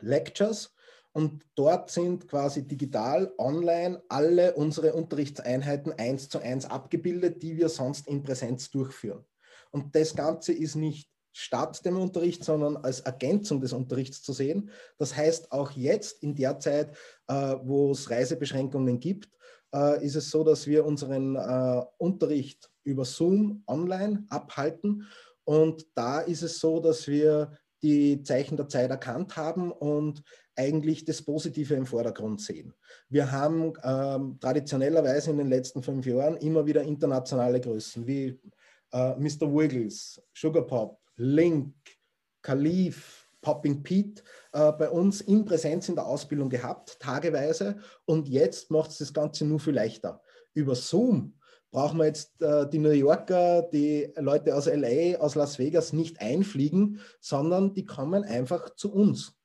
Lectures 0.00 0.74
und 1.18 1.44
dort 1.56 1.90
sind 1.90 2.28
quasi 2.28 2.62
digital, 2.62 3.32
online 3.38 4.00
alle 4.08 4.54
unsere 4.54 4.92
Unterrichtseinheiten 4.92 5.92
eins 5.98 6.28
zu 6.28 6.38
eins 6.38 6.64
abgebildet, 6.64 7.42
die 7.42 7.56
wir 7.56 7.68
sonst 7.68 8.06
in 8.06 8.22
Präsenz 8.22 8.70
durchführen. 8.70 9.24
Und 9.72 9.96
das 9.96 10.14
Ganze 10.14 10.52
ist 10.52 10.76
nicht 10.76 11.10
statt 11.32 11.84
dem 11.84 11.96
Unterricht, 11.96 12.44
sondern 12.44 12.76
als 12.76 13.00
Ergänzung 13.00 13.60
des 13.60 13.72
Unterrichts 13.72 14.22
zu 14.22 14.32
sehen. 14.32 14.70
Das 14.96 15.16
heißt, 15.16 15.50
auch 15.50 15.72
jetzt 15.72 16.22
in 16.22 16.36
der 16.36 16.60
Zeit, 16.60 16.96
äh, 17.26 17.56
wo 17.64 17.90
es 17.90 18.08
Reisebeschränkungen 18.08 19.00
gibt, 19.00 19.28
äh, 19.74 20.04
ist 20.06 20.14
es 20.14 20.30
so, 20.30 20.44
dass 20.44 20.68
wir 20.68 20.86
unseren 20.86 21.34
äh, 21.34 21.82
Unterricht 21.96 22.70
über 22.84 23.04
Zoom 23.04 23.64
online 23.66 24.24
abhalten. 24.28 25.04
Und 25.42 25.84
da 25.96 26.20
ist 26.20 26.42
es 26.42 26.60
so, 26.60 26.78
dass 26.78 27.08
wir 27.08 27.58
die 27.82 28.22
Zeichen 28.22 28.56
der 28.56 28.68
Zeit 28.68 28.90
erkannt 28.90 29.36
haben 29.36 29.72
und 29.72 30.22
eigentlich 30.58 31.04
das 31.04 31.22
Positive 31.22 31.74
im 31.74 31.86
Vordergrund 31.86 32.40
sehen. 32.40 32.74
Wir 33.08 33.30
haben 33.30 33.72
ähm, 33.82 34.38
traditionellerweise 34.40 35.30
in 35.30 35.38
den 35.38 35.48
letzten 35.48 35.82
fünf 35.82 36.04
Jahren 36.04 36.36
immer 36.36 36.66
wieder 36.66 36.82
internationale 36.82 37.60
Größen 37.60 38.06
wie 38.06 38.38
äh, 38.92 39.14
Mr. 39.14 39.52
Wiggles, 39.52 40.20
Sugar 40.34 40.66
Pop, 40.66 40.98
Link, 41.16 41.74
Khalif, 42.42 43.28
Popping 43.40 43.82
Pete 43.82 44.22
äh, 44.52 44.72
bei 44.72 44.90
uns 44.90 45.20
in 45.20 45.44
Präsenz 45.44 45.88
in 45.88 45.94
der 45.94 46.06
Ausbildung 46.06 46.50
gehabt, 46.50 46.98
tageweise. 47.00 47.78
Und 48.04 48.28
jetzt 48.28 48.70
macht 48.70 48.90
es 48.90 48.98
das 48.98 49.12
Ganze 49.12 49.44
nur 49.44 49.60
viel 49.60 49.74
leichter. 49.74 50.20
Über 50.54 50.74
Zoom 50.74 51.38
brauchen 51.70 51.98
wir 51.98 52.06
jetzt 52.06 52.40
äh, 52.42 52.68
die 52.68 52.78
New 52.78 52.90
Yorker, 52.90 53.62
die 53.62 54.12
Leute 54.16 54.56
aus 54.56 54.66
LA, 54.66 55.18
aus 55.18 55.34
Las 55.34 55.58
Vegas 55.58 55.92
nicht 55.92 56.20
einfliegen, 56.20 57.00
sondern 57.20 57.74
die 57.74 57.84
kommen 57.84 58.24
einfach 58.24 58.74
zu 58.74 58.92
uns. 58.92 59.37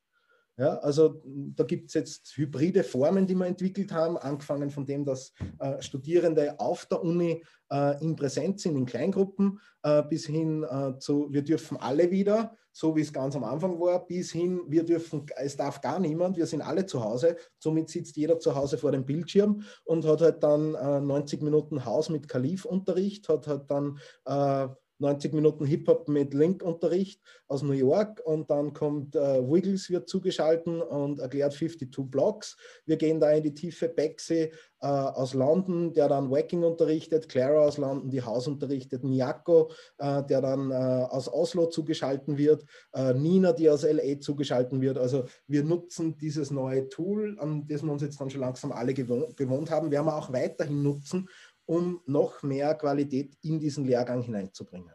Ja, 0.56 0.78
also 0.78 1.20
da 1.26 1.64
gibt 1.64 1.88
es 1.88 1.96
jetzt 1.96 2.38
hybride 2.38 2.84
Formen, 2.84 3.26
die 3.26 3.34
wir 3.34 3.48
entwickelt 3.48 3.92
haben, 3.92 4.18
angefangen 4.18 4.70
von 4.70 4.86
dem, 4.86 5.04
dass 5.04 5.34
äh, 5.60 5.82
Studierende 5.82 6.60
auf 6.60 6.86
der 6.86 7.02
Uni 7.02 7.44
äh, 7.72 8.00
in 8.04 8.16
Präsenz 8.16 8.62
sind, 8.62 8.76
in 8.76 8.86
Kleingruppen, 8.86 9.60
äh, 9.82 10.04
bis 10.04 10.28
hin 10.28 10.64
äh, 10.64 11.00
zu, 11.00 11.28
wir 11.32 11.42
dürfen 11.42 11.78
alle 11.78 12.12
wieder, 12.12 12.56
so 12.72 12.96
wie 12.96 13.02
es 13.02 13.12
ganz 13.12 13.36
am 13.36 13.44
Anfang 13.44 13.80
war, 13.80 14.06
bis 14.06 14.32
hin, 14.32 14.62
wir 14.68 14.84
dürfen, 14.84 15.26
es 15.38 15.58
darf 15.58 15.82
gar 15.82 16.00
niemand, 16.00 16.38
wir 16.38 16.46
sind 16.46 16.62
alle 16.62 16.86
zu 16.86 17.04
Hause, 17.04 17.36
somit 17.58 17.90
sitzt 17.90 18.16
jeder 18.16 18.38
zu 18.38 18.54
Hause 18.54 18.78
vor 18.78 18.92
dem 18.92 19.06
Bildschirm 19.06 19.64
und 19.86 20.06
hat 20.06 20.22
halt 20.22 20.44
dann 20.44 20.74
90 21.08 21.42
äh, 21.42 21.44
Minuten 21.46 21.84
Haus 21.84 22.10
mit 22.10 22.28
Kalif-Unterricht, 22.28 23.28
hat 23.28 23.48
halt 23.48 23.72
dann 23.72 23.98
äh, 24.26 24.68
90 25.04 25.34
Minuten 25.34 25.66
Hip-Hop 25.66 26.08
mit 26.08 26.34
Link-Unterricht 26.34 27.22
aus 27.48 27.62
New 27.62 27.74
York 27.74 28.22
und 28.26 28.50
dann 28.50 28.74
kommt 28.74 29.16
äh, 29.16 29.42
Wiggles, 29.42 29.90
wird 29.90 30.10
zugeschalten 30.10 30.82
und 30.82 31.20
erklärt 31.20 31.54
52 31.54 32.10
Blocks. 32.10 32.58
Wir 32.86 32.98
gehen 32.98 33.20
da 33.20 33.32
in 33.32 33.44
die 33.44 33.54
Tiefe. 33.54 33.90
Bexy 33.90 34.52
äh, 34.82 34.88
aus 34.88 35.34
London, 35.34 35.94
der 35.94 36.10
dann 36.10 36.30
Wacking 36.30 36.64
unterrichtet, 36.64 37.30
Clara 37.30 37.66
aus 37.66 37.78
London, 37.78 38.10
die 38.10 38.22
Haus 38.22 38.48
unterrichtet, 38.48 39.04
Miyako, 39.04 39.72
äh, 39.98 40.24
der 40.24 40.42
dann 40.42 40.72
äh, 40.72 40.74
aus 40.74 41.32
Oslo 41.32 41.68
zugeschalten 41.68 42.38
wird, 42.38 42.66
äh, 42.94 43.14
Nina, 43.14 43.54
die 43.54 43.70
aus 43.70 43.84
LA 43.84 44.20
zugeschalten 44.20 44.82
wird. 44.82 44.98
Also 44.98 45.26
wir 45.48 45.64
nutzen 45.64 46.18
dieses 46.18 46.52
neue 46.52 46.90
Tool, 46.90 47.38
an 47.40 47.66
das 47.68 47.84
wir 47.84 47.92
uns 47.92 48.02
jetzt 48.02 48.20
dann 48.20 48.30
schon 48.30 48.42
langsam 48.42 48.72
alle 48.72 48.94
gewohnt 48.94 49.72
haben, 49.72 49.92
werden 49.92 50.06
wir 50.06 50.16
auch 50.16 50.34
weiterhin 50.34 50.82
nutzen 50.84 51.28
um 51.66 52.02
noch 52.06 52.44
mehr 52.44 52.76
Qualität 52.76 53.38
in 53.42 53.60
diesen 53.60 53.86
Lehrgang 53.86 54.22
hineinzubringen. 54.22 54.94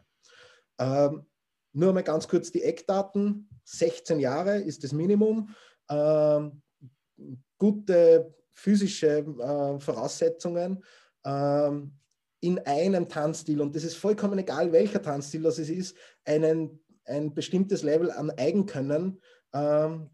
Ähm, 0.79 1.25
nur 1.73 1.93
mal 1.93 2.03
ganz 2.03 2.27
kurz 2.27 2.51
die 2.51 2.63
Eckdaten. 2.63 3.49
16 3.63 4.19
Jahre 4.19 4.57
ist 4.57 4.83
das 4.83 4.91
Minimum. 4.91 5.53
Ähm, 5.89 6.61
gute 7.57 8.33
physische 8.51 9.19
äh, 9.19 9.79
Voraussetzungen 9.79 10.83
ähm, 11.25 11.93
in 12.41 12.59
einem 12.59 13.07
Tanzstil, 13.09 13.61
und 13.61 13.75
das 13.75 13.83
ist 13.83 13.95
vollkommen 13.95 14.39
egal, 14.39 14.71
welcher 14.71 15.01
Tanzstil 15.01 15.43
das 15.43 15.59
ist, 15.59 15.95
einen, 16.23 16.79
ein 17.05 17.33
bestimmtes 17.33 17.83
Level 17.83 18.11
an 18.11 18.31
Eigenkönnen 18.31 19.19
ähm, 19.53 20.09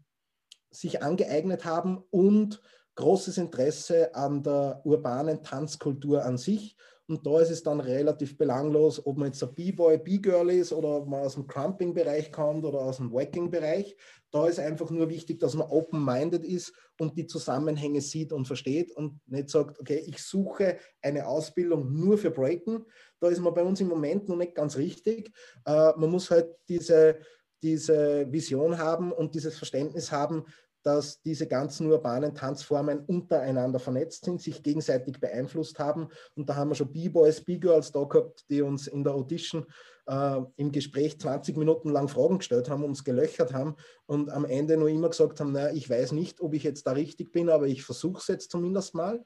sich 0.70 1.02
angeeignet 1.02 1.64
haben 1.64 2.02
und 2.10 2.60
großes 2.96 3.38
Interesse 3.38 4.14
an 4.14 4.42
der 4.42 4.80
urbanen 4.84 5.42
Tanzkultur 5.42 6.24
an 6.24 6.38
sich. 6.38 6.76
Und 7.08 7.24
da 7.24 7.40
ist 7.40 7.50
es 7.50 7.62
dann 7.62 7.78
relativ 7.78 8.36
belanglos, 8.36 9.04
ob 9.06 9.16
man 9.16 9.28
jetzt 9.28 9.42
ein 9.42 9.54
B-Boy, 9.54 9.98
B-Girl 9.98 10.50
ist 10.50 10.72
oder 10.72 10.96
ob 10.96 11.06
man 11.06 11.20
aus 11.20 11.34
dem 11.34 11.46
Crumping-Bereich 11.46 12.32
kommt 12.32 12.64
oder 12.64 12.80
aus 12.80 12.96
dem 12.96 13.12
Wacking-Bereich. 13.12 13.96
Da 14.32 14.48
ist 14.48 14.58
einfach 14.58 14.90
nur 14.90 15.08
wichtig, 15.08 15.38
dass 15.38 15.54
man 15.54 15.68
open-minded 15.68 16.44
ist 16.44 16.72
und 16.98 17.16
die 17.16 17.28
Zusammenhänge 17.28 18.00
sieht 18.00 18.32
und 18.32 18.46
versteht 18.46 18.90
und 18.90 19.20
nicht 19.26 19.50
sagt, 19.50 19.78
okay, 19.78 20.02
ich 20.04 20.20
suche 20.20 20.78
eine 21.00 21.28
Ausbildung 21.28 21.92
nur 21.92 22.18
für 22.18 22.32
Breaken. 22.32 22.84
Da 23.20 23.28
ist 23.28 23.40
man 23.40 23.54
bei 23.54 23.62
uns 23.62 23.80
im 23.80 23.88
Moment 23.88 24.28
noch 24.28 24.36
nicht 24.36 24.56
ganz 24.56 24.76
richtig. 24.76 25.30
Äh, 25.64 25.92
man 25.96 26.10
muss 26.10 26.28
halt 26.28 26.48
diese, 26.68 27.18
diese 27.62 28.26
Vision 28.32 28.78
haben 28.78 29.12
und 29.12 29.36
dieses 29.36 29.56
Verständnis 29.56 30.10
haben, 30.10 30.44
dass 30.86 31.20
diese 31.20 31.48
ganzen 31.48 31.90
urbanen 31.90 32.32
Tanzformen 32.32 33.00
untereinander 33.00 33.80
vernetzt 33.80 34.24
sind, 34.24 34.40
sich 34.40 34.62
gegenseitig 34.62 35.18
beeinflusst 35.18 35.80
haben. 35.80 36.10
Und 36.36 36.48
da 36.48 36.54
haben 36.54 36.68
wir 36.70 36.76
schon 36.76 36.92
B-Boys, 36.92 37.40
B-Girls 37.40 37.90
da 37.90 38.04
gehabt, 38.04 38.44
die 38.48 38.62
uns 38.62 38.86
in 38.86 39.02
der 39.02 39.12
Audition 39.12 39.66
äh, 40.06 40.40
im 40.54 40.70
Gespräch 40.70 41.18
20 41.18 41.56
Minuten 41.56 41.90
lang 41.90 42.06
Fragen 42.06 42.38
gestellt 42.38 42.70
haben, 42.70 42.84
uns 42.84 43.02
gelöchert 43.02 43.52
haben 43.52 43.74
und 44.06 44.30
am 44.30 44.44
Ende 44.44 44.76
nur 44.76 44.88
immer 44.88 45.08
gesagt 45.08 45.40
haben, 45.40 45.50
naja, 45.50 45.74
ich 45.74 45.90
weiß 45.90 46.12
nicht, 46.12 46.40
ob 46.40 46.54
ich 46.54 46.62
jetzt 46.62 46.86
da 46.86 46.92
richtig 46.92 47.32
bin, 47.32 47.48
aber 47.50 47.66
ich 47.66 47.82
versuche 47.82 48.20
es 48.20 48.28
jetzt 48.28 48.52
zumindest 48.52 48.94
mal 48.94 49.24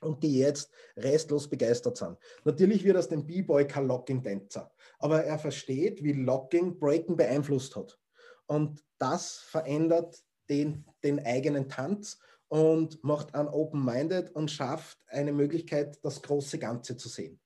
und 0.00 0.22
die 0.22 0.38
jetzt 0.38 0.70
restlos 0.96 1.46
begeistert 1.46 1.98
sind. 1.98 2.16
Natürlich 2.44 2.84
wird 2.84 2.96
das 2.96 3.10
dem 3.10 3.26
B-Boy 3.26 3.66
kein 3.66 3.86
Locking-Tänzer, 3.86 4.72
aber 4.98 5.24
er 5.24 5.38
versteht, 5.38 6.02
wie 6.02 6.12
Locking 6.14 6.78
Breaken 6.78 7.18
beeinflusst 7.18 7.76
hat. 7.76 7.98
Und 8.46 8.82
das 8.98 9.36
verändert 9.36 10.23
den, 10.48 10.84
den 11.02 11.24
eigenen 11.24 11.68
Tanz 11.68 12.20
und 12.48 13.02
macht 13.02 13.34
einen 13.34 13.48
open-minded 13.48 14.30
und 14.30 14.50
schafft 14.50 14.98
eine 15.08 15.32
Möglichkeit, 15.32 15.98
das 16.02 16.22
große 16.22 16.58
Ganze 16.58 16.96
zu 16.96 17.08
sehen. 17.08 17.40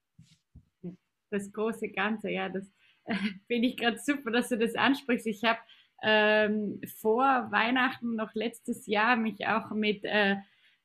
Das 1.31 1.51
große 1.53 1.91
Ganze, 1.91 2.31
ja, 2.31 2.49
das 2.49 2.71
finde 3.47 3.69
ich 3.69 3.77
gerade 3.77 3.99
super, 3.99 4.31
dass 4.31 4.49
du 4.49 4.59
das 4.59 4.75
ansprichst. 4.75 5.27
Ich 5.27 5.45
habe 5.45 5.59
ähm, 6.03 6.81
vor 7.01 7.49
Weihnachten 7.51 8.17
noch 8.17 8.35
letztes 8.35 8.87
Jahr 8.87 9.17
mich 9.17 9.47
auch 9.47 9.71
mit 9.71 10.05
äh, 10.05 10.37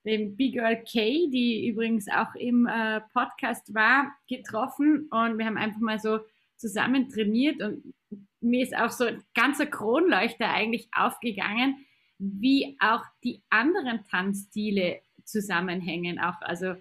dem 0.06 0.36
Big 0.36 0.54
Girl 0.54 0.84
K, 0.84 1.30
die 1.30 1.68
übrigens 1.68 2.08
auch 2.10 2.36
im 2.36 2.68
äh, 2.68 3.02
Podcast 3.14 3.74
war, 3.74 4.12
getroffen 4.28 5.08
und 5.12 5.38
wir 5.38 5.46
haben 5.46 5.58
einfach 5.58 5.80
mal 5.80 6.00
so 6.00 6.20
zusammen 6.58 7.10
trainiert 7.10 7.62
und 7.62 7.94
mir 8.42 8.64
ist 8.64 8.76
auch 8.76 8.90
so 8.90 9.06
ein 9.06 9.24
ganzer 9.34 9.66
Kronleuchter 9.66 10.50
eigentlich 10.50 10.90
aufgegangen, 10.94 11.86
wie 12.24 12.78
auch 12.80 13.04
die 13.24 13.42
anderen 13.50 14.06
Tanzstile 14.10 15.02
zusammenhängen, 15.26 16.20
auch 16.20 16.42
also 16.42 16.76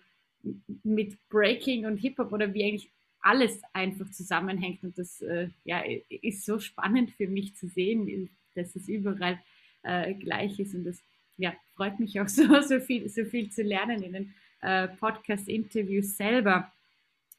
mit 0.82 1.16
Breaking 1.28 1.86
und 1.86 1.99
Hip-Hop 1.99 2.32
oder 2.32 2.53
wie 2.55 2.64
eigentlich 2.64 2.90
alles 3.20 3.61
einfach 3.72 4.11
zusammenhängt. 4.11 4.82
Und 4.82 4.99
das 4.99 5.20
äh, 5.20 5.49
ja, 5.64 5.82
ist 6.09 6.45
so 6.45 6.59
spannend 6.59 7.11
für 7.12 7.28
mich 7.28 7.57
zu 7.57 7.68
sehen, 7.68 8.30
dass 8.55 8.74
es 8.76 8.88
überall 8.88 9.40
äh, 9.82 10.14
gleich 10.14 10.59
ist. 10.59 10.74
Und 10.74 10.84
das 10.84 11.03
ja, 11.36 11.55
freut 11.74 11.99
mich 11.99 12.20
auch 12.20 12.28
so, 12.28 12.61
so, 12.61 12.80
viel, 12.80 13.09
so 13.09 13.24
viel 13.24 13.51
zu 13.51 13.62
lernen 13.62 14.03
in 14.03 14.12
den 14.12 14.34
äh, 14.61 14.88
Podcast-Interviews 14.88 16.16
selber. 16.16 16.72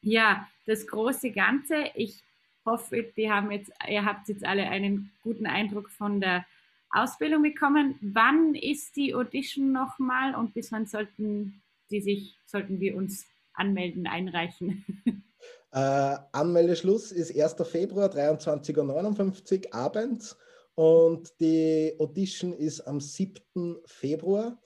Ja, 0.01 0.49
das 0.65 0.87
große 0.87 1.31
Ganze. 1.31 1.91
Ich 1.95 2.21
hoffe, 2.65 3.11
die 3.15 3.29
haben 3.29 3.51
jetzt, 3.51 3.71
ihr 3.89 4.03
habt 4.03 4.27
jetzt 4.29 4.45
alle 4.45 4.69
einen 4.69 5.11
guten 5.21 5.45
Eindruck 5.45 5.89
von 5.89 6.19
der 6.21 6.45
Ausbildung 6.93 7.41
bekommen. 7.41 7.95
Wann 8.01 8.55
ist 8.55 8.95
die 8.95 9.15
Audition 9.15 9.71
nochmal 9.71 10.35
und 10.35 10.53
bis 10.53 10.71
wann 10.71 10.85
sollten 10.85 11.61
die 11.89 12.01
sich, 12.01 12.37
sollten 12.45 12.79
wir 12.79 12.95
uns 12.95 13.25
anmelden, 13.53 14.07
einreichen? 14.07 14.85
Äh, 15.75 16.17
Anmeldeschluss 16.31 17.11
ist 17.11 17.35
1. 17.35 17.55
Februar, 17.67 18.07
23.59 18.07 19.65
Uhr 19.65 19.73
abends 19.73 20.37
und 20.75 21.33
die 21.39 21.95
Audition 21.97 22.53
ist 22.53 22.81
am 22.81 22.99
7. 22.99 23.77
Februar 23.83 24.61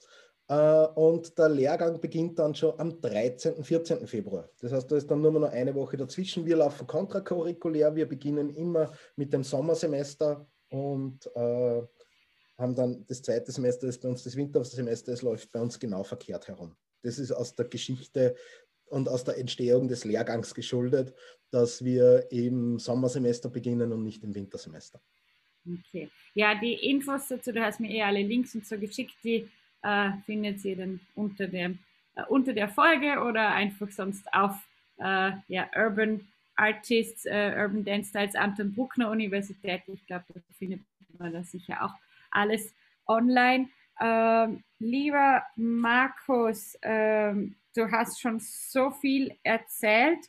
äh, 0.48 0.86
und 0.94 1.38
der 1.38 1.48
Lehrgang 1.48 1.98
beginnt 1.98 2.38
dann 2.38 2.54
schon 2.54 2.78
am 2.78 3.00
13., 3.00 3.64
14. 3.64 4.06
Februar. 4.06 4.50
Das 4.60 4.70
heißt, 4.70 4.92
da 4.92 4.96
ist 4.96 5.10
dann 5.10 5.22
nur 5.22 5.32
noch 5.32 5.50
eine 5.50 5.74
Woche 5.74 5.96
dazwischen. 5.96 6.44
Wir 6.44 6.56
laufen 6.56 6.86
kontracurriculär, 6.86 7.96
wir 7.96 8.06
beginnen 8.06 8.50
immer 8.50 8.92
mit 9.16 9.32
dem 9.32 9.42
Sommersemester 9.42 10.46
und 10.68 11.26
äh, 11.34 11.82
haben 12.58 12.74
dann 12.74 13.04
das 13.06 13.22
zweite 13.22 13.52
Semester, 13.52 13.86
das 13.86 13.98
bei 13.98 14.08
uns 14.08 14.24
das 14.24 14.36
Wintersemester 14.36 15.12
ist, 15.12 15.22
läuft 15.22 15.52
bei 15.52 15.60
uns 15.60 15.78
genau 15.78 16.02
verkehrt 16.02 16.48
herum. 16.48 16.74
Das 17.02 17.18
ist 17.18 17.30
aus 17.30 17.54
der 17.54 17.66
Geschichte 17.66 18.34
und 18.86 19.08
aus 19.08 19.24
der 19.24 19.38
Entstehung 19.38 19.88
des 19.88 20.04
Lehrgangs 20.04 20.54
geschuldet, 20.54 21.14
dass 21.50 21.84
wir 21.84 22.26
im 22.32 22.78
Sommersemester 22.78 23.48
beginnen 23.48 23.92
und 23.92 24.02
nicht 24.02 24.24
im 24.24 24.34
Wintersemester. 24.34 25.00
Okay. 25.66 26.10
Ja, 26.34 26.54
die 26.54 26.74
Infos 26.74 27.28
dazu, 27.28 27.52
du 27.52 27.62
hast 27.62 27.78
mir 27.78 27.90
eh 27.90 28.02
alle 28.02 28.22
Links 28.22 28.54
und 28.54 28.66
so 28.66 28.78
geschickt, 28.78 29.14
die 29.22 29.48
äh, 29.82 30.10
findet 30.26 30.64
ihr 30.64 30.76
dann 30.76 31.00
unter, 31.14 31.46
dem, 31.46 31.78
äh, 32.16 32.24
unter 32.28 32.52
der 32.52 32.68
Folge 32.68 33.20
oder 33.22 33.50
einfach 33.50 33.90
sonst 33.90 34.26
auf 34.32 34.56
äh, 34.98 35.32
ja, 35.48 35.68
Urban 35.76 36.26
Artists, 36.56 37.24
äh, 37.26 37.54
Urban 37.56 37.84
Dance 37.84 38.10
Styles 38.10 38.34
Anton 38.34 38.74
Bruckner 38.74 39.10
Universität. 39.10 39.82
Ich 39.86 40.04
glaube, 40.06 40.24
da 40.34 40.40
findet 40.58 40.80
man 41.18 41.32
das 41.32 41.50
sicher 41.52 41.84
auch 41.84 41.94
alles 42.30 42.74
online. 43.06 43.68
Ähm, 44.00 44.62
lieber 44.78 45.42
Markus, 45.56 46.76
ähm, 46.82 47.56
du 47.74 47.90
hast 47.90 48.20
schon 48.20 48.40
so 48.40 48.90
viel 48.90 49.36
erzählt. 49.42 50.20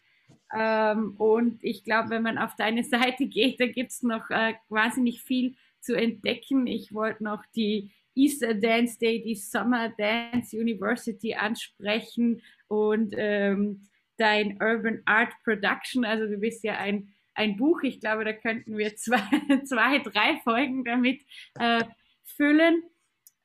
Ähm, 0.55 1.15
und 1.17 1.63
ich 1.63 1.83
glaube, 1.83 2.09
wenn 2.09 2.23
man 2.23 2.37
auf 2.37 2.55
deine 2.55 2.83
Seite 2.85 3.27
geht, 3.27 3.59
da 3.59 3.67
gibt 3.67 3.91
es 3.91 4.03
noch 4.03 4.29
äh, 4.29 4.53
nicht 4.97 5.21
viel 5.21 5.55
zu 5.79 5.95
entdecken. 5.95 6.67
Ich 6.67 6.93
wollte 6.93 7.23
noch 7.23 7.43
die 7.55 7.91
Easter 8.15 8.53
Dance 8.53 8.97
Day, 8.99 9.21
die 9.21 9.35
Summer 9.35 9.89
Dance 9.89 10.57
University 10.57 11.35
ansprechen 11.35 12.41
und 12.67 13.15
ähm, 13.17 13.87
dein 14.17 14.61
Urban 14.61 15.01
Art 15.05 15.31
Production. 15.43 16.03
Also 16.03 16.27
du 16.27 16.37
bist 16.37 16.63
ja 16.63 16.77
ein, 16.77 17.13
ein 17.39 17.55
Buch. 17.55 17.81
Ich 17.83 18.01
glaube, 18.01 18.25
da 18.25 18.33
könnten 18.33 18.77
wir 18.77 18.95
zwei, 18.97 19.21
zwei 19.65 19.99
drei 19.99 20.37
Folgen 20.43 20.83
damit 20.83 21.21
äh, 21.55 21.83
füllen. 22.23 22.83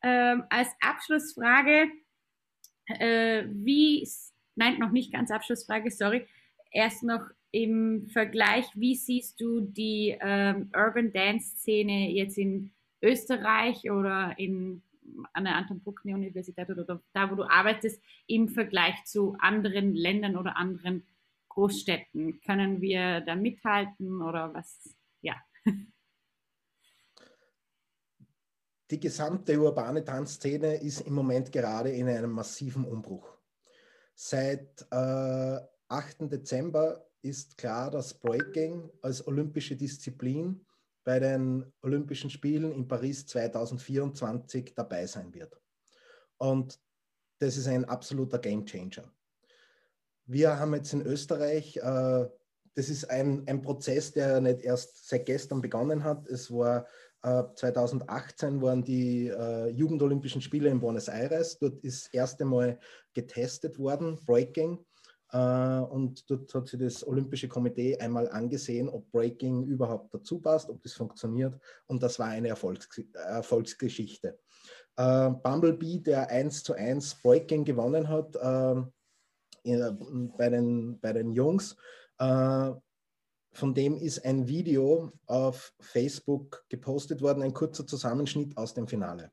Ähm, 0.03 0.45
als 0.51 0.69
Abschlussfrage, 0.81 1.89
äh, 2.87 3.45
wie, 3.49 4.07
nein, 4.57 4.79
noch 4.79 4.91
nicht 4.91 5.13
ganz 5.13 5.31
Abschlussfrage, 5.31 5.91
sorry, 5.91 6.27
erst 6.73 7.05
noch 7.05 7.23
im 7.53 8.09
Vergleich, 8.09 8.67
wie 8.75 8.97
siehst 8.97 9.41
du 9.41 9.61
die 9.61 10.19
ähm, 10.21 10.71
Urban 10.77 11.13
Dance 11.13 11.57
Szene 11.57 12.11
jetzt 12.11 12.37
in 12.37 12.73
Österreich 13.01 13.91
oder 13.91 14.35
in, 14.39 14.83
an 15.33 15.45
der 15.45 15.55
Anton 15.55 15.81
Bruckner 15.81 16.17
Universität 16.17 16.69
oder 16.69 17.01
da, 17.13 17.31
wo 17.31 17.37
du 17.37 17.45
arbeitest, 17.45 18.03
im 18.27 18.49
Vergleich 18.49 19.05
zu 19.05 19.37
anderen 19.39 19.95
Ländern 19.95 20.37
oder 20.37 20.57
anderen 20.57 21.05
Großstädten? 21.55 22.41
Können 22.41 22.81
wir 22.81 23.21
da 23.21 23.35
mithalten 23.37 24.21
oder 24.21 24.53
was? 24.53 24.95
Ja. 25.23 25.35
Die 28.91 29.01
gesamte 29.01 29.59
urbane 29.59 30.05
Tanzszene 30.05 30.75
ist 30.75 31.01
im 31.01 31.15
Moment 31.15 31.51
gerade 31.51 31.91
in 31.91 32.09
einem 32.09 32.33
massiven 32.33 32.85
Umbruch. 32.85 33.39
Seit 34.15 34.87
äh, 34.91 35.59
8. 35.89 36.31
Dezember 36.31 37.07
ist 37.23 37.57
klar, 37.57 37.91
dass 37.91 38.21
Breaking 38.21 38.91
als 39.01 39.27
olympische 39.27 39.77
Disziplin 39.77 40.67
bei 41.03 41.19
den 41.19 41.73
Olympischen 41.83 42.31
Spielen 42.31 42.73
in 42.73 42.87
Paris 42.87 43.27
2024 43.27 44.75
dabei 44.75 45.07
sein 45.07 45.33
wird. 45.33 45.61
Und 46.37 46.79
das 47.39 47.57
ist 47.57 47.67
ein 47.67 47.85
absoluter 47.85 48.39
Gamechanger. 48.39 49.11
Wir 50.27 50.59
haben 50.59 50.75
jetzt 50.75 50.93
in 50.93 51.03
Österreich, 51.03 51.77
äh, 51.77 52.27
das 52.75 52.89
ist 52.89 53.11
ein, 53.11 53.45
ein 53.47 53.63
Prozess, 53.63 54.13
der 54.13 54.41
nicht 54.41 54.63
erst 54.63 55.09
seit 55.09 55.27
gestern 55.27 55.61
begonnen 55.61 56.03
hat. 56.03 56.27
Es 56.29 56.51
war 56.51 56.87
äh, 57.23 57.43
2018 57.55 58.61
waren 58.61 58.85
die 58.85 59.29
äh, 59.29 59.69
Jugendolympischen 59.69 60.41
Spiele 60.41 60.69
in 60.69 60.81
Buenos 60.81 61.09
Aires. 61.09 61.59
Dort 61.59 61.79
ist 61.85 62.07
das 62.07 62.15
erste 62.15 62.45
Mal 62.45 62.79
getestet 63.13 63.79
worden, 63.79 64.19
Breaking. 64.27 64.79
Äh, 65.33 65.39
und 65.39 66.29
dort 66.31 66.55
hat 66.55 66.69
sich 66.69 66.81
das 66.81 67.07
Olympische 67.07 67.49
Komitee 67.49 67.99
einmal 67.99 68.29
angesehen, 68.29 68.89
ob 68.89 69.11
Breaking 69.11 69.65
überhaupt 69.65 70.13
dazu 70.15 70.41
passt, 70.41 70.71
ob 70.71 70.83
das 70.83 70.93
funktioniert. 70.93 71.59
Und 71.87 72.03
das 72.03 72.19
war 72.19 72.29
eine 72.29 72.49
Erfolgs 72.49 72.89
Erfolgsgeschichte. 73.13 74.39
Äh, 74.97 75.31
Bumblebee, 75.31 75.99
der 76.01 76.31
1 76.31 76.63
zu 76.63 76.75
1 76.75 77.23
Breaking 77.23 77.65
gewonnen 77.65 78.09
hat 78.09 78.37
äh, 78.37 78.83
bei, 79.65 80.51
den, 80.51 81.01
bei 81.01 81.13
den 81.13 81.33
Jungs, 81.33 81.77
von 82.19 83.73
dem 83.73 83.97
ist 83.97 84.25
ein 84.25 84.49
Video 84.49 85.13
auf 85.27 85.73
Facebook 85.81 86.65
gepostet 86.69 87.23
worden, 87.23 87.43
ein 87.43 87.55
kurzer 87.55 87.87
Zusammenschnitt 87.87 88.57
aus 88.57 88.75
dem 88.75 88.89
Finale. 88.89 89.31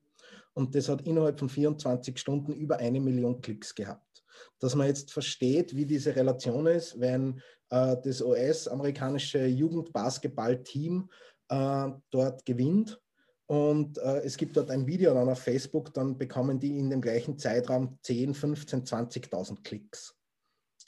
Und 0.53 0.75
das 0.75 0.89
hat 0.89 1.01
innerhalb 1.01 1.39
von 1.39 1.49
24 1.49 2.17
Stunden 2.17 2.53
über 2.53 2.77
eine 2.77 2.99
Million 2.99 3.41
Klicks 3.41 3.73
gehabt. 3.73 4.23
Dass 4.59 4.75
man 4.75 4.87
jetzt 4.87 5.11
versteht, 5.11 5.75
wie 5.75 5.85
diese 5.85 6.15
Relation 6.15 6.67
ist, 6.67 6.99
wenn 6.99 7.41
äh, 7.69 7.95
das 8.03 8.21
US-amerikanische 8.21 9.45
Jugendbasketball-Team 9.45 11.09
äh, 11.49 11.89
dort 12.11 12.45
gewinnt 12.45 12.99
und 13.47 13.97
äh, 13.97 14.21
es 14.23 14.37
gibt 14.37 14.55
dort 14.55 14.69
ein 14.69 14.87
Video 14.87 15.13
dann 15.13 15.29
auf 15.29 15.39
Facebook, 15.39 15.93
dann 15.93 16.17
bekommen 16.17 16.59
die 16.59 16.77
in 16.77 16.89
dem 16.89 17.01
gleichen 17.01 17.37
Zeitraum 17.37 17.97
10, 18.03 18.33
15, 18.33 18.85
20.000 18.85 19.63
Klicks. 19.63 20.15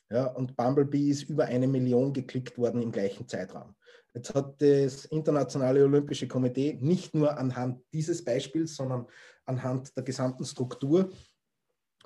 Ja, 0.09 0.27
und 0.27 0.55
Bumblebee 0.55 1.09
ist 1.09 1.23
über 1.23 1.45
eine 1.45 1.67
Million 1.67 2.13
geklickt 2.13 2.57
worden 2.57 2.81
im 2.81 2.91
gleichen 2.91 3.27
Zeitraum. 3.27 3.75
Jetzt 4.13 4.35
hat 4.35 4.61
das 4.61 5.05
Internationale 5.05 5.83
Olympische 5.83 6.27
Komitee 6.27 6.77
nicht 6.79 7.15
nur 7.15 7.35
anhand 7.37 7.81
dieses 7.93 8.23
Beispiels, 8.23 8.75
sondern 8.75 9.07
anhand 9.45 9.95
der 9.97 10.03
gesamten 10.03 10.45
Struktur 10.45 11.09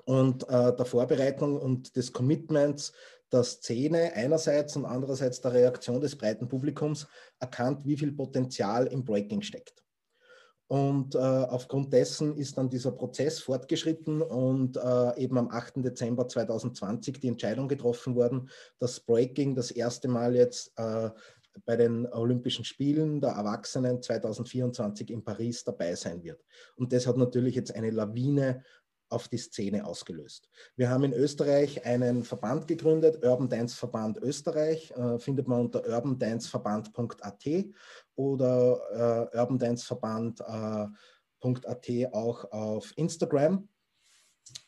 und 0.06 0.48
äh, 0.48 0.74
der 0.74 0.86
Vorbereitung 0.86 1.60
und 1.60 1.94
des 1.96 2.12
Commitments 2.12 2.92
der 3.30 3.44
Szene 3.44 4.12
einerseits 4.14 4.74
und 4.76 4.86
andererseits 4.86 5.42
der 5.42 5.52
Reaktion 5.52 6.00
des 6.00 6.16
breiten 6.16 6.48
Publikums 6.48 7.06
erkannt, 7.38 7.84
wie 7.84 7.96
viel 7.96 8.12
Potenzial 8.12 8.86
im 8.86 9.04
Breaking 9.04 9.42
steckt. 9.42 9.84
Und 10.68 11.14
äh, 11.14 11.18
aufgrund 11.18 11.94
dessen 11.94 12.36
ist 12.36 12.58
dann 12.58 12.68
dieser 12.68 12.92
Prozess 12.92 13.40
fortgeschritten 13.40 14.20
und 14.20 14.76
äh, 14.76 15.18
eben 15.18 15.38
am 15.38 15.48
8. 15.50 15.76
Dezember 15.76 16.28
2020 16.28 17.20
die 17.20 17.28
Entscheidung 17.28 17.68
getroffen 17.68 18.14
worden, 18.14 18.50
dass 18.78 19.00
Breaking 19.00 19.54
das 19.54 19.70
erste 19.70 20.08
Mal 20.08 20.36
jetzt 20.36 20.72
äh, 20.76 21.08
bei 21.64 21.76
den 21.76 22.06
Olympischen 22.12 22.64
Spielen 22.64 23.20
der 23.20 23.30
Erwachsenen 23.30 24.02
2024 24.02 25.10
in 25.10 25.24
Paris 25.24 25.64
dabei 25.64 25.94
sein 25.94 26.22
wird. 26.22 26.44
Und 26.76 26.92
das 26.92 27.06
hat 27.06 27.16
natürlich 27.16 27.54
jetzt 27.54 27.74
eine 27.74 27.90
Lawine 27.90 28.62
auf 29.08 29.28
die 29.28 29.38
Szene 29.38 29.86
ausgelöst. 29.86 30.48
Wir 30.76 30.90
haben 30.90 31.04
in 31.04 31.12
Österreich 31.12 31.86
einen 31.86 32.24
Verband 32.24 32.66
gegründet, 32.68 33.24
Urban 33.24 33.48
Dance 33.48 33.76
Verband 33.76 34.18
Österreich, 34.18 34.90
äh, 34.92 35.18
findet 35.18 35.48
man 35.48 35.60
unter 35.60 35.86
urbandanceverband.at 35.86 37.44
oder 38.14 39.30
äh, 39.32 39.38
urbandanceverband.at 39.38 41.88
äh, 41.88 42.06
auch 42.12 42.52
auf 42.52 42.92
Instagram 42.96 43.68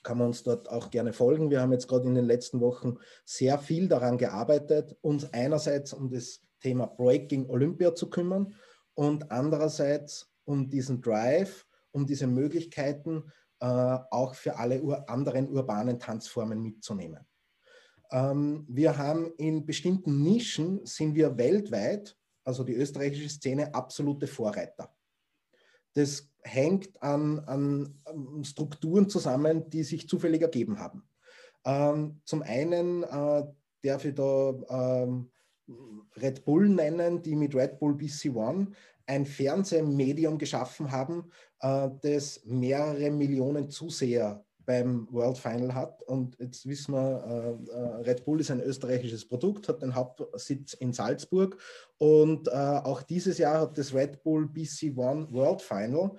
kann 0.02 0.18
man 0.18 0.28
uns 0.28 0.42
dort 0.42 0.70
auch 0.70 0.90
gerne 0.90 1.12
folgen. 1.12 1.50
Wir 1.50 1.60
haben 1.60 1.72
jetzt 1.72 1.88
gerade 1.88 2.06
in 2.06 2.14
den 2.14 2.26
letzten 2.26 2.60
Wochen 2.60 2.98
sehr 3.24 3.58
viel 3.58 3.88
daran 3.88 4.18
gearbeitet, 4.18 4.96
uns 5.00 5.32
einerseits 5.32 5.92
um 5.92 6.10
das 6.10 6.42
Thema 6.60 6.86
Breaking 6.86 7.48
Olympia 7.48 7.94
zu 7.94 8.10
kümmern 8.10 8.54
und 8.94 9.30
andererseits 9.30 10.30
um 10.44 10.68
diesen 10.68 11.00
Drive, 11.00 11.66
um 11.92 12.06
diese 12.06 12.26
Möglichkeiten 12.26 13.24
auch 13.60 14.34
für 14.34 14.56
alle 14.56 15.08
anderen 15.08 15.48
urbanen 15.48 15.98
Tanzformen 15.98 16.62
mitzunehmen. 16.62 17.26
Ähm, 18.10 18.64
wir 18.68 18.96
haben 18.98 19.32
in 19.36 19.64
bestimmten 19.64 20.22
Nischen, 20.22 20.84
sind 20.84 21.14
wir 21.14 21.36
weltweit, 21.36 22.16
also 22.44 22.64
die 22.64 22.74
österreichische 22.74 23.28
Szene, 23.28 23.74
absolute 23.74 24.26
Vorreiter. 24.26 24.92
Das 25.94 26.28
hängt 26.42 27.00
an, 27.02 27.40
an 27.40 28.44
Strukturen 28.44 29.08
zusammen, 29.08 29.68
die 29.70 29.82
sich 29.82 30.08
zufällig 30.08 30.42
ergeben 30.42 30.78
haben. 30.78 31.04
Ähm, 31.64 32.20
zum 32.24 32.42
einen 32.42 33.02
äh, 33.02 33.44
darf 33.82 34.04
ich 34.04 34.14
da 34.14 35.04
ähm, 35.04 35.30
Red 36.16 36.44
Bull 36.44 36.68
nennen, 36.68 37.22
die 37.22 37.36
mit 37.36 37.54
Red 37.54 37.78
Bull 37.78 37.94
BC 37.94 38.34
One 38.34 38.72
ein 39.10 39.26
Fernsehmedium 39.26 40.38
geschaffen 40.38 40.92
haben, 40.92 41.32
äh, 41.60 41.88
das 42.00 42.42
mehrere 42.44 43.10
Millionen 43.10 43.68
Zuseher 43.68 44.44
beim 44.64 45.08
World 45.10 45.36
Final 45.36 45.74
hat. 45.74 46.00
Und 46.04 46.38
jetzt 46.38 46.64
wissen 46.68 46.94
wir, 46.94 47.24
äh, 47.26 47.72
äh, 47.72 48.02
Red 48.02 48.24
Bull 48.24 48.38
ist 48.38 48.52
ein 48.52 48.60
österreichisches 48.60 49.26
Produkt, 49.26 49.68
hat 49.68 49.82
den 49.82 49.96
Hauptsitz 49.96 50.74
in 50.74 50.92
Salzburg. 50.92 51.58
Und 51.98 52.50
auch 52.50 53.02
dieses 53.02 53.36
Jahr 53.36 53.60
hat 53.60 53.76
das 53.76 53.92
Red 53.92 54.22
Bull 54.22 54.48
BC 54.48 54.96
One 54.96 55.26
World 55.32 55.60
Final 55.60 56.16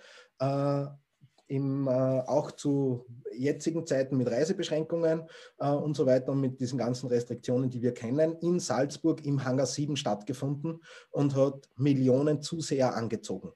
im, 1.51 1.87
äh, 1.87 1.91
auch 1.91 2.51
zu 2.51 3.05
jetzigen 3.33 3.85
Zeiten 3.85 4.15
mit 4.15 4.31
Reisebeschränkungen 4.31 5.27
äh, 5.59 5.69
und 5.69 5.95
so 5.97 6.05
weiter 6.05 6.31
und 6.31 6.39
mit 6.39 6.61
diesen 6.61 6.79
ganzen 6.79 7.07
Restriktionen, 7.09 7.69
die 7.69 7.81
wir 7.81 7.93
kennen, 7.93 8.37
in 8.41 8.59
Salzburg 8.59 9.25
im 9.25 9.43
Hangar 9.43 9.65
7 9.65 9.97
stattgefunden 9.97 10.81
und 11.09 11.35
hat 11.35 11.69
Millionen 11.75 12.41
Zuseher 12.41 12.95
angezogen. 12.95 13.51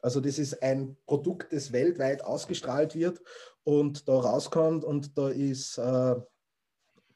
Also 0.00 0.20
das 0.20 0.38
ist 0.38 0.60
ein 0.62 0.96
Produkt, 1.06 1.52
das 1.52 1.72
weltweit 1.72 2.24
ausgestrahlt 2.24 2.94
wird 2.96 3.22
und 3.62 4.08
da 4.08 4.18
rauskommt 4.18 4.84
und 4.84 5.16
da 5.16 5.28
ist 5.28 5.78
äh, 5.78 6.16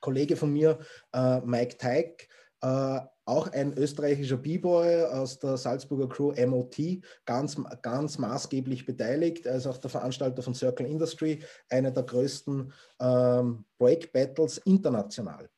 Kollege 0.01 0.37
von 0.37 0.53
mir, 0.53 0.79
äh, 1.13 1.41
Mike 1.41 1.77
Teig, 1.77 2.29
äh, 2.63 3.01
auch 3.29 3.53
ein 3.53 3.77
österreichischer 3.77 4.39
B-Boy 4.39 5.05
aus 5.05 5.39
der 5.39 5.57
Salzburger 5.57 6.09
Crew 6.09 6.33
MOT, 6.47 7.03
ganz, 7.27 7.61
ganz 7.83 8.19
maßgeblich 8.19 8.87
beteiligt. 8.87 9.47
Er 9.47 9.57
ist 9.57 9.67
auch 9.67 9.79
der 9.79 9.91
Veranstalter 9.91 10.43
von 10.43 10.55
Circle 10.55 10.87
Industry, 10.87 11.43
einer 11.69 11.91
der 11.91 12.05
größten 12.05 12.73
ähm, 13.01 13.65
Break 13.79 14.13
Battles 14.13 14.59
international. 14.59 15.49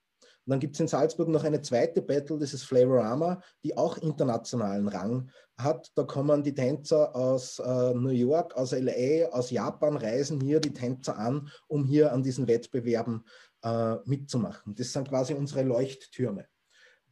Und 0.46 0.50
dann 0.54 0.60
gibt 0.60 0.74
es 0.74 0.80
in 0.80 0.88
Salzburg 0.88 1.28
noch 1.28 1.44
eine 1.44 1.60
zweite 1.62 2.02
Battle, 2.02 2.38
das 2.38 2.54
ist 2.54 2.64
Flavorama, 2.64 3.40
die 3.62 3.76
auch 3.76 3.98
internationalen 3.98 4.88
Rang 4.88 5.30
hat. 5.56 5.92
Da 5.94 6.02
kommen 6.02 6.42
die 6.42 6.54
Tänzer 6.54 7.14
aus 7.14 7.60
äh, 7.60 7.94
New 7.94 8.08
York, 8.08 8.56
aus 8.56 8.72
LA, 8.72 9.28
aus 9.30 9.50
Japan, 9.50 9.96
reisen 9.96 10.40
hier 10.40 10.58
die 10.58 10.72
Tänzer 10.72 11.16
an, 11.16 11.48
um 11.68 11.84
hier 11.84 12.12
an 12.12 12.22
diesen 12.22 12.48
Wettbewerben 12.48 13.24
äh, 13.62 13.96
mitzumachen. 14.06 14.74
Das 14.74 14.92
sind 14.92 15.08
quasi 15.08 15.34
unsere 15.34 15.62
Leuchttürme. 15.62 16.46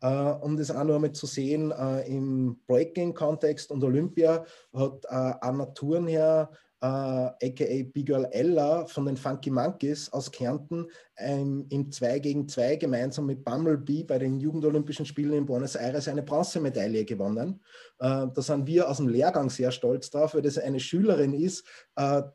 Uh, 0.02 0.38
um 0.42 0.56
das 0.56 0.70
auch 0.70 0.84
noch 0.84 0.94
einmal 0.94 1.12
zu 1.12 1.26
sehen, 1.26 1.72
uh, 1.72 2.00
im 2.06 2.60
Breaking-Kontext 2.68 3.72
und 3.72 3.82
Olympia 3.82 4.44
hat 4.72 5.04
uh, 5.04 5.34
Anna 5.40 5.66
Thurnherr, 5.66 6.50
aka 6.80 7.82
Big 7.92 8.06
Girl 8.06 8.28
Ella 8.30 8.86
von 8.86 9.06
den 9.06 9.16
Funky 9.16 9.50
Monkeys 9.50 10.12
aus 10.12 10.30
Kärnten, 10.30 10.86
ähm, 11.16 11.66
im 11.70 11.90
2 11.90 12.20
gegen 12.20 12.48
2 12.48 12.76
gemeinsam 12.76 13.26
mit 13.26 13.44
Bumblebee 13.44 14.04
bei 14.04 14.20
den 14.20 14.38
Jugendolympischen 14.38 15.04
Spielen 15.04 15.32
in 15.32 15.46
Buenos 15.46 15.74
Aires 15.74 16.06
eine 16.06 16.22
Bronzemedaille 16.22 17.04
gewonnen. 17.04 17.60
da 17.98 18.30
sind 18.36 18.68
wir 18.68 18.88
aus 18.88 18.98
dem 18.98 19.08
Lehrgang 19.08 19.50
sehr 19.50 19.72
stolz 19.72 20.08
drauf, 20.10 20.34
weil 20.34 20.42
das 20.42 20.56
eine 20.56 20.78
Schülerin 20.78 21.34
ist, 21.34 21.66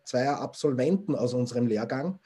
zweier 0.04 0.42
Absolventen 0.42 1.16
aus 1.16 1.34
unserem 1.34 1.68
Lehrgang. 1.68 2.20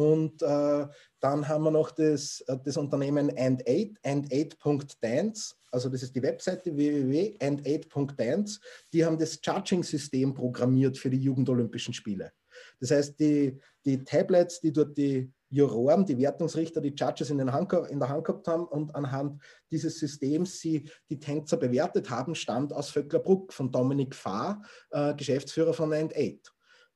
Und 0.00 0.40
äh, 0.40 0.86
dann 1.20 1.46
haben 1.46 1.64
wir 1.64 1.70
noch 1.70 1.90
das, 1.90 2.42
äh, 2.46 2.56
das 2.64 2.78
Unternehmen 2.78 3.30
And8, 3.32 4.00
and8.dance, 4.02 5.56
also 5.70 5.90
das 5.90 6.02
ist 6.02 6.16
die 6.16 6.22
Webseite 6.22 6.74
www.and8.dance. 6.74 8.60
Die 8.94 9.04
haben 9.04 9.18
das 9.18 9.38
Charging-System 9.42 10.32
programmiert 10.32 10.96
für 10.96 11.10
die 11.10 11.18
Jugendolympischen 11.18 11.92
Spiele. 11.92 12.32
Das 12.80 12.92
heißt, 12.92 13.20
die, 13.20 13.60
die 13.84 14.02
Tablets, 14.02 14.60
die 14.60 14.72
dort 14.72 14.96
die 14.96 15.30
Juroren, 15.50 16.06
die 16.06 16.16
Wertungsrichter, 16.16 16.80
die 16.80 16.94
Judges 16.96 17.28
in, 17.28 17.36
den 17.36 17.52
Hand, 17.52 17.70
in 17.90 17.98
der 17.98 18.08
Hand 18.08 18.24
gehabt 18.24 18.48
haben 18.48 18.64
und 18.64 18.94
anhand 18.94 19.42
dieses 19.70 19.98
Systems 19.98 20.60
sie 20.60 20.88
die 21.10 21.20
Tänzer 21.20 21.58
bewertet 21.58 22.08
haben, 22.08 22.34
stammt 22.34 22.72
aus 22.72 22.88
Vöcklerbruck 22.88 23.52
von 23.52 23.70
Dominik 23.70 24.14
Fahr, 24.14 24.62
äh, 24.92 25.14
Geschäftsführer 25.14 25.74
von 25.74 25.92
And8 25.92 26.50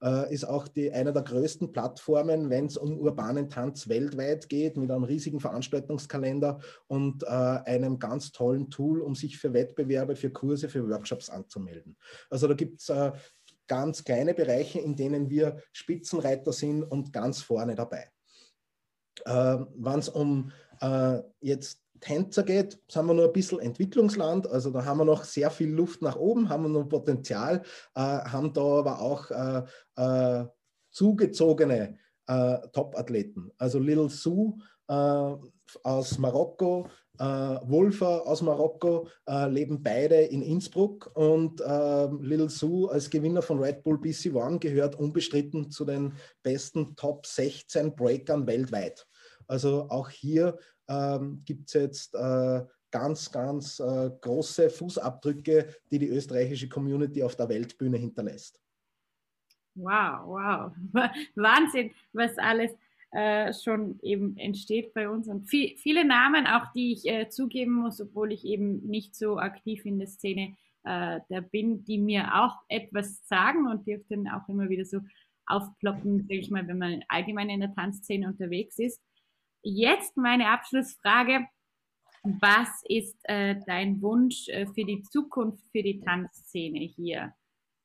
äh, 0.05 0.33
ist 0.33 0.45
auch 0.45 0.69
die, 0.69 0.93
eine 0.93 1.13
der 1.13 1.23
größten 1.23 1.73
Plattformen, 1.73 2.51
wenn 2.51 2.67
es 2.67 2.77
um 2.77 2.99
urbanen 2.99 3.49
Tanz 3.49 3.89
weltweit 3.89 4.49
geht, 4.49 4.77
mit 4.77 4.91
einem 4.91 5.05
riesigen 5.05 5.41
Veranstaltungskalender 5.41 6.61
und 6.87 7.23
äh, 7.23 7.27
einem 7.27 7.99
ganz 7.99 8.31
tollen 8.31 8.71
Tool, 8.71 9.01
um 9.01 9.15
sich 9.15 9.39
für 9.39 9.55
Wettbewerbe, 9.55 10.15
für 10.15 10.31
Kurse, 10.31 10.69
für 10.69 10.89
Workshops 10.89 11.31
anzumelden. 11.31 11.97
Also 12.29 12.47
da 12.49 12.55
gibt 12.55 12.81
es 12.81 12.89
äh, 12.91 13.13
ganz 13.67 14.05
kleine 14.05 14.35
Bereiche, 14.35 14.81
in 14.81 14.95
denen 14.95 15.31
wir 15.31 15.59
Spitzenreiter 15.73 16.53
sind 16.53 16.83
und 16.83 17.13
ganz 17.13 17.41
vorne 17.41 17.75
dabei. 17.75 18.11
Äh, 19.25 19.59
Wenn 19.77 19.99
es 19.99 20.09
um 20.11 20.53
äh, 20.81 21.21
jetzt 21.41 21.84
Tänzer 22.01 22.43
geht, 22.43 22.79
sind 22.91 23.07
wir 23.07 23.15
nur 23.15 23.27
ein 23.27 23.33
bisschen 23.33 23.61
Entwicklungsland. 23.61 24.47
Also 24.47 24.71
da 24.71 24.85
haben 24.85 24.99
wir 24.99 25.05
noch 25.05 25.25
sehr 25.25 25.51
viel 25.51 25.71
Luft 25.71 26.03
nach 26.03 26.17
oben, 26.17 26.49
haben 26.49 26.65
wir 26.65 26.69
noch 26.69 26.89
Potenzial, 26.89 27.63
äh, 27.95 28.01
haben 28.01 28.53
da 28.53 28.61
aber 28.61 29.01
auch 29.01 29.31
äh, 29.31 29.63
äh, 29.97 30.47
zugezogene 30.91 31.99
äh, 32.27 32.59
Top-Athleten. 32.73 33.51
Also 33.59 33.79
Lil 33.79 34.09
Sue 34.09 34.55
äh, 34.89 35.35
aus 35.83 36.19
Marokko, 36.19 36.89
äh, 37.19 37.25
Wolfer 37.25 38.27
aus 38.27 38.43
Marokko 38.43 39.09
leben 39.49 39.83
beide 39.83 40.17
in 40.17 40.43
Innsbruck 40.43 41.11
und 41.15 41.61
Lil 41.61 42.51
Sue 42.51 42.91
als 42.91 43.09
Gewinner 43.09 43.41
von 43.41 43.59
Red 43.61 43.83
Bull 43.83 43.99
BC 43.99 44.35
One 44.35 44.59
gehört 44.59 44.97
unbestritten 44.97 45.71
zu 45.71 45.85
den 45.85 46.15
besten 46.43 46.97
Top 46.97 47.27
16 47.27 47.95
Breakern 47.95 48.47
weltweit. 48.47 49.07
Also 49.47 49.87
auch 49.91 50.09
hier 50.09 50.59
ähm, 50.89 51.43
gibt 51.45 51.69
es 51.69 51.75
jetzt 51.75 52.15
äh, 52.15 52.65
ganz, 52.91 53.31
ganz 53.31 53.81
äh, 53.81 54.11
große 54.21 54.71
Fußabdrücke, 54.71 55.75
die 55.91 55.99
die 55.99 56.09
österreichische 56.09 56.69
Community 56.69 57.23
auf 57.23 57.37
der 57.37 57.49
Weltbühne 57.49 57.99
hinterlässt. 57.99 58.61
Wow, 59.75 60.27
wow. 60.27 60.73
Wahnsinn, 61.35 61.91
was 62.13 62.39
alles 62.39 62.71
äh, 63.11 63.53
schon 63.53 63.99
eben 64.03 64.37
entsteht 64.37 64.95
bei 64.95 65.09
uns. 65.09 65.29
Und 65.29 65.49
viel, 65.49 65.77
viele 65.77 66.05
Namen, 66.05 66.47
auch 66.47 66.73
die 66.73 66.93
ich 66.93 67.07
äh, 67.07 67.29
zugeben 67.29 67.73
muss, 67.75 68.01
obwohl 68.01 68.33
ich 68.33 68.45
eben 68.45 68.87
nicht 68.87 69.15
so 69.17 69.39
aktiv 69.39 69.85
in 69.85 69.99
der 69.99 70.09
Szene 70.09 70.57
äh, 70.85 71.21
da 71.29 71.41
bin, 71.41 71.85
die 71.85 71.99
mir 71.99 72.35
auch 72.35 72.57
etwas 72.69 73.27
sagen 73.27 73.67
und 73.67 73.87
die 73.87 74.01
dann 74.09 74.29
auch 74.29 74.49
immer 74.49 74.69
wieder 74.69 74.85
so 74.85 75.01
aufploppen, 75.47 76.23
sage 76.23 76.41
ich 76.41 76.51
mal, 76.51 76.67
wenn 76.69 76.79
man 76.79 77.05
allgemein 77.09 77.51
in 77.51 77.61
der 77.61 77.75
Tanzszene 77.75 78.27
unterwegs 78.27 78.79
ist. 78.79 79.01
Jetzt 79.65 80.19
meine 80.19 80.51
Abschlussfrage. 80.51 81.47
Was 82.23 82.69
ist 82.87 83.17
äh, 83.25 83.57
dein 83.67 84.01
Wunsch 84.03 84.49
äh, 84.49 84.67
für 84.67 84.85
die 84.85 85.03
Zukunft, 85.11 85.65
für 85.73 85.83
die 85.83 86.01
Tanzszene 86.01 86.81
hier 86.81 87.33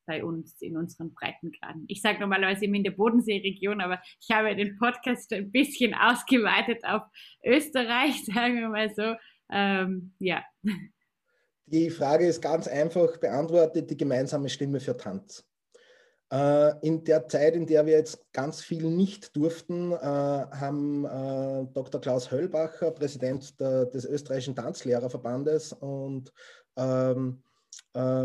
bei 0.05 0.23
uns 0.23 0.61
in 0.61 0.75
unseren 0.75 1.13
Breitengraden? 1.13 1.85
Ich 1.87 2.01
sage 2.01 2.19
normalerweise 2.19 2.65
immer 2.65 2.75
in 2.75 2.83
der 2.83 2.91
Bodenseeregion, 2.91 3.79
aber 3.79 4.01
ich 4.19 4.29
habe 4.35 4.55
den 4.57 4.77
Podcast 4.77 5.31
ein 5.31 5.51
bisschen 5.51 5.93
ausgeweitet 5.93 6.83
auf 6.83 7.03
Österreich, 7.45 8.25
sagen 8.33 8.59
wir 8.59 8.69
mal 8.69 8.93
so. 8.93 9.15
Ähm, 9.49 10.13
ja. 10.19 10.43
Die 11.65 11.89
Frage 11.89 12.27
ist 12.27 12.41
ganz 12.41 12.67
einfach 12.67 13.17
beantwortet, 13.17 13.89
die 13.89 13.97
gemeinsame 13.97 14.49
Stimme 14.49 14.81
für 14.81 14.97
Tanz. 14.97 15.48
Äh, 16.31 16.73
in 16.85 17.03
der 17.03 17.27
Zeit, 17.27 17.55
in 17.55 17.65
der 17.65 17.85
wir 17.85 17.93
jetzt 17.93 18.31
ganz 18.31 18.61
viel 18.61 18.83
nicht 18.83 19.35
durften, 19.35 19.91
äh, 19.91 19.95
haben 19.95 21.05
äh, 21.05 21.65
Dr. 21.73 21.99
Klaus 21.99 22.29
Höllbacher, 22.29 22.91
Präsident 22.91 23.59
des 23.59 24.05
österreichischen 24.05 24.55
Tanzlehrerverbandes 24.55 25.73
und 25.73 26.31
ähm, 26.75 27.43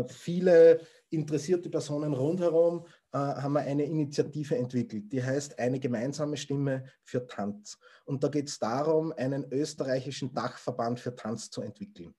viele 0.07 0.79
interessierte 1.09 1.69
Personen 1.69 2.13
rundherum 2.13 2.85
haben 3.11 3.53
wir 3.53 3.61
eine 3.61 3.83
Initiative 3.83 4.55
entwickelt, 4.57 5.11
die 5.11 5.23
heißt 5.23 5.57
Eine 5.57 5.79
gemeinsame 5.79 6.37
Stimme 6.37 6.85
für 7.03 7.25
Tanz. 7.25 7.77
Und 8.05 8.23
da 8.23 8.27
geht 8.27 8.49
es 8.49 8.59
darum, 8.59 9.11
einen 9.13 9.51
österreichischen 9.51 10.33
Dachverband 10.33 10.99
für 10.99 11.15
Tanz 11.15 11.49
zu 11.49 11.61
entwickeln. 11.61 12.13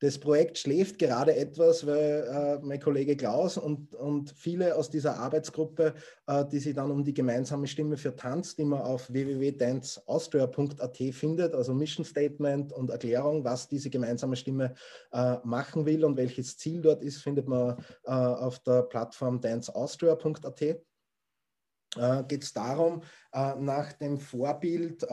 Das 0.00 0.18
Projekt 0.18 0.56
schläft 0.56 0.98
gerade 0.98 1.36
etwas, 1.36 1.86
weil 1.86 2.26
äh, 2.26 2.58
mein 2.64 2.80
Kollege 2.80 3.18
Klaus 3.18 3.58
und, 3.58 3.94
und 3.94 4.30
viele 4.30 4.74
aus 4.74 4.88
dieser 4.88 5.18
Arbeitsgruppe, 5.18 5.92
äh, 6.26 6.46
die 6.46 6.58
sich 6.58 6.74
dann 6.74 6.90
um 6.90 7.04
die 7.04 7.12
gemeinsame 7.12 7.66
Stimme 7.66 7.98
für 7.98 8.16
Tanz, 8.16 8.56
die 8.56 8.64
man 8.64 8.80
auf 8.80 9.12
www.danceaustria.at 9.12 10.96
findet, 11.12 11.54
also 11.54 11.74
Mission 11.74 12.06
Statement 12.06 12.72
und 12.72 12.88
Erklärung, 12.88 13.44
was 13.44 13.68
diese 13.68 13.90
gemeinsame 13.90 14.36
Stimme 14.36 14.72
äh, 15.12 15.36
machen 15.44 15.84
will 15.84 16.02
und 16.06 16.16
welches 16.16 16.56
Ziel 16.56 16.80
dort 16.80 17.02
ist, 17.02 17.18
findet 17.18 17.46
man 17.46 17.76
äh, 18.04 18.10
auf 18.10 18.58
der 18.60 18.84
Plattform 18.84 19.38
danceaustria.at. 19.38 20.62
Äh, 20.62 20.78
Geht 22.26 22.42
es 22.42 22.54
darum, 22.54 23.02
äh, 23.34 23.54
nach 23.56 23.92
dem 23.92 24.16
Vorbild 24.16 25.06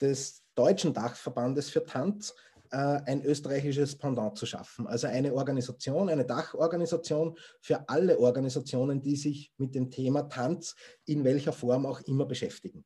des 0.00 0.42
Deutschen 0.54 0.92
Dachverbandes 0.92 1.70
für 1.70 1.84
Tanz, 1.84 2.34
ein 2.76 3.22
österreichisches 3.22 3.96
Pendant 3.96 4.36
zu 4.38 4.46
schaffen. 4.46 4.86
Also 4.86 5.06
eine 5.06 5.34
Organisation, 5.34 6.08
eine 6.08 6.24
Dachorganisation 6.24 7.36
für 7.60 7.88
alle 7.88 8.18
Organisationen, 8.18 9.02
die 9.02 9.16
sich 9.16 9.52
mit 9.58 9.74
dem 9.74 9.90
Thema 9.90 10.22
Tanz 10.22 10.74
in 11.04 11.24
welcher 11.24 11.52
Form 11.52 11.86
auch 11.86 12.00
immer 12.00 12.26
beschäftigen. 12.26 12.84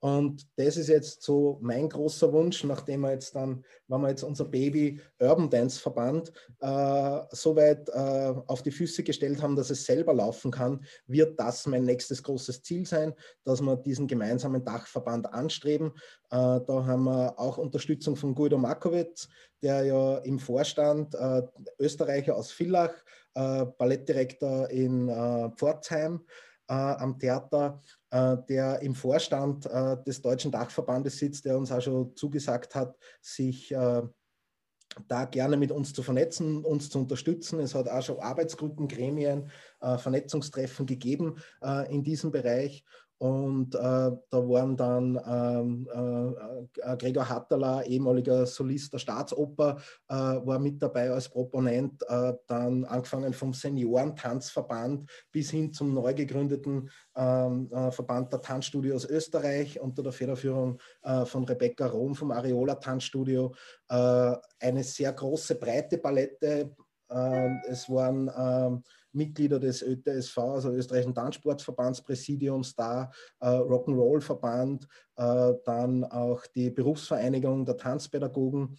Und 0.00 0.46
das 0.56 0.76
ist 0.76 0.88
jetzt 0.88 1.22
so 1.22 1.58
mein 1.60 1.88
großer 1.88 2.32
Wunsch, 2.32 2.62
nachdem 2.62 3.00
wir 3.00 3.12
jetzt 3.12 3.34
dann, 3.34 3.64
wenn 3.88 4.00
wir 4.00 4.10
jetzt 4.10 4.22
unser 4.22 4.44
Baby 4.44 5.00
Urban 5.18 5.50
Dance 5.50 5.80
Verband 5.80 6.32
äh, 6.60 7.20
so 7.30 7.56
weit 7.56 7.88
äh, 7.88 8.34
auf 8.46 8.62
die 8.62 8.70
Füße 8.70 9.02
gestellt 9.02 9.42
haben, 9.42 9.56
dass 9.56 9.70
es 9.70 9.84
selber 9.84 10.14
laufen 10.14 10.52
kann, 10.52 10.84
wird 11.06 11.38
das 11.40 11.66
mein 11.66 11.84
nächstes 11.84 12.22
großes 12.22 12.62
Ziel 12.62 12.86
sein, 12.86 13.12
dass 13.44 13.60
wir 13.60 13.76
diesen 13.76 14.06
gemeinsamen 14.06 14.64
Dachverband 14.64 15.32
anstreben. 15.32 15.92
Äh, 16.30 16.60
da 16.66 16.84
haben 16.86 17.04
wir 17.04 17.38
auch 17.38 17.58
Unterstützung 17.58 18.14
von 18.14 18.36
Guido 18.36 18.56
Markowitz, 18.56 19.28
der 19.62 19.84
ja 19.84 20.18
im 20.18 20.38
Vorstand 20.38 21.14
äh, 21.16 21.42
Österreicher 21.80 22.36
aus 22.36 22.52
Villach, 22.52 22.94
äh, 23.34 23.64
Ballettdirektor 23.78 24.70
in 24.70 25.08
äh, 25.08 25.50
Pforzheim, 25.56 26.24
am 26.70 27.18
Theater, 27.18 27.80
der 28.10 28.80
im 28.80 28.94
Vorstand 28.94 29.66
äh, 29.66 29.96
des 30.04 30.22
Deutschen 30.22 30.50
Dachverbandes 30.50 31.18
sitzt, 31.18 31.44
der 31.44 31.58
uns 31.58 31.70
auch 31.70 31.82
schon 31.82 32.16
zugesagt 32.16 32.74
hat, 32.74 32.96
sich 33.20 33.74
da 35.06 35.26
gerne 35.26 35.56
mit 35.58 35.70
uns 35.70 35.92
zu 35.92 36.02
vernetzen, 36.02 36.64
uns 36.64 36.88
zu 36.88 36.98
unterstützen. 37.00 37.60
Es 37.60 37.74
hat 37.74 37.88
auch 37.88 38.02
schon 38.02 38.18
Arbeitsgruppen, 38.18 38.88
Gremien, 38.88 39.50
Vernetzungstreffen 39.80 40.86
gegeben 40.86 41.36
in 41.90 42.02
diesem 42.02 42.30
Bereich. 42.30 42.84
Und 43.18 43.74
äh, 43.74 43.78
da 43.78 44.20
waren 44.30 44.76
dann 44.76 45.20
ähm, 45.26 45.88
äh, 46.80 46.96
Gregor 46.96 47.28
Hatterler, 47.28 47.84
ehemaliger 47.84 48.46
Solist 48.46 48.92
der 48.92 48.98
Staatsoper, 48.98 49.78
äh, 50.08 50.14
war 50.14 50.60
mit 50.60 50.80
dabei 50.80 51.10
als 51.10 51.28
Proponent, 51.28 52.04
äh, 52.08 52.34
dann 52.46 52.84
angefangen 52.84 53.32
vom 53.32 53.52
Seniorentanzverband 53.52 55.10
bis 55.32 55.50
hin 55.50 55.72
zum 55.72 55.94
neu 55.94 56.14
gegründeten 56.14 56.90
ähm, 57.16 57.68
äh, 57.72 57.90
Verband 57.90 58.32
der 58.32 58.40
Tanzstudios 58.40 59.04
Österreich 59.04 59.80
unter 59.80 60.04
der 60.04 60.12
Federführung 60.12 60.78
äh, 61.02 61.24
von 61.24 61.44
Rebecca 61.44 61.86
Rom 61.86 62.14
vom 62.14 62.30
Areola 62.30 62.76
Tanzstudio. 62.76 63.54
eine 63.88 64.84
sehr 64.84 65.12
große, 65.12 65.56
breite 65.56 65.98
Palette. 65.98 66.70
Ähm, 67.10 67.60
es 67.66 67.88
waren 67.88 68.30
ähm, 68.36 68.82
Mitglieder 69.18 69.60
des 69.60 69.82
ÖTSV, 69.82 70.38
also 70.38 70.70
Österreichischen 70.70 71.14
Tanzsportverbandspräsidiums, 71.14 72.74
da 72.74 73.10
äh, 73.40 73.48
Rock'n'Roll-Verband, 73.48 74.88
äh, 75.16 75.52
dann 75.64 76.04
auch 76.04 76.46
die 76.46 76.70
Berufsvereinigung 76.70 77.66
der 77.66 77.76
Tanzpädagogen. 77.76 78.78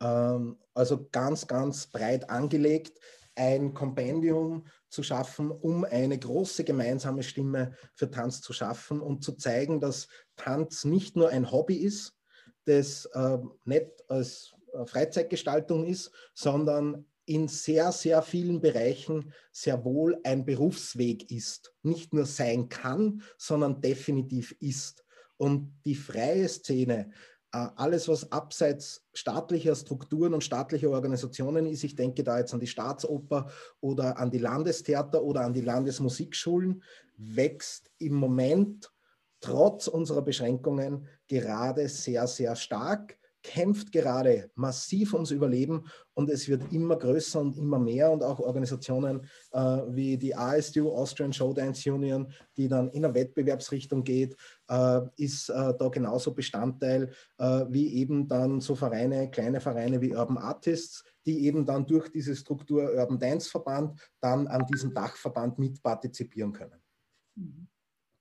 Ähm, 0.00 0.58
also 0.74 1.08
ganz, 1.10 1.46
ganz 1.46 1.88
breit 1.88 2.30
angelegt, 2.30 3.00
ein 3.34 3.72
Kompendium 3.72 4.66
zu 4.88 5.02
schaffen, 5.02 5.50
um 5.50 5.84
eine 5.84 6.18
große 6.18 6.64
gemeinsame 6.64 7.22
Stimme 7.22 7.74
für 7.94 8.10
Tanz 8.10 8.42
zu 8.42 8.52
schaffen 8.52 9.00
und 9.00 9.24
zu 9.24 9.32
zeigen, 9.32 9.80
dass 9.80 10.08
Tanz 10.36 10.84
nicht 10.84 11.16
nur 11.16 11.30
ein 11.30 11.50
Hobby 11.50 11.76
ist, 11.76 12.14
das 12.64 13.06
äh, 13.06 13.38
nicht 13.64 13.88
als 14.08 14.54
äh, 14.72 14.84
Freizeitgestaltung 14.86 15.84
ist, 15.84 16.12
sondern 16.34 17.06
in 17.26 17.48
sehr, 17.48 17.92
sehr 17.92 18.22
vielen 18.22 18.60
Bereichen 18.60 19.32
sehr 19.52 19.84
wohl 19.84 20.18
ein 20.24 20.44
Berufsweg 20.44 21.30
ist. 21.30 21.72
Nicht 21.82 22.12
nur 22.12 22.26
sein 22.26 22.68
kann, 22.68 23.22
sondern 23.38 23.80
definitiv 23.80 24.54
ist. 24.60 25.04
Und 25.36 25.74
die 25.84 25.94
freie 25.94 26.48
Szene, 26.48 27.10
äh, 27.52 27.68
alles, 27.76 28.08
was 28.08 28.30
abseits 28.32 29.04
staatlicher 29.12 29.74
Strukturen 29.74 30.34
und 30.34 30.44
staatlicher 30.44 30.90
Organisationen 30.90 31.66
ist, 31.66 31.84
ich 31.84 31.94
denke 31.94 32.24
da 32.24 32.38
jetzt 32.38 32.54
an 32.54 32.60
die 32.60 32.66
Staatsoper 32.66 33.50
oder 33.80 34.18
an 34.18 34.30
die 34.30 34.38
Landestheater 34.38 35.22
oder 35.22 35.42
an 35.42 35.52
die 35.52 35.60
Landesmusikschulen, 35.60 36.82
wächst 37.16 37.90
im 37.98 38.14
Moment 38.14 38.90
trotz 39.40 39.88
unserer 39.88 40.22
Beschränkungen 40.22 41.06
gerade 41.28 41.88
sehr, 41.88 42.26
sehr 42.26 42.56
stark 42.56 43.18
kämpft 43.42 43.92
gerade 43.92 44.50
massiv 44.54 45.14
ums 45.14 45.30
Überleben 45.30 45.86
und 46.14 46.30
es 46.30 46.48
wird 46.48 46.72
immer 46.72 46.96
größer 46.96 47.40
und 47.40 47.56
immer 47.56 47.78
mehr 47.78 48.10
und 48.10 48.22
auch 48.22 48.38
Organisationen 48.38 49.26
äh, 49.52 49.58
wie 49.88 50.16
die 50.16 50.34
ASU, 50.34 50.90
Austrian 50.90 51.32
Showdance 51.32 51.90
Union, 51.92 52.32
die 52.56 52.68
dann 52.68 52.88
in 52.90 53.04
eine 53.04 53.14
Wettbewerbsrichtung 53.14 54.04
geht, 54.04 54.36
äh, 54.68 55.00
ist 55.16 55.48
äh, 55.48 55.74
da 55.76 55.88
genauso 55.88 56.32
Bestandteil 56.32 57.12
äh, 57.38 57.64
wie 57.68 57.94
eben 57.94 58.28
dann 58.28 58.60
so 58.60 58.74
Vereine, 58.74 59.30
kleine 59.30 59.60
Vereine 59.60 60.00
wie 60.00 60.14
Urban 60.14 60.38
Artists, 60.38 61.04
die 61.26 61.44
eben 61.44 61.64
dann 61.64 61.86
durch 61.86 62.08
diese 62.10 62.36
Struktur 62.36 62.92
Urban 62.94 63.18
Dance 63.18 63.50
Verband 63.50 64.00
dann 64.20 64.46
an 64.46 64.66
diesem 64.66 64.94
Dachverband 64.94 65.58
mitpartizipieren 65.58 66.52
können. 66.52 66.80
Mhm. 67.34 67.68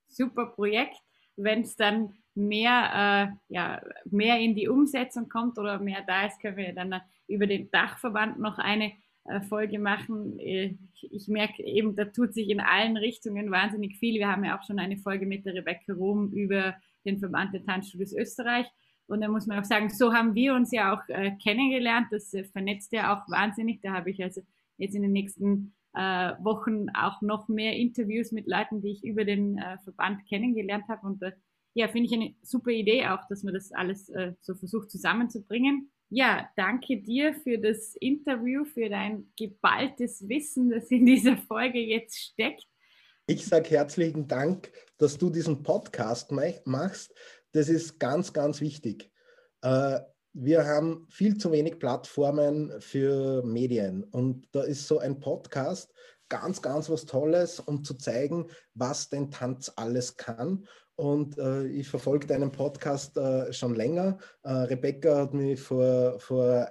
Super 0.07 0.47
Projekt. 0.47 0.97
Wenn 1.37 1.61
es 1.61 1.75
dann 1.75 2.13
mehr, 2.35 3.33
äh, 3.49 3.53
ja, 3.53 3.81
mehr 4.05 4.39
in 4.39 4.55
die 4.55 4.67
Umsetzung 4.67 5.29
kommt 5.29 5.57
oder 5.57 5.79
mehr 5.79 6.03
da 6.05 6.25
ist, 6.25 6.39
können 6.41 6.57
wir 6.57 6.73
dann 6.73 7.01
über 7.27 7.47
den 7.47 7.69
Dachverband 7.71 8.39
noch 8.39 8.57
eine 8.57 8.93
äh, 9.25 9.41
Folge 9.41 9.79
machen. 9.79 10.39
Ich, 10.39 10.77
ich, 11.11 11.27
merke 11.27 11.63
eben, 11.63 11.95
da 11.95 12.05
tut 12.05 12.33
sich 12.33 12.49
in 12.49 12.59
allen 12.59 12.97
Richtungen 12.97 13.51
wahnsinnig 13.51 13.97
viel. 13.97 14.15
Wir 14.15 14.29
haben 14.29 14.43
ja 14.43 14.57
auch 14.57 14.63
schon 14.63 14.79
eine 14.79 14.97
Folge 14.97 15.25
mit 15.25 15.45
der 15.45 15.53
Rebecca 15.53 15.93
Rom 15.93 16.31
über 16.31 16.75
den 17.05 17.19
Verband 17.19 17.53
der 17.53 17.63
Tanzstudios 17.63 18.13
Österreich. 18.13 18.67
Und 19.07 19.21
da 19.21 19.27
muss 19.27 19.45
man 19.45 19.59
auch 19.59 19.65
sagen, 19.65 19.89
so 19.89 20.13
haben 20.13 20.35
wir 20.35 20.55
uns 20.55 20.71
ja 20.71 20.93
auch 20.93 21.07
äh, 21.09 21.31
kennengelernt. 21.43 22.07
Das 22.11 22.33
äh, 22.33 22.45
vernetzt 22.45 22.93
ja 22.93 23.13
auch 23.13 23.29
wahnsinnig. 23.29 23.81
Da 23.81 23.91
habe 23.91 24.09
ich 24.09 24.23
also 24.23 24.41
jetzt 24.77 24.95
in 24.95 25.01
den 25.01 25.11
nächsten 25.11 25.73
äh, 25.93 26.31
Wochen 26.39 26.87
auch 26.91 27.21
noch 27.21 27.47
mehr 27.47 27.75
Interviews 27.75 28.31
mit 28.31 28.47
Leuten, 28.47 28.81
die 28.81 28.91
ich 28.91 29.03
über 29.03 29.25
den 29.25 29.57
äh, 29.57 29.77
Verband 29.83 30.25
kennengelernt 30.27 30.85
habe. 30.87 31.05
Und 31.05 31.21
äh, 31.21 31.33
ja, 31.73 31.87
finde 31.87 32.07
ich 32.07 32.13
eine 32.13 32.35
super 32.41 32.71
Idee 32.71 33.07
auch, 33.07 33.27
dass 33.29 33.43
man 33.43 33.53
das 33.53 33.71
alles 33.71 34.09
äh, 34.09 34.33
so 34.41 34.55
versucht 34.55 34.91
zusammenzubringen. 34.91 35.91
Ja, 36.09 36.49
danke 36.57 37.01
dir 37.01 37.33
für 37.33 37.57
das 37.57 37.95
Interview, 37.95 38.65
für 38.65 38.89
dein 38.89 39.31
geballtes 39.37 40.27
Wissen, 40.27 40.69
das 40.69 40.91
in 40.91 41.05
dieser 41.05 41.37
Folge 41.37 41.79
jetzt 41.79 42.19
steckt. 42.19 42.65
Ich 43.27 43.45
sage 43.45 43.69
herzlichen 43.69 44.27
Dank, 44.27 44.71
dass 44.97 45.17
du 45.17 45.29
diesen 45.29 45.63
Podcast 45.63 46.31
machst. 46.65 47.13
Das 47.53 47.69
ist 47.69 47.99
ganz, 47.99 48.33
ganz 48.33 48.59
wichtig. 48.59 49.09
Äh, 49.61 49.99
wir 50.33 50.65
haben 50.65 51.07
viel 51.09 51.37
zu 51.37 51.51
wenig 51.51 51.79
Plattformen 51.79 52.73
für 52.81 53.43
Medien 53.43 54.03
und 54.03 54.47
da 54.51 54.63
ist 54.63 54.87
so 54.87 54.99
ein 54.99 55.19
Podcast 55.19 55.93
ganz, 56.29 56.61
ganz 56.61 56.89
was 56.89 57.05
Tolles, 57.05 57.59
um 57.59 57.83
zu 57.83 57.93
zeigen, 57.93 58.47
was 58.73 59.09
denn 59.09 59.31
Tanz 59.31 59.71
alles 59.75 60.15
kann 60.15 60.65
und 61.01 61.39
äh, 61.39 61.65
ich 61.65 61.89
verfolge 61.89 62.27
deinen 62.27 62.51
Podcast 62.51 63.17
äh, 63.17 63.51
schon 63.51 63.73
länger. 63.73 64.19
Äh, 64.43 64.51
Rebecca 64.51 65.17
hat 65.17 65.33
mich 65.33 65.59
vor, 65.59 66.19
vor 66.19 66.69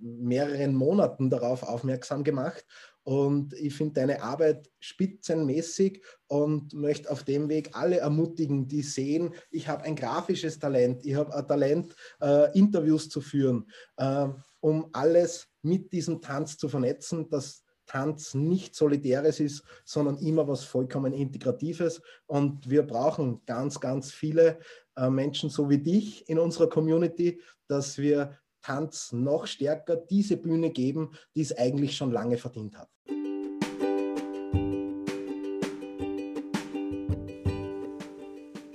mehreren 0.00 0.74
Monaten 0.74 1.28
darauf 1.28 1.64
aufmerksam 1.64 2.22
gemacht 2.22 2.64
und 3.02 3.52
ich 3.54 3.74
finde 3.74 3.94
deine 3.94 4.22
Arbeit 4.22 4.70
spitzenmäßig 4.78 6.02
und 6.28 6.72
möchte 6.72 7.10
auf 7.10 7.24
dem 7.24 7.48
Weg 7.48 7.70
alle 7.72 7.98
ermutigen, 7.98 8.68
die 8.68 8.82
sehen, 8.82 9.34
ich 9.50 9.66
habe 9.66 9.82
ein 9.82 9.96
grafisches 9.96 10.60
Talent, 10.60 11.04
ich 11.04 11.16
habe 11.16 11.34
ein 11.34 11.48
Talent, 11.48 11.96
äh, 12.20 12.56
Interviews 12.56 13.08
zu 13.08 13.20
führen, 13.20 13.68
äh, 13.96 14.28
um 14.60 14.88
alles 14.92 15.48
mit 15.62 15.92
diesem 15.92 16.22
Tanz 16.22 16.56
zu 16.56 16.68
vernetzen, 16.68 17.28
dass 17.28 17.61
Tanz 17.92 18.32
nicht 18.32 18.74
Solidäres 18.74 19.38
ist, 19.38 19.64
sondern 19.84 20.16
immer 20.16 20.48
was 20.48 20.64
vollkommen 20.64 21.12
Integratives. 21.12 22.00
Und 22.24 22.70
wir 22.70 22.84
brauchen 22.84 23.42
ganz, 23.44 23.80
ganz 23.80 24.10
viele 24.10 24.60
äh, 24.96 25.10
Menschen 25.10 25.50
so 25.50 25.68
wie 25.68 25.76
dich 25.76 26.26
in 26.26 26.38
unserer 26.38 26.70
Community, 26.70 27.38
dass 27.68 27.98
wir 27.98 28.38
Tanz 28.62 29.12
noch 29.12 29.46
stärker 29.46 29.96
diese 29.96 30.38
Bühne 30.38 30.70
geben, 30.70 31.10
die 31.34 31.42
es 31.42 31.54
eigentlich 31.54 31.94
schon 31.94 32.12
lange 32.12 32.38
verdient 32.38 32.78
hat. 32.78 32.88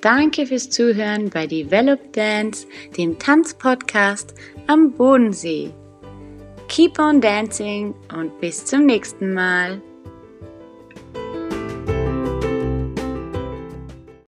Danke 0.01 0.45
fürs 0.45 0.69
Zuhören 0.69 1.31
bei 1.31 1.47
Develop 1.47 2.13
Dance, 2.13 2.67
dem 2.95 3.17
Tanzpodcast 3.17 4.35
am 4.67 4.91
Bodensee. 4.93 5.73
Keep 6.67 6.99
on 6.99 7.21
dancing 7.21 7.95
und 8.13 8.39
bis 8.41 8.65
zum 8.65 8.85
nächsten 8.85 9.33
Mal. 9.33 9.81